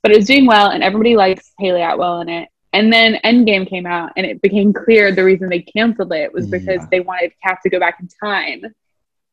[0.02, 2.48] But it was doing well, and everybody likes Hayley Atwell in it.
[2.72, 6.46] And then Endgame came out, and it became clear the reason they canceled it was
[6.48, 6.86] because Yeah.
[6.90, 8.64] they wanted Cap to go back in time,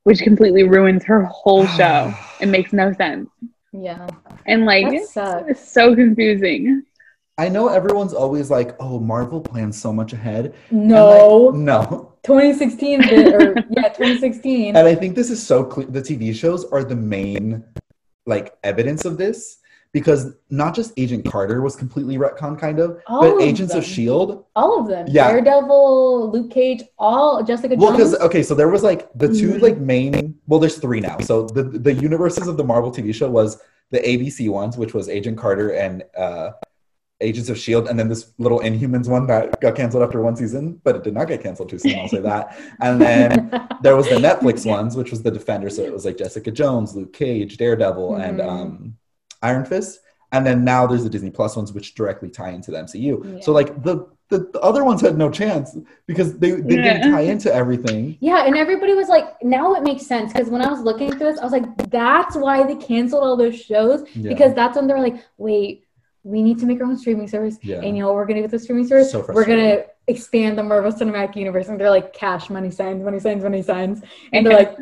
[0.03, 2.13] which completely ruins her whole show.
[2.39, 3.29] It makes no sense.
[3.71, 4.07] Yeah.
[4.45, 6.83] And like, it's so confusing.
[7.37, 11.37] I know everyone's always like, "Oh, Marvel plans so much ahead." No.
[11.37, 12.13] Like, no.
[12.23, 14.75] 2016 bit, or yeah, 2016.
[14.75, 15.87] And I think this is so clear.
[15.87, 17.63] The TV shows are the main
[18.25, 19.59] like evidence of this
[19.91, 23.83] because not just Agent Carter was completely retcon, kind of, All but of Agents of.
[23.83, 24.45] Shield.
[24.55, 25.07] all of them.
[25.09, 25.29] Yeah.
[25.31, 28.11] Daredevil, Luke Cage, all Jessica Well, Jones.
[28.11, 29.61] because okay, so there was like the two Mhm.
[29.61, 30.35] like main.
[30.47, 31.17] Well, there's three now.
[31.19, 33.59] So the the universes of the Marvel TV show was
[33.91, 36.51] the ABC ones, which was Agent Carter and uh,
[37.21, 40.79] Agents of Shield, and then this little Inhumans one that got canceled after one season,
[40.83, 41.97] but it did not get canceled too soon.
[41.99, 42.55] I'll say that.
[42.79, 43.49] And then
[43.81, 45.69] there was the Netflix ones, which was the Defender.
[45.71, 48.47] So it was like Jessica Jones, Luke Cage, Daredevil, and Mhm.
[48.47, 48.95] um,
[49.41, 49.99] Iron Fist.
[50.31, 53.35] And then now there's the Disney Plus ones, which directly tie into the MCU.
[53.37, 53.41] Yeah.
[53.41, 55.75] So like the, the the other ones had no chance
[56.05, 58.15] because they, they didn't tie into everything.
[58.19, 61.31] Yeah, and everybody was like, now it makes sense because when I was looking through
[61.31, 64.29] this, I was like, that's why they canceled all those shows Yeah.
[64.29, 65.87] because that's when they're like, wait,
[66.21, 67.57] we need to make our own streaming service.
[67.63, 67.81] Yeah.
[67.81, 69.11] And you know we're gonna get the streaming service?
[69.11, 73.19] So we're gonna expand the Marvel Cinematic Universe, and they're like, cash, money signs, money
[73.19, 74.77] signs, money signs, and they're like,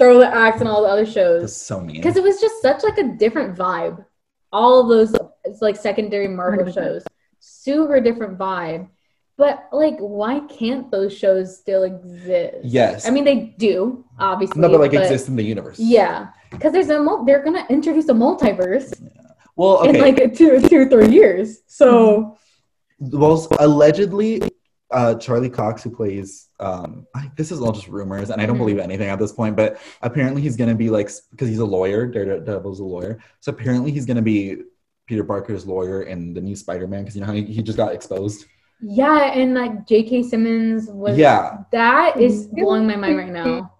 [0.00, 1.96] throw the axe and all the other That's shows so mean.
[1.96, 4.04] because it was just such like a different vibe.
[4.52, 7.04] All of those it's like secondary Marvel shows,
[7.38, 8.88] super different vibe.
[9.36, 12.58] But like, why can't those shows still exist?
[12.62, 13.06] Yes.
[13.06, 14.60] I mean, they do, obviously.
[14.60, 15.78] no, but like exist in the universe.
[15.78, 18.92] Yeah, because there's a mul- they're gonna introduce a multiverse
[19.56, 19.90] Well, okay.
[19.90, 21.60] in like two, two, three years.
[21.68, 22.36] So
[22.98, 24.42] well, allegedly,
[24.90, 28.56] uh, Charlie Cox, who plays, um, I, this is all just rumors, and I don't
[28.56, 28.58] Mhm.
[28.60, 29.56] believe anything at this point.
[29.56, 32.06] But apparently, he's gonna be like because he's a lawyer.
[32.06, 34.62] Daredevil's a lawyer, so apparently he's gonna be
[35.06, 37.92] Peter Parker's lawyer in the new Spider-Man because you know how he, he just got
[37.92, 38.44] exposed.
[38.82, 40.22] yeah, and like J.K.
[40.22, 41.16] Simmons was.
[41.18, 41.58] Yeah.
[41.72, 43.72] that is blowing my mind right now.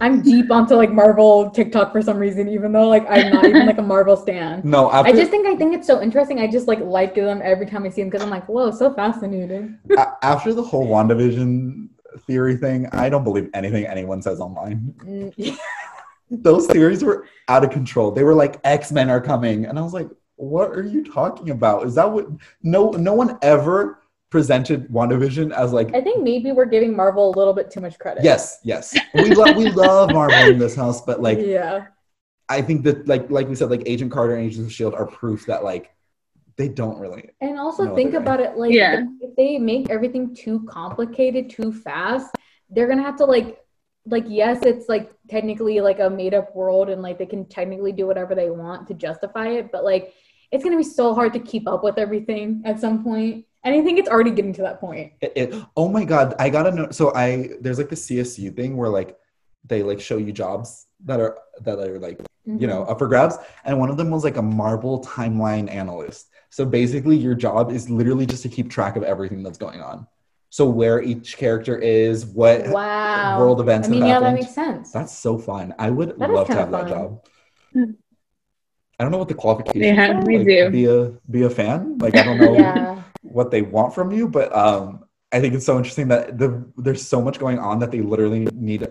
[0.00, 3.66] I'm deep onto like Marvel TikTok for some reason, even though like I'm not even
[3.66, 4.60] like a Marvel stan.
[4.64, 6.38] No, after I just think I think it's so interesting.
[6.38, 8.92] I just like like them every time I see them because I'm like, whoa, so
[8.92, 9.78] fascinating.
[10.22, 11.88] after the whole WandaVision
[12.26, 14.94] theory thing, I don't believe anything anyone says online.
[15.02, 15.58] Mm,
[16.30, 18.10] Those theories were out of control.
[18.10, 21.50] They were like X Men are coming, and I was like, "What are you talking
[21.50, 21.86] about?
[21.86, 22.26] Is that what?"
[22.62, 27.34] No, no one ever presented WandaVision as like, I think maybe we're giving Marvel a
[27.38, 28.24] little bit too much credit.
[28.24, 31.86] "Yes, yes, we love we love Marvel in this house," but like, yeah,
[32.48, 35.06] I think that like like we said, like Agent Carter and Agents of Shield are
[35.06, 35.92] proof that like
[36.56, 37.30] they don't really.
[37.40, 39.04] and also No, think they're about it like Yeah.
[39.20, 42.34] if they make everything too complicated too fast,
[42.70, 43.58] they're gonna have to like
[44.08, 47.92] like yes, it's like technically like a made up world and like they can technically
[47.92, 50.14] do whatever they want to justify it, but like
[50.50, 53.44] it's gonna be so hard to keep up with everything at some point.
[53.66, 55.14] And I think it's already getting to that point.
[55.20, 56.88] It, it, oh my god, I gotta know.
[56.92, 59.16] So I there's like the CSU thing where like
[59.64, 63.36] they like show you jobs that are that are like you know up for grabs,
[63.64, 66.28] and one of them was like a Marvel timeline analyst.
[66.50, 70.06] So basically, your job is literally just to keep track of everything that's going on.
[70.50, 73.40] So where each character is, what Wow.
[73.40, 74.92] world events I mean, have yeah, that makes sense.
[74.92, 75.74] That's so fun.
[75.76, 76.88] I would That is love to kinda have that fun.
[76.88, 77.26] job.
[77.72, 77.90] Hmm.
[78.98, 79.84] I don't know what the qualifications.
[79.96, 80.22] Yeah, are.
[80.22, 80.70] me like, too.
[80.70, 81.98] Be a be a fan.
[81.98, 83.02] Like I don't know yeah.
[83.30, 87.06] What they want from you, but um, I think it's so interesting that the there's
[87.06, 88.86] so much going on that they literally need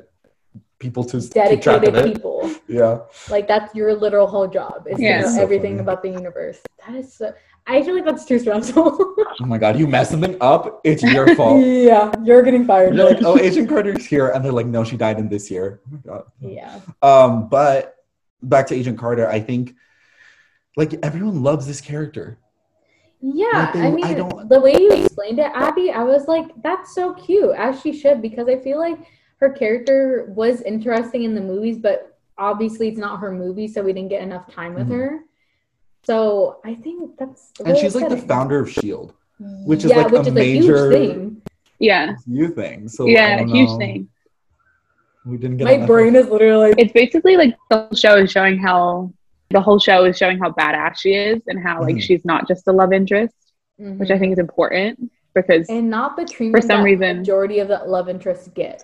[0.80, 2.14] people to s- keep track of Dedicated it.
[2.14, 2.52] people.
[2.68, 5.22] Yeah, Like that's your literal whole job is Yeah.
[5.22, 5.80] to know So everything funny.
[5.82, 6.60] about the universe.
[6.86, 7.34] That is so
[7.68, 8.84] I feel like that's too stressful.
[9.42, 11.64] oh my god, you mess something up, it's your fault.
[11.66, 12.96] yeah, you're getting fired.
[12.96, 15.82] You're like, oh, Agent Carter's here, and they're like, no, she died in this year.
[15.88, 16.24] Oh my god.
[16.42, 16.80] yeah.
[17.02, 17.96] Um, but
[18.44, 19.74] back to Agent Carter, I think
[20.78, 22.38] like everyone loves this character.
[23.34, 26.28] Yeah, Like, they- I I mean, don't- the way you explained it, Abby, I was
[26.28, 28.99] like, that's so cute, as she should, because I feel like
[29.38, 33.93] her character was interesting in the movies, but obviously it's not her movie, so we
[33.93, 34.95] didn't get enough time with Mhm.
[34.99, 35.19] her.
[36.03, 39.13] So I think that's And she's like the founder of Shield,
[39.65, 41.41] which is yeah, like which a is major- a huge thing.
[41.80, 42.11] Yeah.
[42.11, 42.88] It's you thing.
[42.88, 43.78] So I yeah, don't huge know.
[43.80, 44.07] thing.
[45.26, 48.59] We didn't get My enough brain is literally It's basically like the show is showing
[48.59, 49.11] how
[49.52, 52.02] the whole show is showing how badass she is and how like Mhm.
[52.02, 53.36] she's not just a love interest,
[53.78, 57.68] which I think is important because and not the treatment some that reason- majority of
[57.68, 58.84] the love interests get,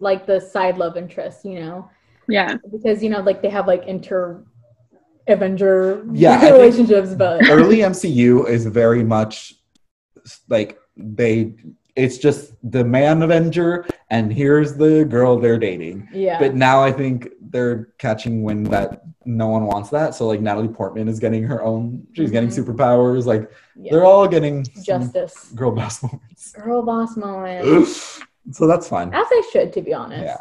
[0.00, 1.88] like the side love interests, you know,
[2.28, 4.42] yeah, because you know, like they have like inter
[5.28, 9.54] Avenger Yeah, I think- relationships, but early MCU is very much
[10.48, 11.54] like they
[11.94, 16.08] it's just the man Avenger and here's the girl they're dating.
[16.12, 20.14] yeah, But now I think they're catching wind that no one wants that.
[20.14, 22.64] So like Natalie Portman is getting her own she's getting Mhm.
[22.64, 23.26] superpowers.
[23.26, 23.92] Like yeah.
[23.92, 26.52] they're all getting justice, girl boss moments.
[26.64, 27.86] girl boss moment,
[28.52, 29.12] so that's fine.
[29.12, 30.22] as they should, to be honest.
[30.24, 30.38] Yeah.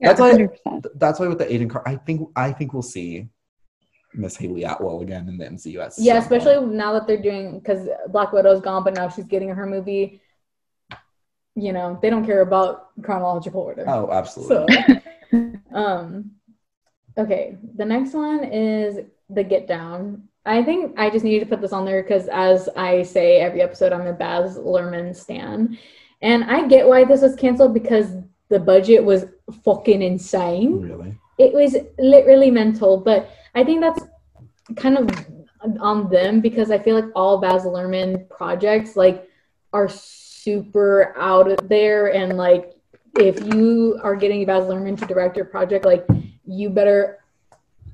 [0.00, 0.86] yeah, That's why- 100%.
[0.94, 3.28] That's why with the Agent Car I think I think we'll see
[4.14, 5.80] Miss Hayley Atwell again in the MCU.
[5.80, 6.42] at Yeah, some point.
[6.42, 10.22] especially now that they're doing because Black Widow's gone, but now she's getting her movie.
[11.58, 13.84] You know, they don't care about chronological order.
[13.88, 14.68] Oh, absolutely.
[15.32, 16.30] So, um,
[17.16, 20.28] okay, the next one is the Get Down.
[20.46, 23.60] I think I just needed to put this on there because, as I say every
[23.60, 25.76] episode, I'm a Baz Luhrmann stan,
[26.22, 28.14] and I get why this was canceled because
[28.48, 29.26] the budget was
[29.64, 30.80] fucking insane.
[30.80, 31.18] Really?
[31.38, 34.02] It was literally mental, but I think that's
[34.76, 35.10] kind of
[35.80, 39.28] on them because I feel like all Baz Luhrmann projects like
[39.72, 39.88] are
[40.48, 42.72] super out there and like
[43.18, 46.06] if you are getting Baz Luhrmann to direct your project, like
[46.46, 47.18] you better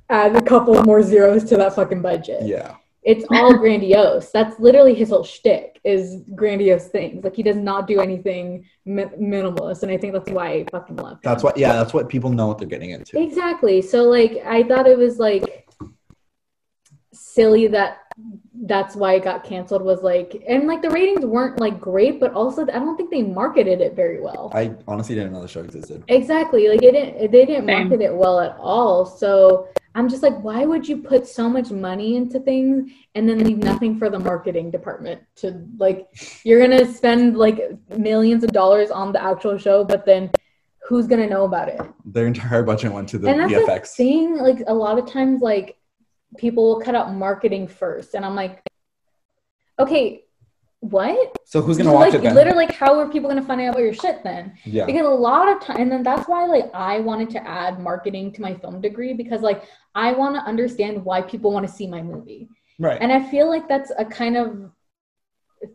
[0.08, 2.42] add a couple more zeros to that fucking budget.
[2.44, 2.76] Yeah.
[3.02, 4.30] It's all grandiose.
[4.30, 7.24] That's literally his whole shtick is grandiose things.
[7.24, 10.96] Like he does not do anything mi- minimalist, and I think that's why I fucking
[10.96, 11.20] love him.
[11.22, 13.20] That's what yeah, that's what people know what they're getting into.
[13.20, 13.82] Exactly.
[13.82, 15.68] So like I thought it was like
[17.12, 17.98] silly that
[18.66, 22.32] that's why it got canceled was like and like the ratings weren't like great but
[22.32, 24.50] also I don't think they marketed it very well.
[24.54, 26.02] I honestly didn't know the show existed.
[26.08, 26.68] Exactly.
[26.68, 27.88] Like it didn't they didn't Same.
[27.88, 29.04] market it well at all.
[29.04, 33.44] So I'm just like, why would you put so much money into things and then
[33.44, 36.08] leave nothing for the marketing department to like?
[36.42, 37.60] You're gonna spend like
[37.96, 40.30] millions of dollars on the actual show, but then
[40.88, 41.80] who's gonna know about it?
[42.06, 44.36] Their entire budget went to the and that's the thing.
[44.38, 45.76] Like a lot of times, like
[46.38, 48.62] people will cut out marketing first, and I'm like,
[49.78, 50.24] okay,
[50.80, 51.36] what?
[51.46, 52.34] So who's gonna watch like it then?
[52.34, 54.52] literally, like, how are people gonna find out about your shit then?
[54.64, 54.84] yeah.
[54.84, 58.30] because a lot of time and then that's why like i wanted to add marketing
[58.32, 61.86] to my film degree because like i want to understand why people want to see
[61.86, 62.48] my movie
[62.78, 63.00] Right.
[63.00, 64.70] and i feel like that's a kind of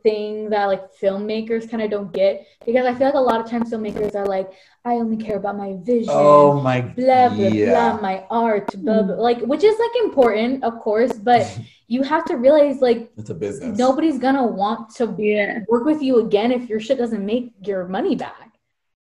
[0.04, 3.50] thing that like filmmakers kind of don't get because i feel like a lot of
[3.50, 4.52] times filmmakers are like
[4.86, 7.70] i only care about my vision oh my blah blah yeah.
[7.92, 12.24] blah my art blah, blah like which is like important of course but you have
[12.26, 13.78] to realize like It's a business.
[13.78, 15.60] nobody's gonna want to Yeah.
[15.68, 18.52] work with you again if your shit doesn't make your money back.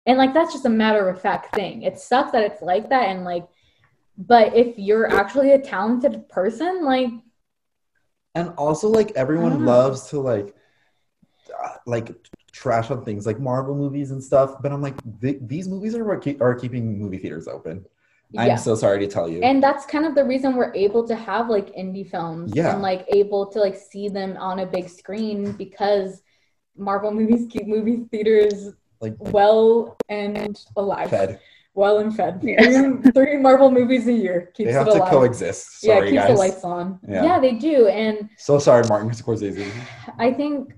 [0.05, 1.81] And like that's just a matter of fact thing.
[1.83, 3.45] It sucks that it's like that and like
[4.17, 7.09] but if you're actually a talented person, like
[8.35, 10.55] And also, like everyone loves to like,
[11.85, 12.15] like
[12.51, 14.55] trash on things like Marvel movies and stuff.
[14.61, 17.85] But I'm like, th- these movies are what keep, are keeping movie theaters open.
[18.31, 18.41] yeah.
[18.41, 19.41] I'm so sorry to tell you.
[19.41, 22.73] and that's kind of the reason we're able to have like indie films Yeah.
[22.73, 26.21] and like able to like see them on a big screen because
[26.75, 31.09] Marvel movies keep movie theaters like well and alive.
[31.09, 31.39] fed,
[31.73, 32.41] Well and fed.
[32.43, 32.65] Yes.
[32.65, 35.09] Three, three Marvel movies a year keeps they have it to alive.
[35.11, 35.83] coexist.
[35.83, 36.29] yeah, Sorry, keeps guys.
[36.33, 36.99] the lights on.
[37.07, 37.23] Yeah.
[37.23, 37.87] yeah, they do.
[37.87, 39.69] And So sorry, Martin Scorsese.
[40.19, 40.73] I think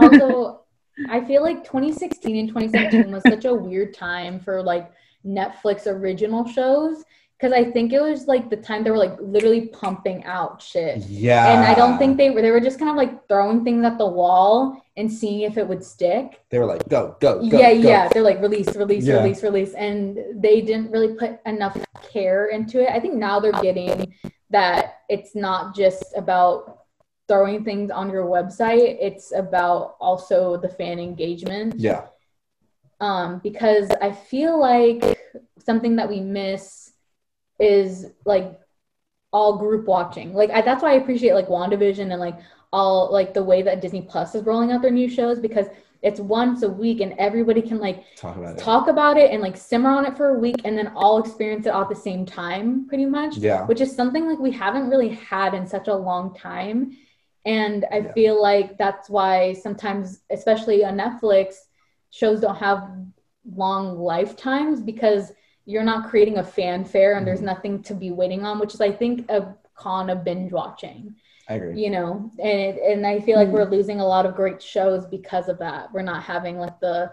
[0.00, 0.60] also
[1.08, 4.90] I feel like 2016 and 2017 was such a weird time for like
[5.24, 7.04] Netflix original shows
[7.38, 10.98] because I think it was like the time they were like literally pumping out shit.
[11.06, 11.52] Yeah.
[11.54, 13.96] And I don't think they were they were just kind of like throwing things at
[13.96, 16.42] the wall and seeing if it would stick.
[16.50, 17.58] they were like, go, go, go.
[17.58, 17.88] yeah, go.
[17.88, 18.08] yeah.
[18.08, 19.22] They're like release, release, Yeah.
[19.22, 19.72] release, release.
[19.72, 21.78] And they didn't really put enough
[22.12, 22.90] care into it.
[22.90, 24.14] I think now they're getting
[24.50, 26.79] that it's not just about
[27.30, 31.74] throwing things on your website, it's about also the fan engagement.
[31.78, 32.06] Yeah.
[33.00, 35.00] Um, because I feel like
[35.64, 36.90] something that we miss
[37.60, 38.58] is like
[39.32, 40.34] all group watching.
[40.34, 42.38] Like I, that's why I appreciate like WandaVision and like
[42.72, 45.66] all like the way that Disney Plus is rolling out their new shows because
[46.02, 48.58] it's once a week and everybody can like Talk about it.
[48.58, 51.66] talk about it and like simmer on it for a week and then all experience
[51.66, 53.66] it all at the same time pretty much Yeah.
[53.66, 56.96] which is something like we haven't really had in such a long time
[57.44, 58.12] and i Yeah.
[58.12, 61.54] feel like that's why sometimes especially on netflix
[62.10, 62.88] shows don't have
[63.54, 65.32] long lifetimes because
[65.64, 67.44] you're not creating a fanfare and there's Mhm.
[67.52, 71.14] nothing to be waiting on which is i think a con of binge watching
[71.48, 71.82] I agree.
[71.82, 73.52] you know and it, and i feel like Mm.
[73.52, 77.12] we're losing a lot of great shows because of that we're not having like the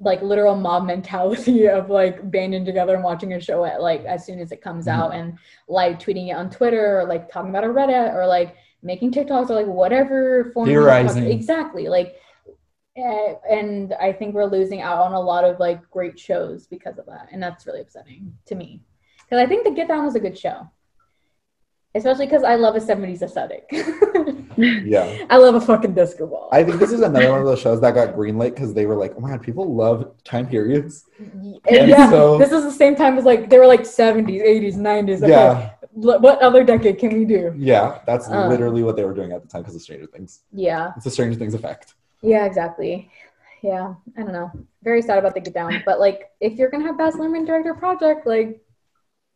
[0.00, 4.24] like literal mob mentality of like banding together and watching a show at like as
[4.26, 4.92] soon as it comes Mhm.
[4.92, 5.38] out and
[5.68, 9.12] live tweeting it on twitter or like talking about it on reddit or like making
[9.12, 11.24] tiktoks or like whatever form Theorizing.
[11.30, 12.16] exactly like
[12.96, 16.98] eh, and i think we're losing out on a lot of like great shows because
[16.98, 18.80] of that and that's really upsetting to me
[19.24, 20.68] because i think the get down was a good show
[21.94, 23.70] especially because i love a 70s aesthetic
[24.56, 25.24] Yeah.
[25.30, 26.50] I love a fucking disco ball.
[26.52, 28.96] I think this is another one of those shows that got greenlit because they were
[28.96, 31.06] like, oh my god, people love time periods.
[31.18, 34.26] And And yeah, so- this is the same time as like they were like 70s,
[34.44, 35.22] 80s, 90s.
[35.22, 35.70] Okay, Yeah.
[35.92, 37.52] What other decade can we do?
[37.56, 37.98] Yeah.
[38.06, 40.40] That's Um, literally what they were doing at the time because of Stranger Things.
[40.52, 41.94] Yeah, It's a Stranger Things effect.
[42.22, 43.10] yeah, exactly.
[43.62, 44.50] Yeah, I don't know.
[44.82, 47.66] Very sad about the get down, but like if you're gonna have Baz Luhrmann direct
[47.66, 48.60] your project, like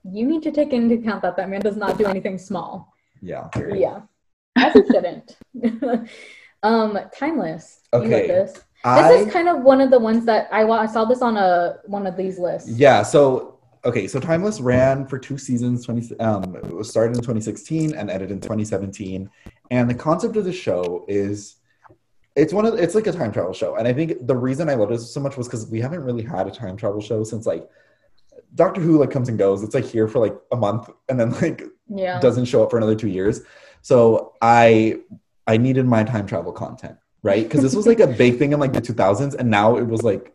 [0.05, 2.93] you need to take into account that that man does not do anything small.
[3.21, 3.43] Yeah.
[3.49, 3.79] period.
[3.81, 4.01] Yeah,
[4.57, 5.37] as he shouldn't.
[6.63, 7.81] um, timeless.
[7.93, 8.27] Okay.
[8.27, 8.53] this.
[8.85, 11.39] This is kind of one of the ones that I, wa- I saw this on
[11.39, 12.69] a one of these lists.
[12.69, 13.03] Yeah.
[13.03, 13.54] So
[13.85, 14.07] okay.
[14.09, 15.85] So Timeless ran for two seasons.
[15.85, 16.19] Twenty.
[16.21, 19.31] Um, it was started in 2016 and ended in 2017.
[19.71, 21.57] And the concept of the show is,
[22.37, 23.77] it's one of it's like a time travel show.
[23.77, 26.23] And I think the reason I loved it so much was because we haven't really
[26.23, 27.69] had a time travel show since like
[28.55, 29.63] Doctor Who like comes and goes.
[29.63, 32.21] It's like here for like a month and then like Yeah.
[32.21, 33.41] doesn't show up for another two years.
[33.83, 34.99] So I
[35.47, 37.43] I needed my time travel content, right?
[37.45, 40.03] Because this was like a big thing in like the 2000s, and now it was
[40.03, 40.33] like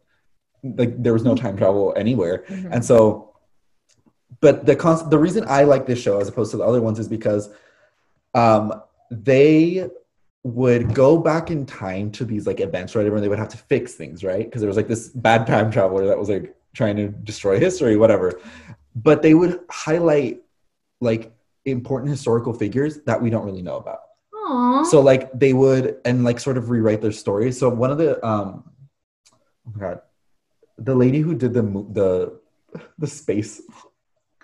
[0.64, 2.44] like there was no time travel anywhere.
[2.48, 2.70] Mhm.
[2.72, 3.29] And so,
[4.42, 7.00] but the con- the reason I like this show as opposed to the other ones
[7.00, 7.50] is because
[8.34, 8.82] um,
[9.12, 9.90] they
[10.44, 13.10] would go back in time to these like events, right?
[13.12, 14.46] Where they would have to fix things, right?
[14.46, 17.98] Because there was like this bad time traveler that was like trying to destroy history,
[17.98, 18.40] whatever.
[18.96, 20.42] But they would highlight
[21.02, 21.34] like
[21.66, 24.00] important historical figures that we don't really know about.
[24.34, 24.84] Aw.
[24.84, 27.60] So like they would and like sort of rewrite their stories.
[27.60, 28.72] So one of the um
[29.68, 30.02] oh my god,
[30.78, 32.40] the lady who did the the
[32.98, 33.62] the space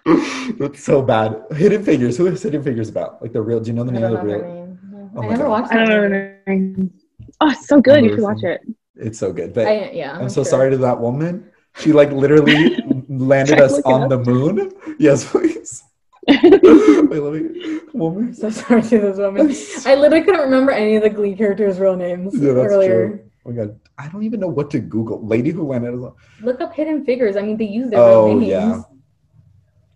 [0.59, 1.43] That's so bad.
[1.51, 2.17] Hidden Figures.
[2.17, 3.21] Who is Hidden Figures about?
[3.21, 3.59] Like the real?
[3.59, 4.41] Do you know the I name of the real?
[4.41, 5.11] name.
[5.15, 5.49] Oh I my never God.
[5.49, 6.01] watched I don't that know.
[6.01, 6.13] movie.
[6.13, 6.93] her name.
[7.41, 8.03] Oh, it's so good.
[8.03, 8.61] You should watch it.
[8.95, 9.53] It's so good.
[9.53, 10.45] But I, yeah, I'm so sure.
[10.51, 11.49] sorry to that woman.
[11.77, 12.77] She like literally
[13.09, 14.09] landed us on up?
[14.09, 14.71] the moon.
[14.99, 15.83] Yes, please.
[16.27, 17.79] Wait, let me.
[17.93, 18.27] Woman.
[18.27, 19.47] I'm so sorry to this woman.
[19.85, 23.07] I literally couldn't remember any of the Glee characters' real names Yeah, that's earlier.
[23.09, 23.29] true.
[23.45, 25.25] Oh my god, I don't even know what to Google.
[25.25, 26.13] Lady who landed us on.
[26.41, 27.35] Look up Hidden Figures.
[27.35, 28.49] I mean, they use their Oh real names.
[28.49, 28.81] yeah.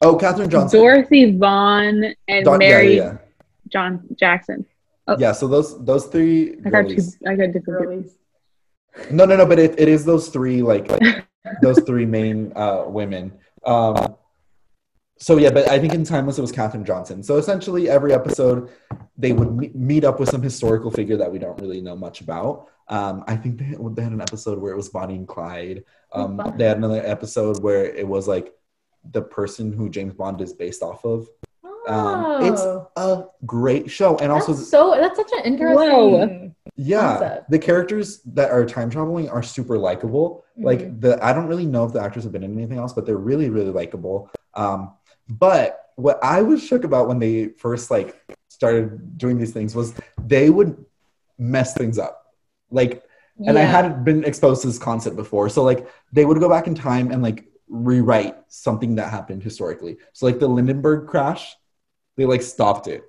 [0.01, 0.79] Oh, Katherine Johnson.
[0.79, 3.17] Dorothy Vaughan and Don- Mary yeah,
[3.67, 4.65] John Jackson.
[5.07, 5.15] yeah.
[5.19, 6.57] Yeah, so those those three.
[6.65, 7.01] I got two.
[7.27, 7.65] I got different.
[7.65, 8.15] Girlies.
[9.11, 9.45] No, no, no.
[9.45, 11.25] But it, it is those three like like
[11.61, 13.33] those three main uh, women.
[13.65, 14.15] Um,
[15.17, 17.23] so yeah, but I think in Timeless it was Katherine Johnson.
[17.23, 18.69] So essentially, every episode
[19.17, 22.21] they would me- meet up with some historical figure that we don't really know much
[22.21, 22.67] about.
[22.87, 25.83] Um, I think they had, they had an episode where it was Bonnie and Clyde.
[26.13, 28.53] Um, Oh, they had another episode where it was like
[29.11, 31.27] the person who James Bond is based off of.
[31.87, 35.75] Um, it's Oh, a great show, and also so that's such an interesting.
[35.89, 36.51] Whoa.
[36.75, 37.49] yeah, concept.
[37.51, 40.43] the characters that are time traveling are super likable.
[40.59, 40.63] Mhm.
[40.65, 43.05] Like the I don't really know if the actors have been in anything else, but
[43.05, 44.29] they're really really likable.
[44.53, 44.93] Um,
[45.29, 49.93] but what I was shook about when they first like started doing these things was
[50.21, 50.85] they would
[51.39, 52.23] mess things up.
[52.71, 53.03] Like
[53.45, 55.47] and I hadn't been exposed to this concept before.
[55.49, 59.97] So like they would go back in time and like rewrite something that happened historically.
[60.13, 61.55] So like the Hindenburg crash,
[62.17, 63.03] they like stopped it.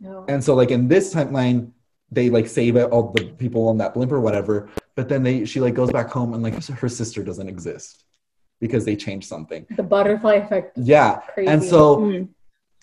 [0.00, 0.24] No.
[0.28, 1.72] And so like in this timeline,
[2.10, 4.68] they like save it, all the people on that blimp or whatever.
[4.94, 8.04] But then they she like goes back home and like her sister doesn't exist
[8.60, 9.66] because they changed something.
[9.70, 10.78] the butterfly effect.
[10.78, 11.16] Yeah.
[11.34, 11.48] Crazy.
[11.48, 12.28] And so Mm.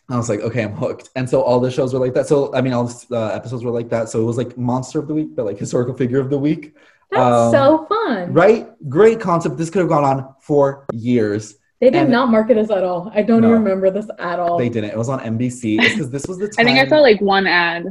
[0.10, 1.10] I was like, okay, I'm hooked.
[1.16, 2.28] And so all the shows were like that.
[2.28, 4.10] So I mean, all the uh, episodes were like that.
[4.10, 6.76] So it was like monster of the week, but like historical figure of the week.
[7.14, 8.34] That's um, so fun.
[8.34, 8.68] Right?
[8.90, 9.58] Great concept.
[9.58, 11.56] This could have gone on for years.
[11.80, 13.12] They did and- not market us at all.
[13.14, 13.50] I don't No.
[13.50, 14.58] even remember this at all.
[14.58, 14.92] They didn't.
[14.92, 16.56] It was on NBC because this was the time.
[16.66, 17.86] I think I saw like one ad.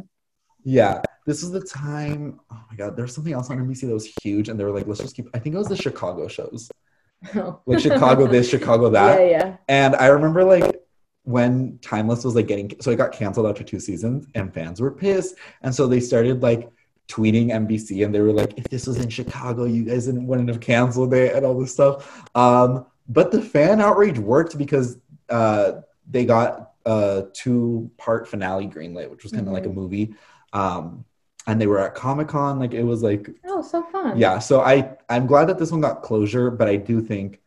[0.64, 2.38] Yeah, this was the time.
[2.50, 4.70] Oh my god, there was something else on NBC that was huge, and they were
[4.70, 5.28] like, let's just keep.
[5.34, 6.70] I think it was the Chicago shows,
[7.34, 7.60] Oh.
[7.66, 9.18] like Chicago this, Chicago that.
[9.20, 9.56] Yeah, yeah.
[9.68, 10.80] And I remember like
[11.24, 14.90] when Timeless was like getting, so it got canceled after two seasons, and fans were
[14.92, 16.70] pissed, and so they started like
[17.12, 20.48] tweeting NBC, and they were like, if this was in Chicago, you guys didn't wouldn't
[20.48, 21.96] have canceled it, and all this stuff.
[22.34, 24.98] Um, but the fan outrage worked because
[25.28, 25.68] uh,
[26.10, 30.14] they got a two part finale greenlit, which was kind of like a movie.
[30.52, 31.04] Um,
[31.46, 34.16] and they were at Comic Con, like it was like Oh, so fun.
[34.16, 34.38] yeah.
[34.38, 37.40] So I I'm glad that this one got closure, but I do think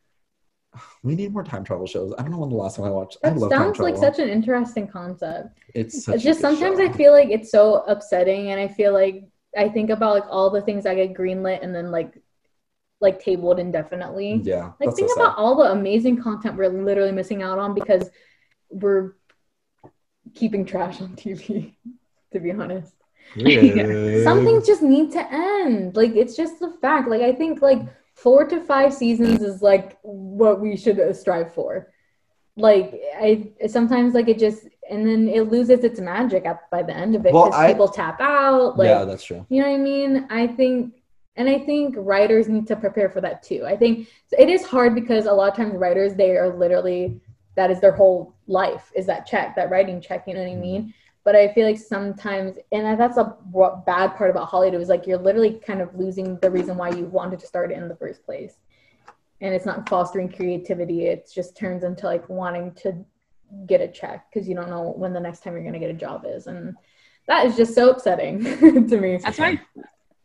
[1.04, 2.14] we need more time travel shows.
[2.18, 3.18] I don't know when the last time I watched.
[3.24, 5.58] I That love time sounds like such an interesting concept.
[5.74, 6.86] it's such It's a just sometimes show.
[6.86, 9.24] I feel like it's so upsetting, and I feel like
[9.58, 12.22] I think about like all the things that get greenlit and then like
[13.02, 14.42] like tabled indefinitely.
[14.44, 14.72] yeah.
[14.80, 15.42] Like think so about sad.
[15.42, 18.10] all the amazing content we're literally missing out on because
[18.70, 19.14] we're
[20.34, 21.76] keeping trash on TV.
[22.34, 22.92] To be honest,
[23.38, 24.24] Yeah.
[24.26, 25.96] some things just need to end.
[25.96, 27.08] Like it's just the fact.
[27.08, 27.80] Like I think like
[28.14, 31.94] four to five seasons is like what we should strive for.
[32.58, 36.96] Like I sometimes like it just and then it loses its magic at by the
[36.96, 38.78] end of it Well, because I- people tap out.
[38.78, 39.46] Like yeah, that's true.
[39.50, 40.28] you know what I mean?
[40.30, 40.94] I think,
[41.36, 43.66] and I think writers need to prepare for that too.
[43.66, 44.08] I think
[44.38, 47.20] it is hard because a lot of times writers, they are literally,
[47.56, 50.56] that is their whole life, is that check, that writing check, you know what I
[50.56, 50.82] mean?
[50.84, 50.90] Mm-hmm.
[51.24, 53.36] But I feel like sometimes, and that's a
[53.88, 57.06] bad part about Hollywood is like you're literally kind of losing the reason why you
[57.06, 58.58] wanted to start it in the first place.
[59.42, 61.08] And it's not fostering creativity.
[61.08, 63.04] It just turns into like wanting to
[63.68, 65.90] get a check because you don't know when the next time you're going to get
[65.90, 66.48] a job is.
[66.48, 66.76] And
[67.28, 68.44] that is just so upsetting
[68.90, 69.18] to me.
[69.18, 69.60] That's why,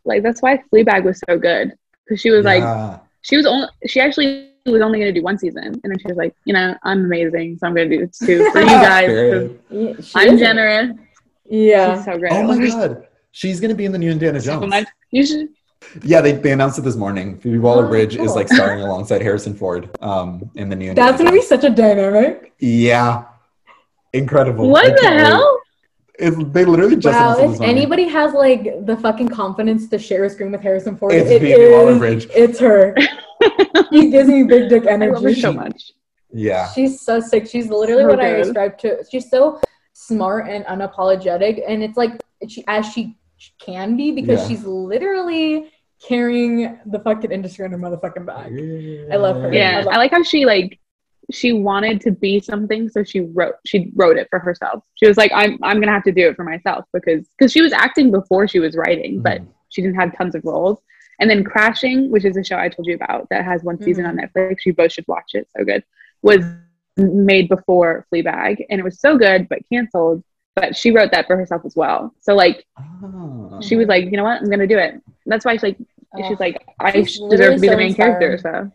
[0.05, 1.73] like, that's why Fleabag was so good
[2.05, 5.39] because she was like, she was only, she actually was only going to do one
[5.39, 8.07] season, and then she was like, you know, I'm amazing, so I'm going to do
[8.07, 9.51] two for you guys.
[9.71, 10.97] Yeah, I'm generous.
[11.49, 11.97] Yeah.
[11.97, 12.33] She's so great.
[12.33, 13.07] Oh my god.
[13.33, 14.71] She's gonna be in the new Indiana so Jones.
[14.71, 15.49] much- You should.
[16.03, 17.39] Yeah, they, they announced it this morning.
[17.39, 20.95] Phoebe Waller Oh, Bridge is like starring alongside Harrison Ford um, in the new.
[20.95, 22.53] That's gonna be such a dynamic.
[22.59, 23.25] Yeah,
[24.13, 24.67] incredible.
[24.67, 25.61] I What the can't hell?
[26.19, 30.31] It, they literally just Wow, if anybody has like the fucking confidence to share a
[30.31, 32.29] screen with Harrison Ford, It's it Phoebe Waller-Bridge.
[32.35, 32.95] It's her.
[33.93, 35.41] she gives me big dick I love her energy.
[35.41, 35.93] so much.
[36.33, 37.49] Yeah, She's so sick.
[37.49, 38.47] She's literally So what I good.
[38.47, 39.03] ascribe to.
[39.11, 39.61] She's so
[39.95, 43.17] smart and unapologetic, and it's like she as she
[43.59, 44.49] can be because Yeah.
[44.49, 45.71] she's literally
[46.07, 48.47] carrying the fucking industry on her motherfucking back.
[49.13, 49.49] I love her.
[49.51, 50.79] I Yeah, love- I like how she like
[51.33, 54.83] she wanted to be something, so she wrote she wrote it for herself.
[54.95, 57.63] She was like, I'm I'm gonna have to do it for myself because because she
[57.63, 59.47] was acting before she was writing, but Mhm.
[59.69, 60.79] she didn't have tons of roles.
[61.21, 64.07] And then Crashing, which is a show I told you about that has one season
[64.07, 64.39] on Mm-hmm.
[64.39, 65.47] Netflix, you both should watch it.
[65.57, 65.85] So good.
[66.23, 66.43] Was
[66.97, 70.25] made before Fleabag, and it was so good, but canceled.
[70.57, 72.15] But she wrote that for herself as well.
[72.21, 73.61] So like Ah.
[73.61, 75.01] she was like, you know what, I'm gonna do it.
[75.27, 75.79] That's why she's like,
[76.13, 78.37] Oh, she's like, I she's deserve to be so the main character.
[78.37, 78.71] So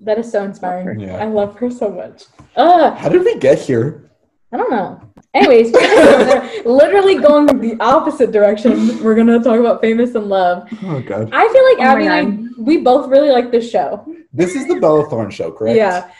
[0.00, 1.00] that is so inspiring.
[1.00, 1.16] Yeah.
[1.16, 2.24] I love her so much.
[2.56, 4.08] Ugh, How did we get here?
[4.52, 5.00] I don't know.
[5.34, 5.72] Anyways,
[6.64, 9.02] literally going the opposite direction.
[9.02, 10.68] We're gonna talk about Famous in Love.
[10.84, 11.28] Oh god.
[11.32, 14.06] I feel like Oh Abby and I, we both really like this show.
[14.32, 15.76] This is the Bella Thorne show, correct?
[15.76, 16.10] Yeah.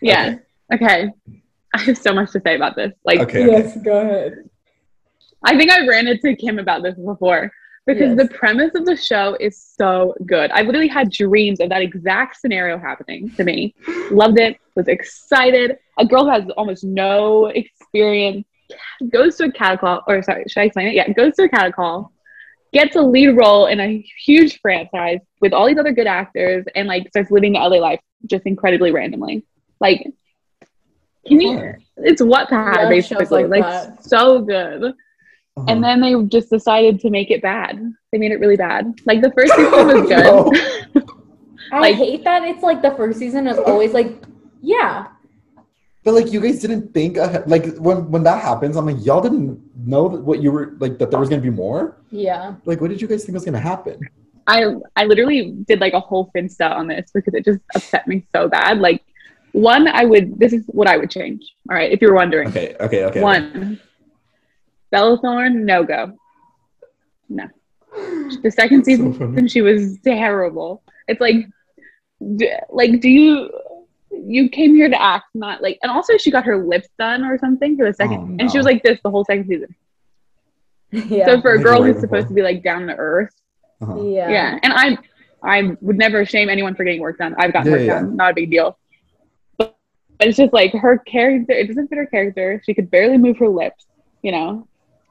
[0.00, 0.36] yeah,
[0.74, 1.08] okay.
[1.74, 2.92] I have so much to say about this.
[3.04, 3.44] Like, Okay.
[3.44, 3.52] okay.
[3.52, 3.76] Yes.
[3.82, 4.48] Go ahead.
[5.46, 7.52] I think I ran into Kim about this before
[7.86, 8.18] because Yes.
[8.18, 10.50] the premise of the show is so good.
[10.50, 13.74] I literally had dreams of that exact scenario happening to me.
[14.10, 15.78] Loved it, was excited.
[15.98, 18.44] A girl who has almost no experience
[19.10, 20.94] goes to a cattle call, or sorry, should I explain it?
[20.94, 22.12] Yeah, goes to a cattle call,
[22.72, 26.88] gets a lead role in a huge franchise with all these other good actors, and
[26.88, 29.44] like starts living the LA life just incredibly randomly.
[29.80, 30.08] Like,
[31.26, 31.74] can you?
[31.98, 34.92] It's what shows basically, like like, so good.
[35.56, 35.66] Uh-huh.
[35.68, 37.80] And then they just decided to make it bad.
[38.12, 38.94] They made it really bad.
[39.06, 40.08] Like the first season was
[40.94, 41.04] good.
[41.72, 44.22] I Like- hate that it's like the first season is always like,
[44.62, 45.06] yeah,
[46.04, 47.48] But like you guys didn't think ahead.
[47.50, 49.58] like when when that happens, I'm like y'all didn't
[49.92, 51.96] know that what you were like that there was gonna be more.
[52.10, 52.54] yeah.
[52.64, 53.98] Like what did you guys think was gonna happen?
[54.46, 58.24] I I literally did like a whole finsta on this because it just upset me
[58.34, 58.78] so bad.
[58.78, 59.02] Like
[59.52, 61.42] one, I would this is what I would change.
[61.70, 62.48] All right, if you're wondering.
[62.48, 63.20] Okay, okay, okay.
[63.22, 63.80] One,
[64.96, 66.16] Bella Thorne, no go.
[67.28, 67.44] No.
[68.42, 69.46] The second season, funny.
[69.48, 70.82] she was terrible.
[71.06, 71.36] It's like,
[72.36, 73.50] d- like, do you?
[74.10, 75.78] You came here to act, not like.
[75.82, 78.56] And also, she got her lips done or something for the second, Oh, and she
[78.56, 79.74] was like this the whole second season.
[80.92, 81.26] Yeah.
[81.34, 83.34] So for a girl who's supposed to be like down to earth,
[83.82, 84.00] Uh-huh.
[84.02, 84.30] yeah.
[84.30, 84.58] yeah.
[84.62, 84.96] And I,
[85.42, 87.34] I would never shame anyone for getting work done.
[87.38, 88.78] I've gotten Yeah, work yeah, done, not a big deal.
[89.58, 89.76] But,
[90.18, 91.52] but it's just like her character.
[91.52, 92.62] It doesn't fit her character.
[92.64, 93.84] She could barely move her lips.
[94.22, 94.66] You know,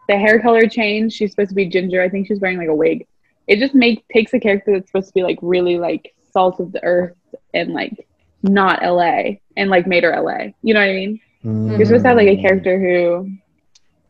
[0.07, 1.14] the hair color change.
[1.14, 2.02] She's supposed to be ginger.
[2.02, 3.07] I think she's wearing like a wig.
[3.48, 6.72] It just make takes a character that's supposed to be like really like salt of
[6.72, 7.15] the earth
[7.53, 8.07] and like
[8.44, 10.52] not LA and like made her LA.
[10.61, 11.19] You know what I mean?
[11.44, 11.77] Mm.
[11.77, 13.30] You're supposed to have like a character who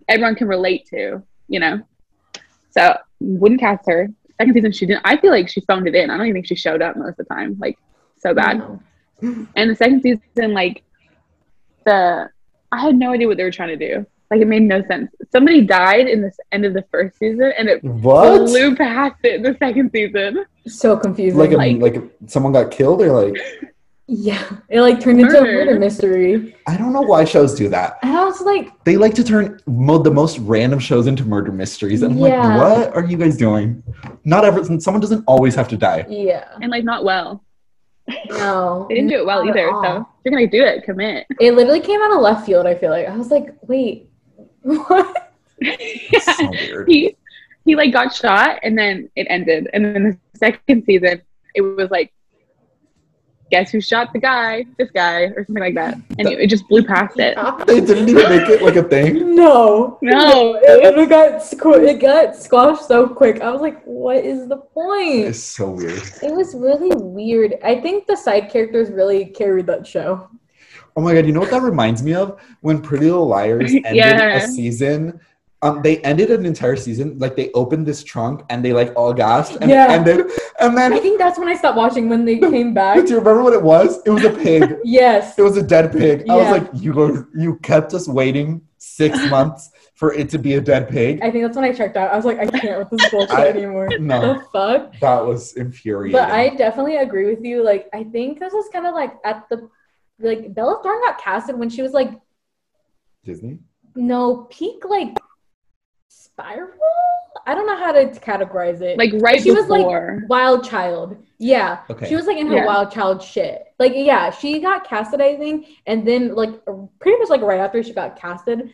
[0.08, 1.82] everyone can relate to, you know?
[2.72, 4.10] So wouldn't cast her.
[4.38, 5.02] Second season, she didn't.
[5.06, 6.10] I feel like she phoned it in.
[6.10, 7.58] I don't even think she showed up most of the time.
[7.60, 7.78] Like,
[8.18, 8.60] so bad.
[8.60, 8.82] No.
[9.56, 10.84] And the second season, like,
[11.86, 12.30] the
[12.72, 14.06] I had no idea what they were trying to do.
[14.32, 15.12] Like, it made no sense.
[15.32, 18.46] Somebody died in the end of the first season, and it What?
[18.48, 20.46] blew past it in the second season.
[20.68, 21.40] So confusing.
[21.40, 23.40] Like, a, Like- like someone got killed or like
[24.08, 24.44] yeah.
[24.70, 25.66] It like turned into a Murder.
[25.66, 26.56] murder mystery.
[26.68, 27.98] I don't know why shows do that.
[28.04, 31.52] And I was like, They like to turn mo- the most random shows into murder
[31.52, 32.58] mysteries, and I'm Yeah.
[32.58, 33.84] like, what are you guys doing?
[34.24, 34.64] Not ever.
[34.80, 36.06] Someone doesn't always have to die.
[36.10, 36.46] yeah.
[36.62, 37.44] And, like, not well.
[38.30, 38.86] No.
[38.90, 39.70] They didn't do it well either.
[39.84, 41.26] So, if you're going to do it, commit.
[41.40, 43.08] It literally came out of left field, I feel like.
[43.08, 44.10] I was like, wait,
[44.66, 45.32] what?
[45.60, 46.88] It's so weird.
[46.90, 47.16] he
[47.66, 51.22] he like got shot and then it ended and then the second season
[51.54, 52.12] it was like
[53.52, 56.68] guess who shot the guy this guy or something like that and it, it just
[56.68, 57.38] blew past it
[57.68, 59.36] They didn't even make it like a thing.
[59.36, 59.98] No.
[60.02, 60.56] No.
[60.56, 63.42] It, it got squ- it got squashed so quick.
[63.42, 65.26] I was like, what is the point?
[65.30, 66.02] It's so weird.
[66.24, 67.56] It was really weird.
[67.64, 70.28] I think the side characters really carried that show.
[70.96, 72.40] Oh my god, you know what that reminds me of?
[72.62, 74.36] When Pretty Little Liars ended Yeah.
[74.38, 75.20] a season.
[75.62, 77.18] Um, they ended an entire season.
[77.18, 79.88] Like they opened this trunk and they like all gasped and Yeah.
[79.92, 80.28] it ended.
[80.60, 83.04] And then I think that's when I stopped watching when they came back.
[83.04, 84.00] do you remember what it was?
[84.06, 84.76] It was a pig.
[84.84, 85.38] Yes.
[85.40, 86.30] It was a dead pig.
[86.30, 90.54] I was like, you go, you kept us waiting six months for it to be
[90.56, 91.20] a dead pig.
[91.24, 92.12] I think that's when I checked out.
[92.12, 93.90] I was like, I can't with this bullshit I- anymore.
[93.98, 94.36] No.
[94.36, 95.00] The fuck?
[95.00, 96.12] That was infuriating.
[96.20, 97.64] But I definitely agree with you.
[97.64, 99.68] Like, I think this was kind of like at the
[100.20, 102.12] like Bella Thorne got casted when she was like
[103.24, 103.60] Disney.
[103.96, 105.18] no peak like
[106.10, 106.70] spiral.
[107.48, 108.98] I don't know how to categorize it.
[108.98, 109.86] like right She was, like,
[110.30, 111.18] wild child.
[111.38, 111.80] Yeah.
[111.90, 112.08] Okay.
[112.08, 112.66] She was like in her Yeah.
[112.66, 113.66] wild child shit.
[113.78, 116.52] Like yeah, she got casted I think, and then like
[117.00, 118.74] pretty much like right after she got casted,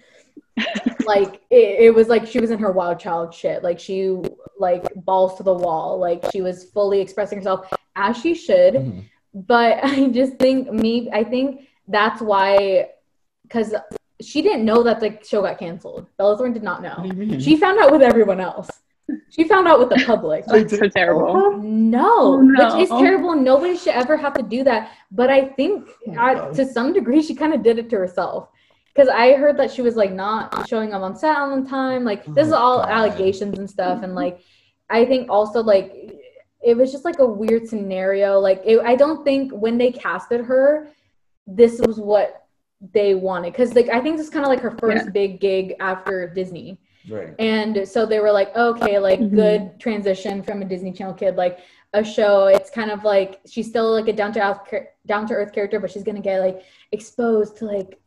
[1.05, 3.63] like it, it was like she was in her wild child shit.
[3.63, 4.15] Like she
[4.59, 5.97] like balls to the wall.
[5.97, 8.75] Like she was fully expressing herself as she should.
[8.75, 9.05] Mhm.
[9.33, 11.09] But I just think me.
[11.11, 12.89] I think that's why
[13.43, 13.73] because
[14.21, 16.07] she didn't know that the show got canceled.
[16.17, 17.03] Bella Thorne did not What know.
[17.03, 17.39] do you mean?
[17.39, 18.69] She found out with everyone else.
[19.29, 20.45] She found out with the public.
[20.45, 22.75] They That's so terrible No, Oh, no.
[22.77, 23.35] which is terrible.
[23.35, 24.91] Nobody should ever have to do that.
[25.11, 27.97] But I think Oh my uh, to some degree she kind of did it to
[27.97, 28.47] herself.
[28.93, 32.05] Because I heard that she was like not showing up on set on time.
[32.05, 32.89] Like this is Oh, all God.
[32.89, 34.01] allegations and stuff.
[34.03, 34.39] And like
[34.89, 36.20] I think also like
[36.63, 38.39] it was just like a weird scenario.
[38.39, 40.89] Like it, I don't think when they casted her,
[41.47, 42.47] this was what
[42.93, 45.11] they wanted because like I think this is kind of like her first Yeah.
[45.11, 46.79] big gig after Disney.
[47.09, 47.33] Right.
[47.39, 49.31] And so they were like, okay, like Mhm.
[49.35, 51.59] good transition from a Disney Channel kid, like
[51.93, 52.45] a show.
[52.47, 55.79] It's kind of like she's still like a down to earth down to earth character,
[55.79, 56.61] but she's gonna get like
[56.91, 57.99] exposed to like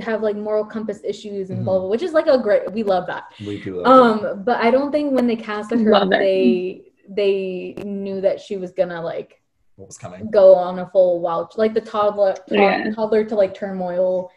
[0.00, 1.64] have like moral compass issues and Mhm.
[1.64, 2.70] blah blah, which is like a great.
[2.72, 3.24] We love that.
[3.44, 3.86] We do love
[4.24, 6.92] Um, but I don't think when they casted her, Love it.
[7.08, 9.40] They they knew that she was gonna like
[9.76, 10.30] what was coming.
[10.30, 12.90] go on a full wild like the toddler tod- Yeah.
[12.94, 14.30] toddler to like turmoil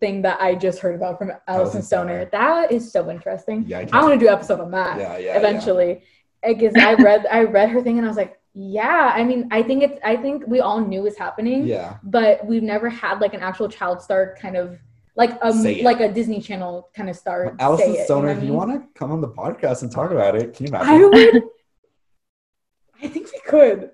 [0.00, 2.26] thing that I just heard about from Alyson Alyson Stoner.
[2.26, 2.30] Stoner.
[2.32, 3.64] That is so interesting.
[3.68, 6.02] Yeah, I, I want to do an episode on that yeah, yeah, eventually.
[6.44, 9.12] Because I read I read her thing and I was like, yeah.
[9.14, 11.98] I mean, I think it's I think we all knew it was happening, Yeah.
[12.02, 14.78] but we've never had like an actual child star kind of
[15.14, 17.54] like um like a Disney Channel kind of star.
[17.60, 19.90] Alyson say it, you Stoner, know if you want to come on the podcast and
[19.92, 20.88] talk about it, can you imagine?
[20.94, 21.42] I think we
[23.46, 23.90] could.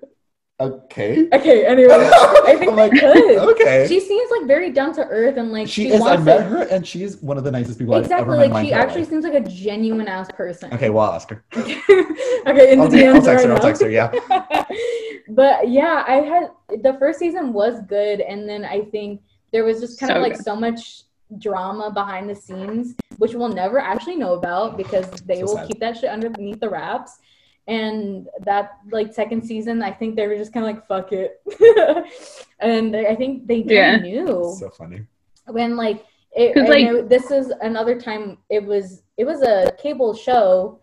[0.59, 1.27] okay.
[1.33, 1.65] Okay.
[1.65, 1.93] Anyway,
[2.51, 3.37] I think I'm could.
[3.51, 3.87] Okay.
[3.87, 6.01] She seems like very down to earth and like she she, is.
[6.01, 6.47] I met it.
[6.47, 8.23] her, and she is one of the nicest people I've Exactly.
[8.35, 9.09] ever Like my she actually life.
[9.09, 10.73] seems like a genuine ass person.
[10.73, 11.43] Okay, well, I'll ask her.
[11.55, 12.71] okay.
[12.73, 13.53] In I'll, the te- I'll text right her.
[13.53, 13.89] I'll text her.
[13.89, 14.11] Yeah.
[15.29, 19.21] but yeah, I had the first season was good, and then I think
[19.51, 20.43] there was just kind So of like good.
[20.43, 21.03] so much
[21.39, 25.67] drama behind the scenes, which we'll never actually know about because they So will sad.
[25.67, 27.17] keep that shit underneath the wraps.
[27.67, 31.41] And that like second season, I think they were just kind of like fuck it,
[32.59, 33.97] and I think they kind of Yeah.
[33.97, 35.05] knew So funny.
[35.47, 39.41] when like it, 'Cause, I like- know this is another time it was it was
[39.43, 40.79] a cable show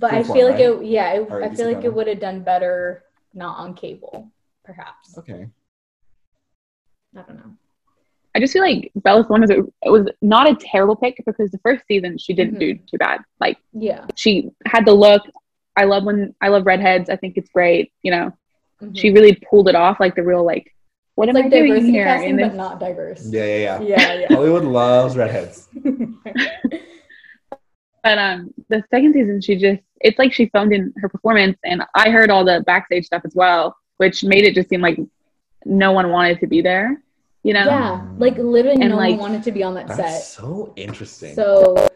[0.00, 0.82] but i Freeform, feel like right?
[0.82, 1.84] it yeah it, i feel like Channel.
[1.84, 3.04] it would have done better
[3.34, 4.28] not on cable
[4.64, 5.48] perhaps Okay.
[7.16, 7.52] i don't know
[8.34, 11.50] I just feel like Bella Thorne was a, it was not a terrible pick because
[11.50, 12.60] the first season she didn't Mhm.
[12.60, 13.20] do too bad.
[13.40, 15.22] Like yeah she had the look.
[15.78, 17.08] I love when I love redheads.
[17.08, 17.92] I think it's great.
[18.02, 18.32] You know,
[18.82, 18.98] Mhm.
[18.98, 20.00] she really pulled it off.
[20.00, 20.66] Like the real like,
[21.14, 22.04] what it's am like I doing here?
[22.04, 24.12] casting And but then- not diverse Yeah, yeah, yeah.
[24.20, 25.68] yeah Hollywood loves redheads.
[28.04, 31.82] But um, the second season, she just it's like she phoned in her performance, and
[31.94, 34.98] I heard all the backstage stuff as well, which made it just seem like
[35.64, 37.02] no one wanted to be there.
[37.44, 37.64] You know?
[37.66, 40.72] yeah like literally And, no like, one wanted to be on that That's set so
[40.76, 41.34] interesting.
[41.34, 41.88] so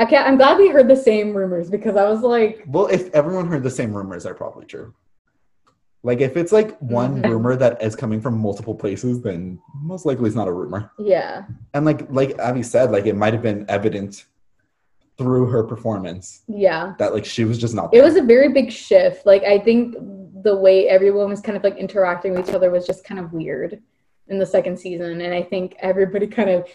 [0.00, 3.46] okay i'm glad we heard the same rumors because i was like well, if everyone
[3.48, 4.94] heard the same rumors, they're probably true.
[6.04, 7.28] Like if it's like one Mhm.
[7.30, 10.92] rumor that is coming from multiple places, then most likely it's not a rumor.
[10.98, 11.44] yeah
[11.74, 14.24] And like like Abby said, like it might have been evident
[15.18, 17.92] through her performance yeah that like she was just not.
[17.92, 19.96] it was a very big shift like i think
[20.44, 23.32] the way everyone was kind of like interacting with each other was just kind of
[23.32, 23.82] weird
[24.28, 26.68] in the second season and i think everybody kind of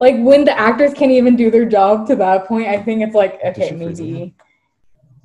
[0.00, 3.14] like when the actors can't even do their job to that point i think it's
[3.14, 4.34] like okay maybe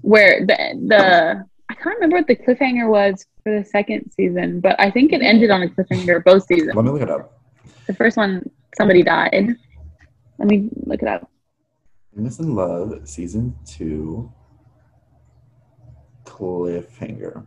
[0.01, 0.55] Where the
[0.87, 5.13] the I can't remember what the cliffhanger was for the second season, but I think
[5.13, 6.73] it ended on a cliffhanger both seasons.
[6.73, 7.39] Let me look it up.
[7.85, 9.55] The first one, somebody died.
[10.39, 11.29] Let me look it up.
[12.15, 14.31] Famous in Love season two
[16.25, 17.45] cliffhanger.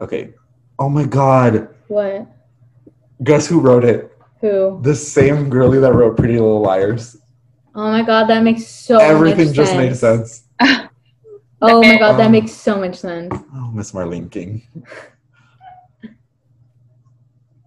[0.00, 0.34] Okay.
[0.78, 1.68] Oh my god.
[1.88, 2.26] what
[3.22, 4.16] Guess who wrote it?
[4.40, 7.16] Who The same girlie that wrote Pretty Little Liars.
[7.74, 9.76] oh my god that makes so Everything just sense.
[9.76, 10.44] made sense.
[11.62, 14.62] oh my god that Um, makes so much sense Oh, Miss Marlene King.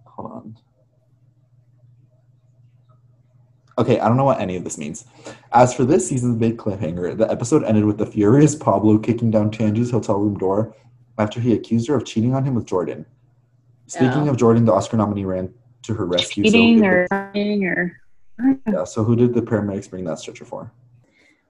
[0.06, 0.56] Hold on.
[3.76, 5.04] Okay, I don't know what any of this means.
[5.52, 9.50] As for this season's big cliffhanger, the episode ended with the furious Pablo kicking down
[9.50, 10.74] Tangey's hotel room door
[11.18, 13.04] after he accused her of cheating on him with Jordan.
[13.86, 14.30] Speaking Oh.
[14.30, 15.52] of Jordan, the Oscar nominee ran
[15.84, 16.44] to her rescue.
[16.44, 18.00] so Eating who- or something or
[18.66, 20.70] yeah, so who did the paramedics bring that stretcher for?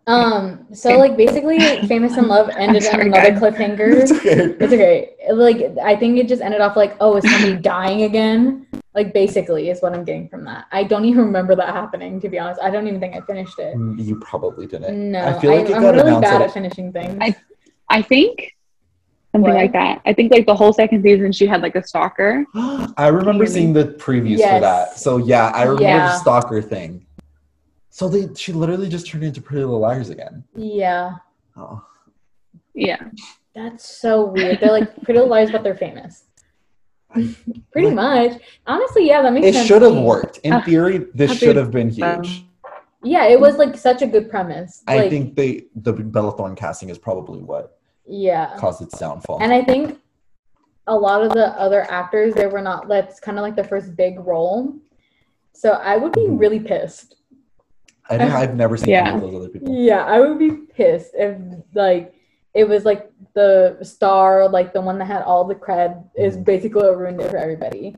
[0.07, 1.59] um so like basically
[1.89, 3.41] famous in love ended on sorry, another guys.
[3.41, 4.55] cliffhanger it's okay.
[4.61, 5.15] It's okay.
[5.33, 8.67] Like I think it just ended off like, oh, is somebody dying again?
[8.95, 10.67] Like basically is what I'm getting from that.
[10.73, 12.61] I don't even remember that happening, to be honest.
[12.61, 13.75] I don't even think I finished it.
[13.77, 15.11] Mm, You probably didn't.
[15.13, 17.17] No, I feel like it am got really bad at- at finishing things.
[17.23, 17.35] I-
[17.89, 18.54] I think
[19.35, 19.61] something What?
[19.61, 20.01] like that.
[20.07, 22.45] I think like the whole second season she had like a stalker.
[22.97, 24.55] I remember seeing the previews Yes.
[24.57, 24.97] for that.
[24.99, 26.07] So yeah, I remember Yeah.
[26.07, 27.05] the stalker thing.
[27.91, 30.45] So they she literally just turned into Pretty Little Liars again.
[30.55, 31.15] yeah,
[31.57, 31.83] Oh.
[32.75, 33.03] Yeah.
[33.57, 34.61] that's so weird.
[34.61, 36.25] They're like Pretty Little Liars, but they're famous.
[37.13, 38.33] Pretty Like- much.
[38.69, 39.65] Honestly, yeah, that makes It sense.
[39.65, 40.39] It should have worked.
[40.39, 42.47] In Uh, theory, this should have been huge.
[43.03, 44.83] Yeah, it was like such a good premise.
[44.89, 48.57] I Like, think they the Bella Thorne casting is probably what yeah.
[48.59, 49.39] caused its downfall.
[49.43, 49.99] And I think
[50.87, 53.97] a lot of the other actors, they were not, that's kind of like the first
[53.97, 54.75] big role.
[55.53, 56.39] So I would be Mhm.
[56.39, 57.17] really pissed.
[58.11, 59.07] I think I've never seen Yeah.
[59.09, 59.69] any of those other people.
[59.75, 61.39] Yeah, I would be pissed if
[61.75, 62.15] like
[62.53, 66.45] it was like the star, like the one that had all the cred, is Mhm.
[66.45, 67.97] basically what ruined it for everybody.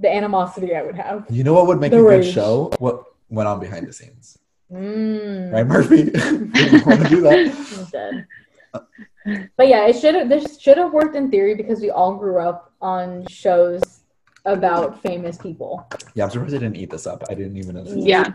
[0.00, 1.26] the animosity I would have.
[1.28, 2.70] You know what would make The a good show?
[2.78, 4.38] What went on behind the scenes,
[4.72, 5.52] Mm.
[5.52, 5.96] right, Murphy?
[6.14, 8.26] you want to do that?
[9.28, 9.50] I'm dead.
[9.56, 10.28] But yeah, it should have.
[10.28, 14.00] This should have worked in theory because we all grew up on shows
[14.44, 15.86] about famous people.
[16.14, 17.22] Yeah, I'm surprised I didn't eat this up.
[17.28, 17.84] I didn't even know.
[17.84, 18.04] This.
[18.04, 18.30] Yeah.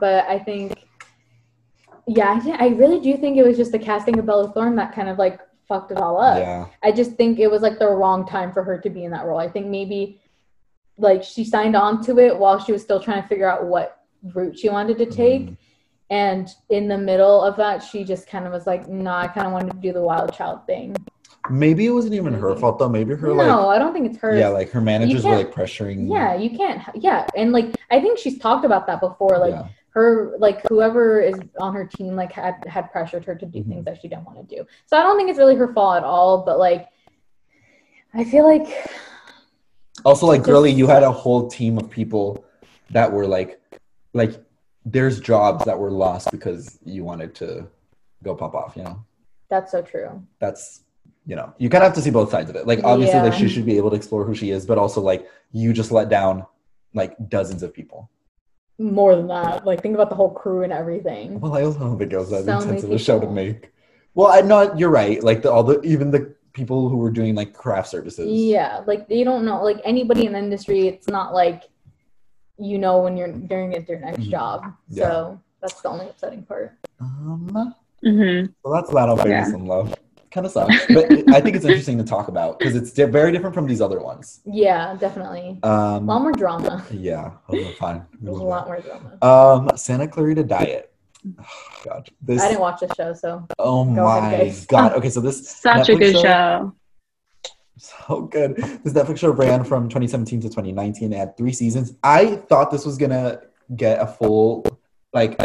[0.00, 0.74] But I think,
[2.06, 4.94] yeah, I, I really do think it was just the casting of Bella Thorne that
[4.94, 6.38] kind of like fucked it all up.
[6.38, 9.10] Yeah, I just think it was like the wrong time for her to be in
[9.12, 9.38] that role.
[9.38, 10.20] I think maybe
[10.96, 14.04] like she signed on to it while she was still trying to figure out what
[14.32, 15.42] route she wanted to take.
[15.42, 15.56] Mhm.
[16.10, 19.46] And in the middle of that, she just kind of was like, "Nah, I kind
[19.46, 20.94] of wanted to do the wild child thing."
[21.50, 22.88] maybe it wasn't even her fault though.
[22.88, 24.34] Maybe her no, like No, I don't think it's her.
[24.34, 26.10] yeah, like her managers were like pressuring.
[26.10, 26.82] yeah, you can't.
[26.94, 29.38] Yeah, and like I think she's talked about that before.
[29.38, 29.66] Like yeah.
[29.90, 33.68] her, like whoever is on her team, like had had pressured her to do Mhm.
[33.68, 34.64] things that she didn't want to do.
[34.86, 36.44] So I don't think it's really her fault at all.
[36.46, 36.88] But like,
[38.14, 38.66] I feel like
[40.04, 42.44] Also, like, girly, you had a whole team of people
[42.90, 43.60] that were like,
[44.12, 44.34] like,
[44.84, 47.66] there's jobs that were lost because you wanted to
[48.22, 48.76] go pop off.
[48.76, 49.04] You know,
[49.48, 50.22] that's so true.
[50.38, 50.84] that's
[51.26, 52.66] you know, you kind of have to see both sides of it.
[52.66, 55.28] Like, obviously, like she should be able to explore who she is, but also like
[55.52, 56.44] you just let down
[56.92, 58.10] like dozens of people.
[58.78, 61.40] More than that, like think about the whole crew and everything.
[61.40, 63.72] Well, I also don't think it was that So intense of a show to make.
[64.14, 65.22] Well, I know you're right.
[65.22, 68.28] Like the all the even the people who were doing like craft services.
[68.28, 71.64] Yeah, like you don't know, like anybody in the industry, it's not like
[72.58, 74.30] you know when you're doing it your next Mhm.
[74.30, 74.64] job.
[74.88, 75.08] Yeah.
[75.08, 76.72] So that's the only upsetting part.
[77.00, 79.54] Um, hmm so that's that on Famous Yeah.
[79.54, 79.94] in Love.
[80.30, 83.30] Kind of sucks, but I think it's interesting to talk about because it's di- very
[83.30, 84.40] different from these other ones.
[84.44, 85.60] Yeah, definitely.
[85.62, 86.84] Um, a lot more drama.
[86.90, 88.04] yeah, okay, fine.
[88.20, 89.68] There's a love lot more drama.
[89.70, 90.90] Um, Santa Clarita Diet.
[91.38, 91.44] Oh,
[91.84, 92.42] God, this.
[92.42, 94.54] I didn't watch the show, so oh Go my ahead.
[94.68, 94.92] God.
[94.94, 96.72] Okay, so this Such a Netflix good show.
[97.78, 98.56] So good.
[98.56, 101.12] This Netflix show ran from 2017 to 2019.
[101.12, 101.94] It had three seasons.
[102.04, 103.40] I thought this was gonna
[103.74, 104.64] get a full
[105.12, 105.36] like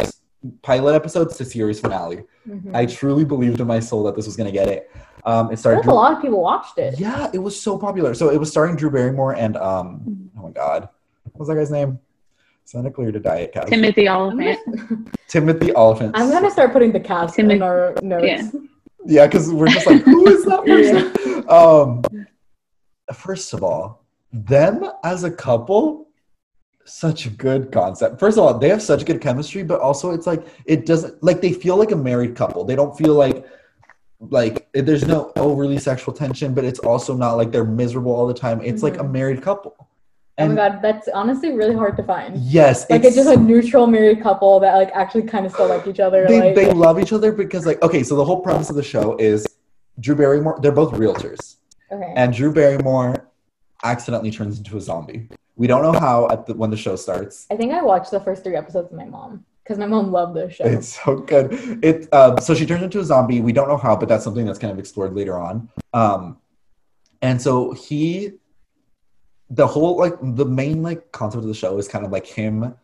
[0.62, 2.22] pilot episodes to series finale.
[2.48, 2.74] mhm.
[2.74, 4.90] I truly believed in my soul that this was gonna get it.
[5.24, 5.82] Um, it started.
[5.82, 6.98] feel like a lot of people watched it.
[7.00, 8.14] yeah, it was so popular.
[8.14, 10.88] So it was starring Drew Barrymore and um, oh my god,
[11.24, 11.98] what was that guy's name?
[12.64, 13.68] Santa Clarita Diet cast.
[13.68, 15.18] Timothy I'm Olyphant.
[15.28, 16.12] Timothy Olyphant.
[16.16, 18.24] I'm gonna start putting the cast in our notes.
[18.24, 18.50] yeah.
[19.06, 21.12] Yeah, because we're just like, who is that person?
[21.50, 22.02] Um,
[23.12, 26.06] first of all, them as a couple,
[26.84, 28.20] such a good concept.
[28.20, 31.40] First of all, they have such good chemistry, but also it's like it doesn't like
[31.40, 32.64] they feel like a married couple.
[32.64, 33.44] They don't feel like
[34.20, 38.34] like there's no overly sexual tension, but it's also not like they're miserable all the
[38.34, 38.60] time.
[38.62, 39.10] It's like a Mhm.
[39.12, 39.88] married couple.
[40.40, 42.36] Oh my god, that's honestly really hard to find.
[42.36, 45.86] yes, Like it's, just a neutral married couple that like actually kind of still like
[45.86, 46.26] each other.
[46.26, 48.82] they, like, they love each other because like okay, so the whole premise of the
[48.82, 49.46] show is
[49.98, 50.58] Drew Barrymore.
[50.62, 51.56] They're both realtors.
[51.92, 52.12] okay.
[52.16, 53.28] and Drew Barrymore
[53.84, 55.28] accidentally turns into a zombie.
[55.56, 57.46] We don't know how at the, when the show starts.
[57.50, 60.34] I think I watched the first three episodes with my mom because my mom loved
[60.34, 60.64] this show.
[60.64, 61.52] It's so good.
[61.82, 63.40] It um, so she turns into a zombie.
[63.40, 65.68] We don't know how, but that's something that's kind of explored later on.
[65.92, 66.38] Um,
[67.22, 68.32] and so he,
[69.50, 72.74] the whole like the main like concept of the show is kind of like him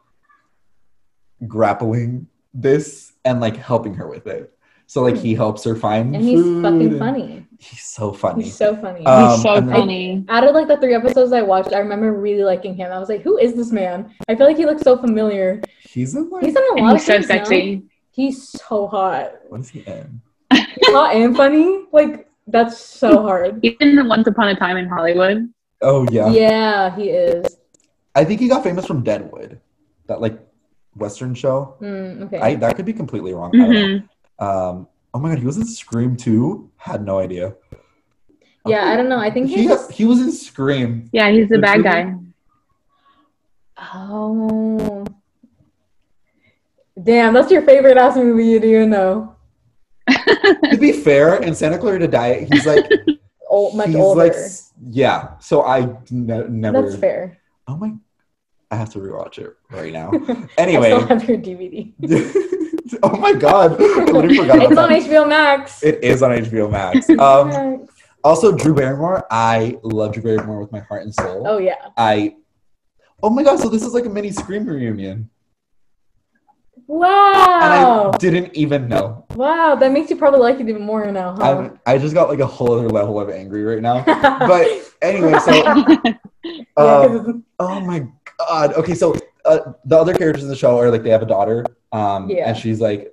[1.47, 4.52] grappling this and like helping her with it.
[4.88, 7.43] So like he helps her find and he's food fucking and- funny.
[7.59, 8.44] He's so funny.
[8.44, 9.05] He's so funny.
[9.06, 10.24] Um, He's so and then- funny.
[10.28, 12.93] Out of like the three episodes I watched, I remember really liking him.
[12.93, 15.62] I was like, "Who is this man?" I feel like he looks so familiar.
[15.88, 17.34] He's in like He's in a lot he's of so things now.
[17.36, 17.82] sexy.
[18.10, 19.32] He's so hot.
[19.48, 20.20] what is he in?
[20.52, 21.84] He's hot and funny.
[21.93, 23.59] Like that's so hard.
[23.64, 25.48] Even Once Upon a Time in Hollywood.
[25.82, 26.30] Oh yeah.
[26.30, 27.58] Yeah, he is.
[28.14, 29.60] I think he got famous from Deadwood,
[30.06, 30.38] that like
[30.94, 31.76] Western show.
[31.80, 32.38] Mm, okay.
[32.38, 33.50] I that could be completely wrong.
[33.54, 33.98] I don't know.
[33.98, 36.70] hmm Um, oh my god, he was in Scream too.
[36.76, 37.54] Had no idea.
[38.66, 39.18] yeah, I don't know.
[39.18, 39.90] I think he, He just.
[39.92, 41.08] he was in Scream.
[41.12, 42.14] Yeah, he's the The bad Drew- guy.
[43.78, 45.04] Oh.
[47.02, 48.46] Damn, that's your favorite ass movie.
[48.46, 49.34] You do you know?
[50.08, 52.86] to be fair, in Santa Clarita Diet, he's like
[53.50, 54.18] Old, much he's older.
[54.24, 55.38] like s- yeah.
[55.38, 56.82] So I ne- never.
[56.82, 57.38] That's fair.
[57.68, 57.94] Oh my,
[58.70, 60.10] I have to rewatch it right now.
[60.58, 61.92] Anyway, I still have your DVD.
[63.02, 65.02] oh my god, I literally forgot it's on that.
[65.02, 65.82] HBO Max.
[65.82, 67.08] It is on HBO Max.
[67.18, 67.92] Um, Max.
[68.24, 69.26] also, Drew Barrymore.
[69.30, 71.44] I love Drew Barrymore with my heart and soul.
[71.46, 71.88] Oh yeah.
[71.96, 72.36] I.
[73.22, 73.58] Oh my god!
[73.58, 75.30] So this is like a mini Scream reunion,
[76.88, 78.10] and Wow.
[78.14, 79.24] I didn't even know.
[79.34, 81.70] Wow, that makes you probably like it even more now, huh?
[81.86, 84.04] I I just got like a whole other level of angry right now.
[84.46, 84.66] But
[85.02, 85.52] anyway, so
[86.76, 88.06] um, oh my
[88.38, 88.74] god.
[88.74, 89.14] Okay, so
[89.44, 92.48] uh, the other characters in the show are like they have a daughter, um, Yeah.
[92.48, 93.12] and she's like,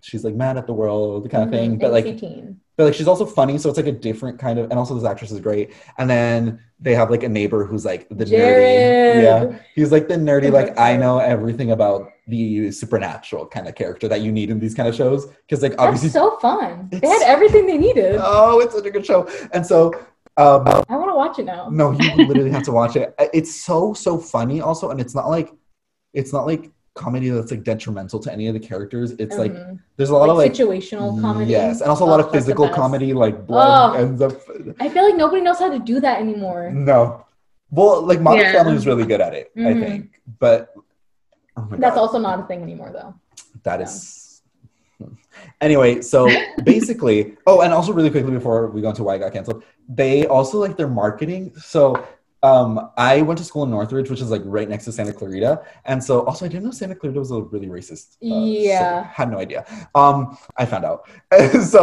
[0.00, 1.76] she's like mad at the world, kind of thing.
[1.76, 2.60] Mhm, But like, teen.
[2.76, 4.70] but like she's also funny, so it's like a different kind of.
[4.70, 5.72] And also this actress is great.
[5.98, 9.22] And then they have like a neighbor who's like the nerdy.
[9.22, 10.50] Yeah, he's like the nerdy.
[10.50, 14.74] Like I know everything about the supernatural kind of character that you need in these
[14.74, 16.08] kind of shows because like obviously.
[16.08, 16.88] That's so fun.
[16.90, 18.16] They had everything they needed.
[18.18, 19.28] Oh, it's such a good show.
[19.52, 19.92] And so,
[20.36, 21.68] um, I want to watch it now.
[21.70, 23.14] no, you literally have to watch it.
[23.32, 25.52] It's so so funny also, and it's not like
[26.14, 29.10] it's not like comedy that's like detrimental to any of the characters.
[29.18, 29.80] It's like Mhm.
[29.96, 31.50] there's a lot of like situational comedy.
[31.50, 33.98] Yes, and also a lot Oh, of physical comedy, like blood Oh.
[34.00, 34.32] ends up.
[34.80, 36.70] I feel like nobody knows how to do that anymore.
[36.70, 37.26] No,
[37.70, 38.52] well, like Modern Yeah.
[38.52, 39.80] Family was really good at it, I Mhm.
[39.86, 40.20] think.
[40.38, 40.72] But
[41.56, 43.14] oh That's god, also not a thing anymore, though.
[43.62, 44.42] that is.
[45.60, 46.28] Anyway, so
[46.62, 50.26] basically, oh, and also really quickly before we go into why it got canceled, they
[50.26, 51.52] also like their marketing.
[51.56, 52.06] So
[52.44, 55.62] um, I went to school in Northridge, which is like right next to Santa Clarita,
[55.86, 58.16] and so also I didn't know Santa Clarita was a really racist.
[58.22, 59.02] uh, Yeah.
[59.02, 59.14] city.
[59.18, 59.64] had no idea.
[59.94, 61.08] Um, I found out.
[61.74, 61.80] so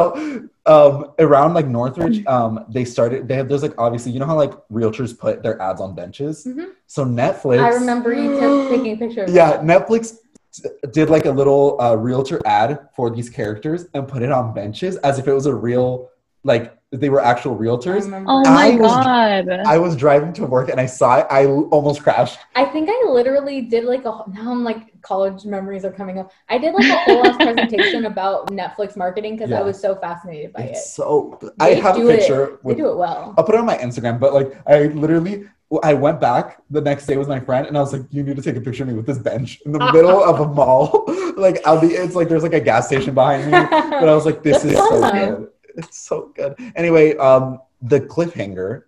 [0.68, 3.28] um, around like Northridge, um, they started.
[3.28, 6.46] They have there's like obviously you know how like realtors put their ads on benches.
[6.46, 6.72] Mhm.
[6.88, 7.60] So Netflix.
[7.60, 9.64] I remember you t- taking a picture Yeah, that.
[9.64, 10.18] Netflix
[10.92, 14.98] did like a little uh, realtor ad for these characters and put it on benches
[14.98, 16.10] as if it was a real
[16.44, 18.02] like they were actual realtors.
[18.02, 18.30] Oh remember.
[18.32, 19.50] Oh I my was- god.
[19.66, 21.28] I was driving to work and I saw it.
[21.30, 22.38] I l- almost crashed.
[22.56, 26.32] I think I literally did like a now I'm like college memories are coming up.
[26.50, 29.60] I did like a whole ass presentation about Netflix marketing because Yeah.
[29.60, 30.72] I was so fascinated by it.
[30.72, 31.40] It's so.
[31.62, 32.60] I They have a do it- picture.
[32.66, 33.34] They do it well.
[33.38, 34.20] I'll put it on my Instagram.
[34.20, 35.46] But like, I literally,
[35.84, 38.36] I went back the next day with my friend, and I was like, "You need
[38.36, 41.06] to take a picture of me with this bench in the middle of a mall.
[41.38, 41.88] like, I'll be.
[41.88, 44.74] It's like there's like a gas station behind me." But I was like, "This That's
[44.74, 45.12] is so fun.
[45.36, 45.48] good.
[45.76, 48.84] It's so good." Anyway, um, the cliffhanger.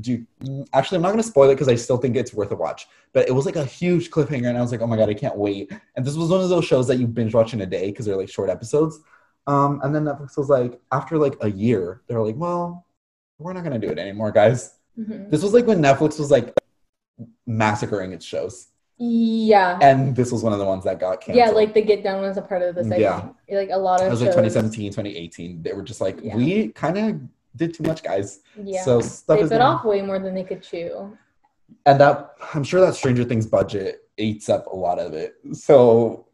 [0.00, 2.56] Do you, actually, I'm not gonna spoil it because I still think it's worth a
[2.56, 2.86] watch.
[3.12, 5.14] But it was like a huge cliffhanger, and I was like, "Oh my god, I
[5.14, 7.66] can't wait!" And this was one of those shows that you binge watch in a
[7.66, 9.00] day because they're like short episodes.
[9.46, 12.86] Um, and then Netflix was like, after like a year, they're like, "Well,
[13.38, 15.30] we're not gonna do it anymore, guys." Mhm.
[15.30, 16.54] This was like when Netflix was like
[17.46, 19.78] massacring its shows, Yeah.
[19.82, 21.36] and this was one of the ones that got canceled.
[21.36, 22.90] Yeah, like the Get Down was a part of this.
[22.90, 23.20] I Yeah.
[23.20, 23.34] think.
[23.50, 25.62] Like a lot of it was like 2017, 2018.
[25.62, 26.36] They were just like, Yeah.
[26.36, 27.20] we kind of
[27.56, 28.40] did too much, guys.
[28.62, 28.82] Yeah.
[28.82, 31.16] So stuff they is bit gonna- off way more than they could chew.
[31.86, 35.34] and that I'm sure that Stranger Things budget eats up a lot of it.
[35.52, 36.26] So,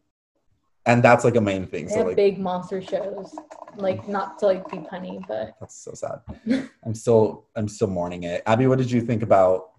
[0.87, 1.87] and that's like a main thing.
[1.87, 3.35] They So have like, big monster shows.
[3.77, 6.21] Like not to like be punny, but that's so sad.
[6.85, 8.43] I'm still, I'm still mourning it.
[8.47, 9.71] Abby, what did you think about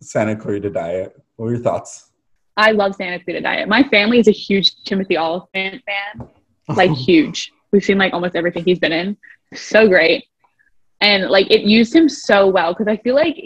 [0.00, 1.20] Santa Clarita Diet?
[1.36, 2.11] What were your thoughts?
[2.56, 3.68] I love Santa Clarita Diet.
[3.68, 6.28] My family is a huge Timothy Olyphant fan,
[6.68, 7.50] like huge.
[7.72, 9.16] We've seen like almost everything he's been in.
[9.54, 10.24] So great,
[11.00, 13.36] and like it used him so well because I feel like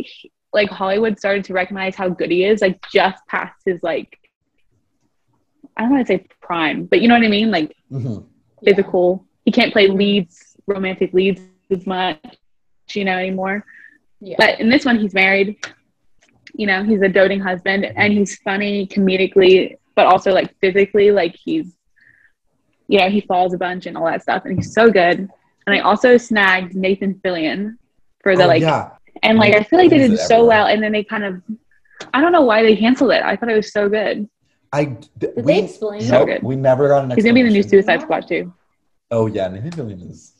[0.52, 4.18] like Hollywood started to recognize how good he is, like just past his like
[5.76, 8.24] I don't want to say prime, but you know what I mean, like Mhm.
[8.62, 8.70] yeah.
[8.72, 9.26] physical.
[9.44, 12.18] He can't play leads, romantic leads as much,
[12.92, 13.64] you know, anymore.
[14.20, 14.36] Yeah.
[14.38, 15.56] But in this one, he's married.
[16.58, 17.98] You know, he's a doting husband, mm-hmm.
[18.00, 21.76] and he's funny comedically, but also like physically, like he's,
[22.88, 25.18] you know, he falls a bunch and all that stuff, and he's so good.
[25.18, 27.76] And I also snagged Nathan Fillion
[28.22, 28.90] for the Oh, like, yeah.
[29.22, 30.48] and like I feel like they did so everywhere.
[30.48, 31.42] well, and then they kind of,
[32.14, 33.22] I don't know why they canceled it.
[33.22, 34.28] I thought it was so good.
[34.72, 36.00] I Did we, they explain?
[36.02, 36.42] So nope, good.
[36.42, 37.86] we never got an He's gonna be in the new explanation.
[37.86, 38.52] Suicide Squad too.
[39.10, 40.32] Oh yeah, Nathan Fillion is.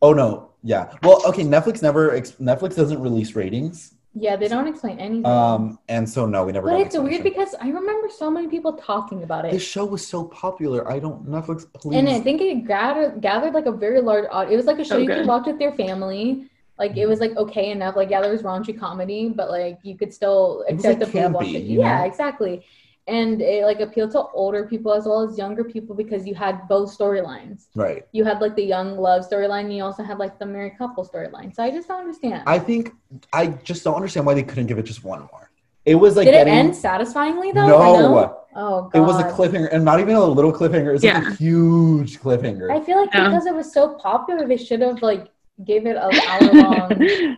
[0.00, 0.92] Oh no, yeah.
[1.02, 1.42] Well, okay.
[1.42, 2.14] Netflix never.
[2.14, 5.26] Ex- Netflix doesn't release ratings, Yeah, they don't explain anything.
[5.26, 6.66] um, and so no, we never.
[6.66, 9.52] but got it's weird because I remember so many people talking about it.
[9.52, 10.90] The show was so popular.
[10.90, 11.72] I don't Netflix.
[11.72, 11.98] Please.
[11.98, 14.52] And I think it gathered gathered like a very large audience.
[14.54, 16.50] It was like a show So you could watch with your family.
[16.78, 17.96] Like it was like okay enough.
[17.96, 21.32] Like yeah, there was raunchy comedy, but like you could still accept the like, acceptably
[21.32, 21.64] watch campy, it.
[21.64, 22.04] you Yeah, know?
[22.04, 22.64] exactly.
[23.08, 26.68] And it like appealed to older people as well as younger people because you had
[26.68, 27.68] both storylines.
[27.74, 28.06] right.
[28.12, 29.62] You had like the young love storyline.
[29.64, 31.54] And you also had like the married couple storyline.
[31.54, 32.42] So I just don't understand.
[32.46, 32.92] I think
[33.32, 35.50] I just don't understand why they couldn't give it just one more.
[35.86, 36.52] It was like Did getting.
[36.52, 37.66] it end satisfyingly though?
[37.66, 37.78] no,
[38.12, 38.34] no?
[38.54, 38.98] Oh god.
[38.98, 40.88] it was a cliffhanger, and not even a little cliffhanger.
[40.88, 42.70] It was like a huge cliffhanger.
[42.70, 43.28] I feel like Yeah.
[43.28, 45.28] because it was so popular, they should have like
[45.64, 47.36] gave it an hour long,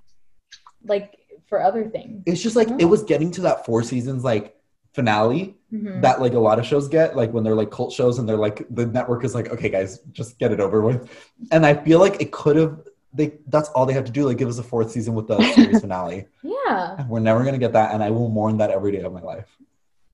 [0.84, 1.16] like
[1.46, 2.22] for other things.
[2.26, 4.56] it's just like it was getting to that four seasons like
[4.94, 6.02] finale Mhm.
[6.02, 8.36] that like a lot of shows get like when they're like cult shows and they're
[8.48, 11.08] like the network is like okay guys just get it over with
[11.52, 12.80] and i feel like it could have
[13.12, 15.40] they that's all they have to do like give us a fourth season with the
[15.54, 16.96] series finale yeah.
[16.98, 19.20] and we're never gonna get that and i will mourn that every day of my
[19.20, 19.56] life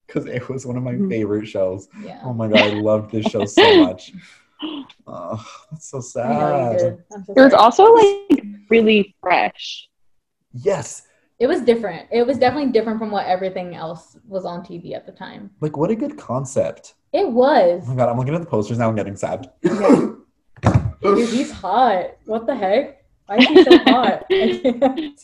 [0.06, 1.08] because it was one of my Mhm.
[1.08, 2.20] favorite shows Yeah.
[2.22, 4.12] oh my god i loved this show so much
[5.06, 7.26] oh that's so I know you sad did.
[7.26, 9.88] So It was also like really fresh.
[10.52, 11.05] yes
[11.38, 12.08] It was different.
[12.10, 15.50] It was definitely different from what everything else was on TV at the time.
[15.60, 17.82] like what a good concept It was.
[17.84, 20.12] oh my god i'm looking at the posters now i'm getting sad Yeah.
[21.02, 22.16] Dude, he's hot.
[22.24, 23.04] What the heck?
[23.26, 24.24] Why is he so hot?
[24.30, 25.20] I can't.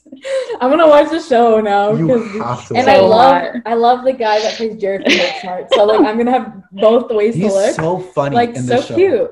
[0.61, 2.75] I'm gonna watch the show now You because have to.
[2.77, 3.63] and I love hot.
[3.65, 5.69] I love the guy that plays Jared from Booksmart.
[5.73, 7.75] So like I'm gonna have both ways He's to look.
[7.75, 8.95] so funny like in so this show.
[8.95, 9.31] cute.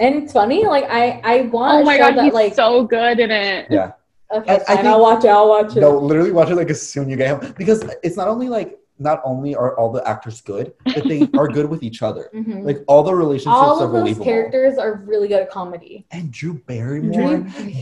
[0.00, 2.54] And it's funny, like I I want Oh a my show god, that he's like
[2.54, 3.66] so good in it.
[3.70, 3.92] Yeah.
[4.32, 5.80] Okay, I- I fine, think- I'll watch it, I'll watch it.
[5.80, 8.78] No, literally watch it like as soon you get home because it's not only like
[9.00, 12.28] not only are all the actors good, but they are good with each other.
[12.34, 12.64] Mhm.
[12.64, 14.24] Like all the relationships All are of those believable.
[14.24, 16.04] characters are really good at comedy.
[16.10, 17.38] And Drew Barrymore.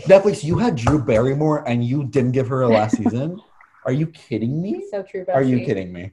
[0.06, 3.40] Netflix, you had Drew Barrymore and you didn't give her a last season.
[3.86, 4.84] Are you kidding me?
[4.90, 5.24] So true.
[5.32, 6.10] Are you kidding me?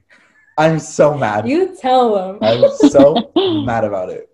[0.56, 1.46] I'm so mad.
[1.46, 2.38] You tell them.
[2.40, 3.30] I'm so
[3.66, 4.30] mad about it.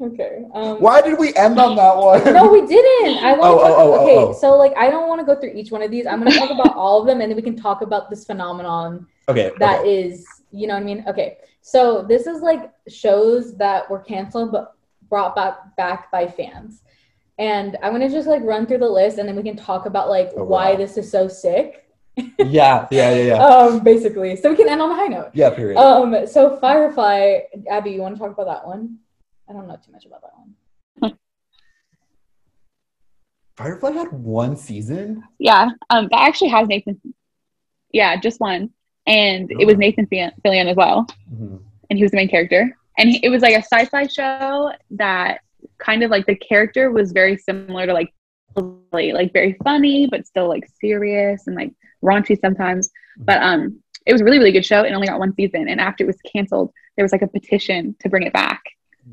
[0.00, 0.44] Okay.
[0.54, 2.24] Um, Why did we end on that one?
[2.32, 3.22] No, we didn't.
[3.24, 3.78] I want Oh, to talk.
[3.78, 4.32] oh, oh, oh, okay, oh.
[4.32, 6.06] so like I don't want to go through each one of these.
[6.06, 8.24] I'm going to talk about all of them, and then we can talk about this
[8.24, 9.52] phenomenon Okay.
[9.58, 10.02] that okay.
[10.04, 11.04] is, you know what I mean?
[11.08, 14.74] Okay, so this is like shows that were canceled but
[15.08, 16.82] brought back back by fans,
[17.38, 20.08] and I'm gonna just like run through the list, and then we can talk about
[20.10, 21.80] like Oh, why this is so sick.
[22.38, 23.44] Yeah, yeah, yeah, yeah.
[23.44, 25.30] Um, basically, so we can end on a high note.
[25.34, 25.76] yeah, period.
[25.78, 28.98] Um, so Firefly, Abby, you want to talk about that one?
[29.48, 30.32] I don't know too much about that
[31.00, 31.18] one.
[33.56, 35.22] Firefly had one season.
[35.38, 37.00] Yeah, um, that actually has Nathan.
[37.92, 38.70] Yeah, just one,
[39.06, 39.78] and it was Oh.
[39.78, 41.60] Nathan Fi- Fillion as well, Mhm.
[41.88, 42.76] and he was the main character.
[42.98, 45.40] And he, it was like a sci-fi show that
[45.78, 48.12] kind of like the character was very similar to like
[48.92, 51.72] like very funny, but still like serious and like
[52.04, 52.90] raunchy sometimes.
[53.18, 54.82] But um, it was a really really good show.
[54.82, 57.94] It only got one season, and after it was canceled, there was like a petition
[58.00, 58.62] to bring it back,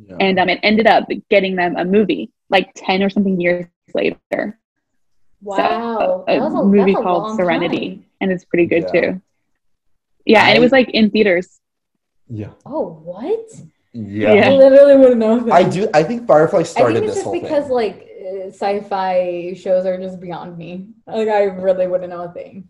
[0.08, 0.16] Yeah.
[0.20, 4.58] and um, it ended up getting them a movie like ten or something years later.
[5.42, 7.90] Wow, a that was a movie that's a called long Serenity.
[7.96, 8.06] time.
[8.22, 9.02] and it's pretty good Yeah.
[9.02, 9.22] too.
[10.26, 11.60] Yeah, and it was like in theaters.
[12.30, 12.52] yeah.
[12.66, 13.50] Oh, what?
[13.94, 14.34] Yeah.
[14.34, 14.50] Yeah.
[14.50, 15.40] I literally wouldn't know.
[15.40, 15.52] That.
[15.54, 15.90] I do.
[15.94, 17.74] I think Firefly I started think it's this just whole because thing.
[17.74, 18.08] like
[18.50, 20.90] sci-fi shows are just beyond me.
[21.08, 22.70] Like I really wouldn't know a thing.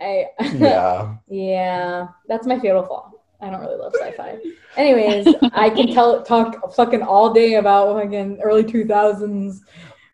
[0.00, 1.16] I yeah.
[1.28, 3.12] yeah, that's my fatal flaw.
[3.44, 4.38] I don't really love sci-fi.
[4.76, 9.62] Anyways, I can tell talk fucking all day about fucking early two thousands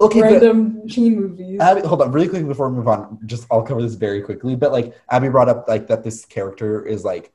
[0.00, 1.60] Okay, random teen movies.
[1.60, 3.18] Abby, hold on, really quick before we move on.
[3.26, 4.56] Just I'll cover this very quickly.
[4.56, 7.32] But like Abby brought up like that this character is like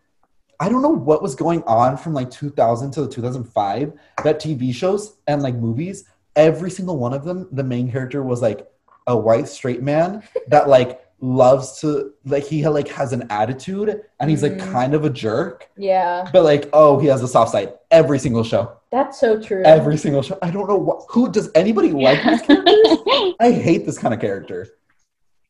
[0.60, 3.94] I don't know what was going on from like 2000 to 2005
[4.24, 6.06] that TV shows and like movies
[6.36, 8.68] every single one of them the main character was like
[9.08, 14.30] a white straight man that like loves to like he like has an attitude and
[14.30, 14.72] he's like Mhm.
[14.72, 18.44] kind of a jerk yeah, but like oh he has a soft side every single
[18.44, 19.64] show that's so true.
[19.64, 22.98] every single show I don't know what who does anybody like these characters
[23.40, 24.68] I hate this kind of character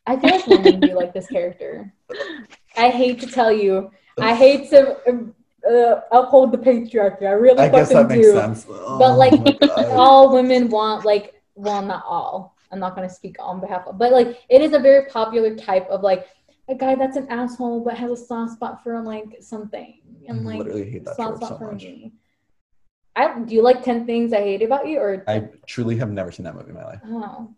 [0.08, 1.92] I feel like women do like this character.
[2.78, 3.90] I hate to tell you,
[4.20, 4.98] I hate to
[5.68, 7.24] uh, uphold the patriarchy.
[7.24, 8.34] I really I guess fucking that makes do.
[8.34, 8.66] sense.
[8.66, 9.86] But like Oh my God.
[9.94, 12.55] all women want like well not all.
[12.76, 15.88] I'm not gonna speak on behalf of but like it is a very popular type
[15.90, 16.28] of like
[16.68, 19.90] a guy that's an asshole but has a soft spot for like something.
[20.04, 20.48] I And mm-hmm.
[20.48, 21.84] like literally hate that soft spot so for much.
[21.84, 22.12] me.
[23.16, 26.32] I do you like ten things I hate about you or I truly have never
[26.32, 27.00] seen that movie in my life.
[27.08, 27.50] oh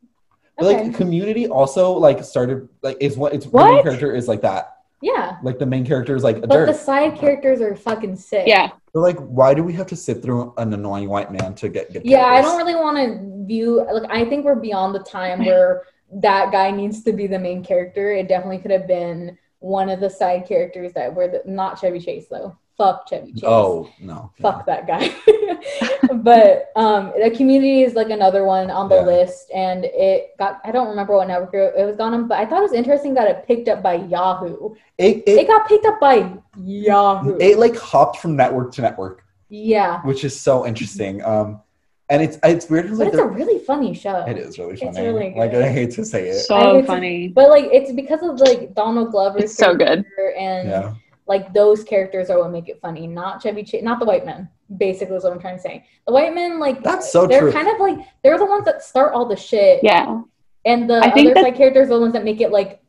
[0.57, 0.83] But okay.
[0.89, 3.73] like Community also like started like is what it's the What?
[3.73, 4.63] main character is like that.
[5.01, 5.37] yeah.
[5.41, 6.67] Like the main character is like a But jerk.
[6.67, 8.45] the side characters are fucking sick.
[8.47, 11.69] yeah, But like why do we have to sit through an annoying white man to
[11.69, 15.03] get good Yeah, I don't really want to view like I think we're beyond the
[15.03, 15.83] time where
[16.13, 18.11] that guy needs to be the main character.
[18.11, 21.99] It definitely could have been one of the side characters that were the, not Chevy
[21.99, 22.57] Chase though.
[22.75, 23.43] Fuck Chevy Chase.
[23.43, 24.31] Oh no.
[24.41, 25.13] Fuck that guy.
[26.29, 29.01] but um the community is like another one on the Yeah.
[29.13, 32.45] list and it got I don't remember what network it was gone on, but I
[32.45, 34.75] thought it was interesting that it picked up by Yahoo.
[34.97, 37.37] It It it, got picked up by Yahoo.
[37.39, 40.01] it like hopped from network to network, yeah.
[40.03, 41.23] which is so interesting.
[41.23, 41.61] Um
[42.09, 44.23] and it's it's weird because But like it's a really funny show.
[44.25, 45.01] it is really It's funny.
[45.07, 45.63] really like good.
[45.63, 46.35] I hate to say it.
[46.35, 47.27] I so hate to- funny.
[47.27, 49.39] But like it's because of like Donald Glover.
[49.39, 50.05] It's so good.
[50.37, 50.93] and Yeah.
[51.27, 54.49] Like those characters are what make it funny, not Chevy Chase, not the white men.
[54.77, 55.85] Basically, is what I'm trying to say.
[56.05, 57.51] The white men, like That's so they're true.
[57.53, 60.21] kind of like they're the ones that start all the shit, Yeah,
[60.65, 62.81] and the I other that- side characters are the ones that make it like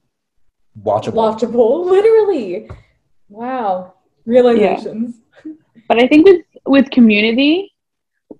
[0.83, 1.15] Watchable.
[1.15, 1.85] watchable.
[1.91, 2.69] Literally,
[3.29, 3.95] wow,
[4.27, 5.17] realizations.
[5.89, 7.73] but I think with with Community,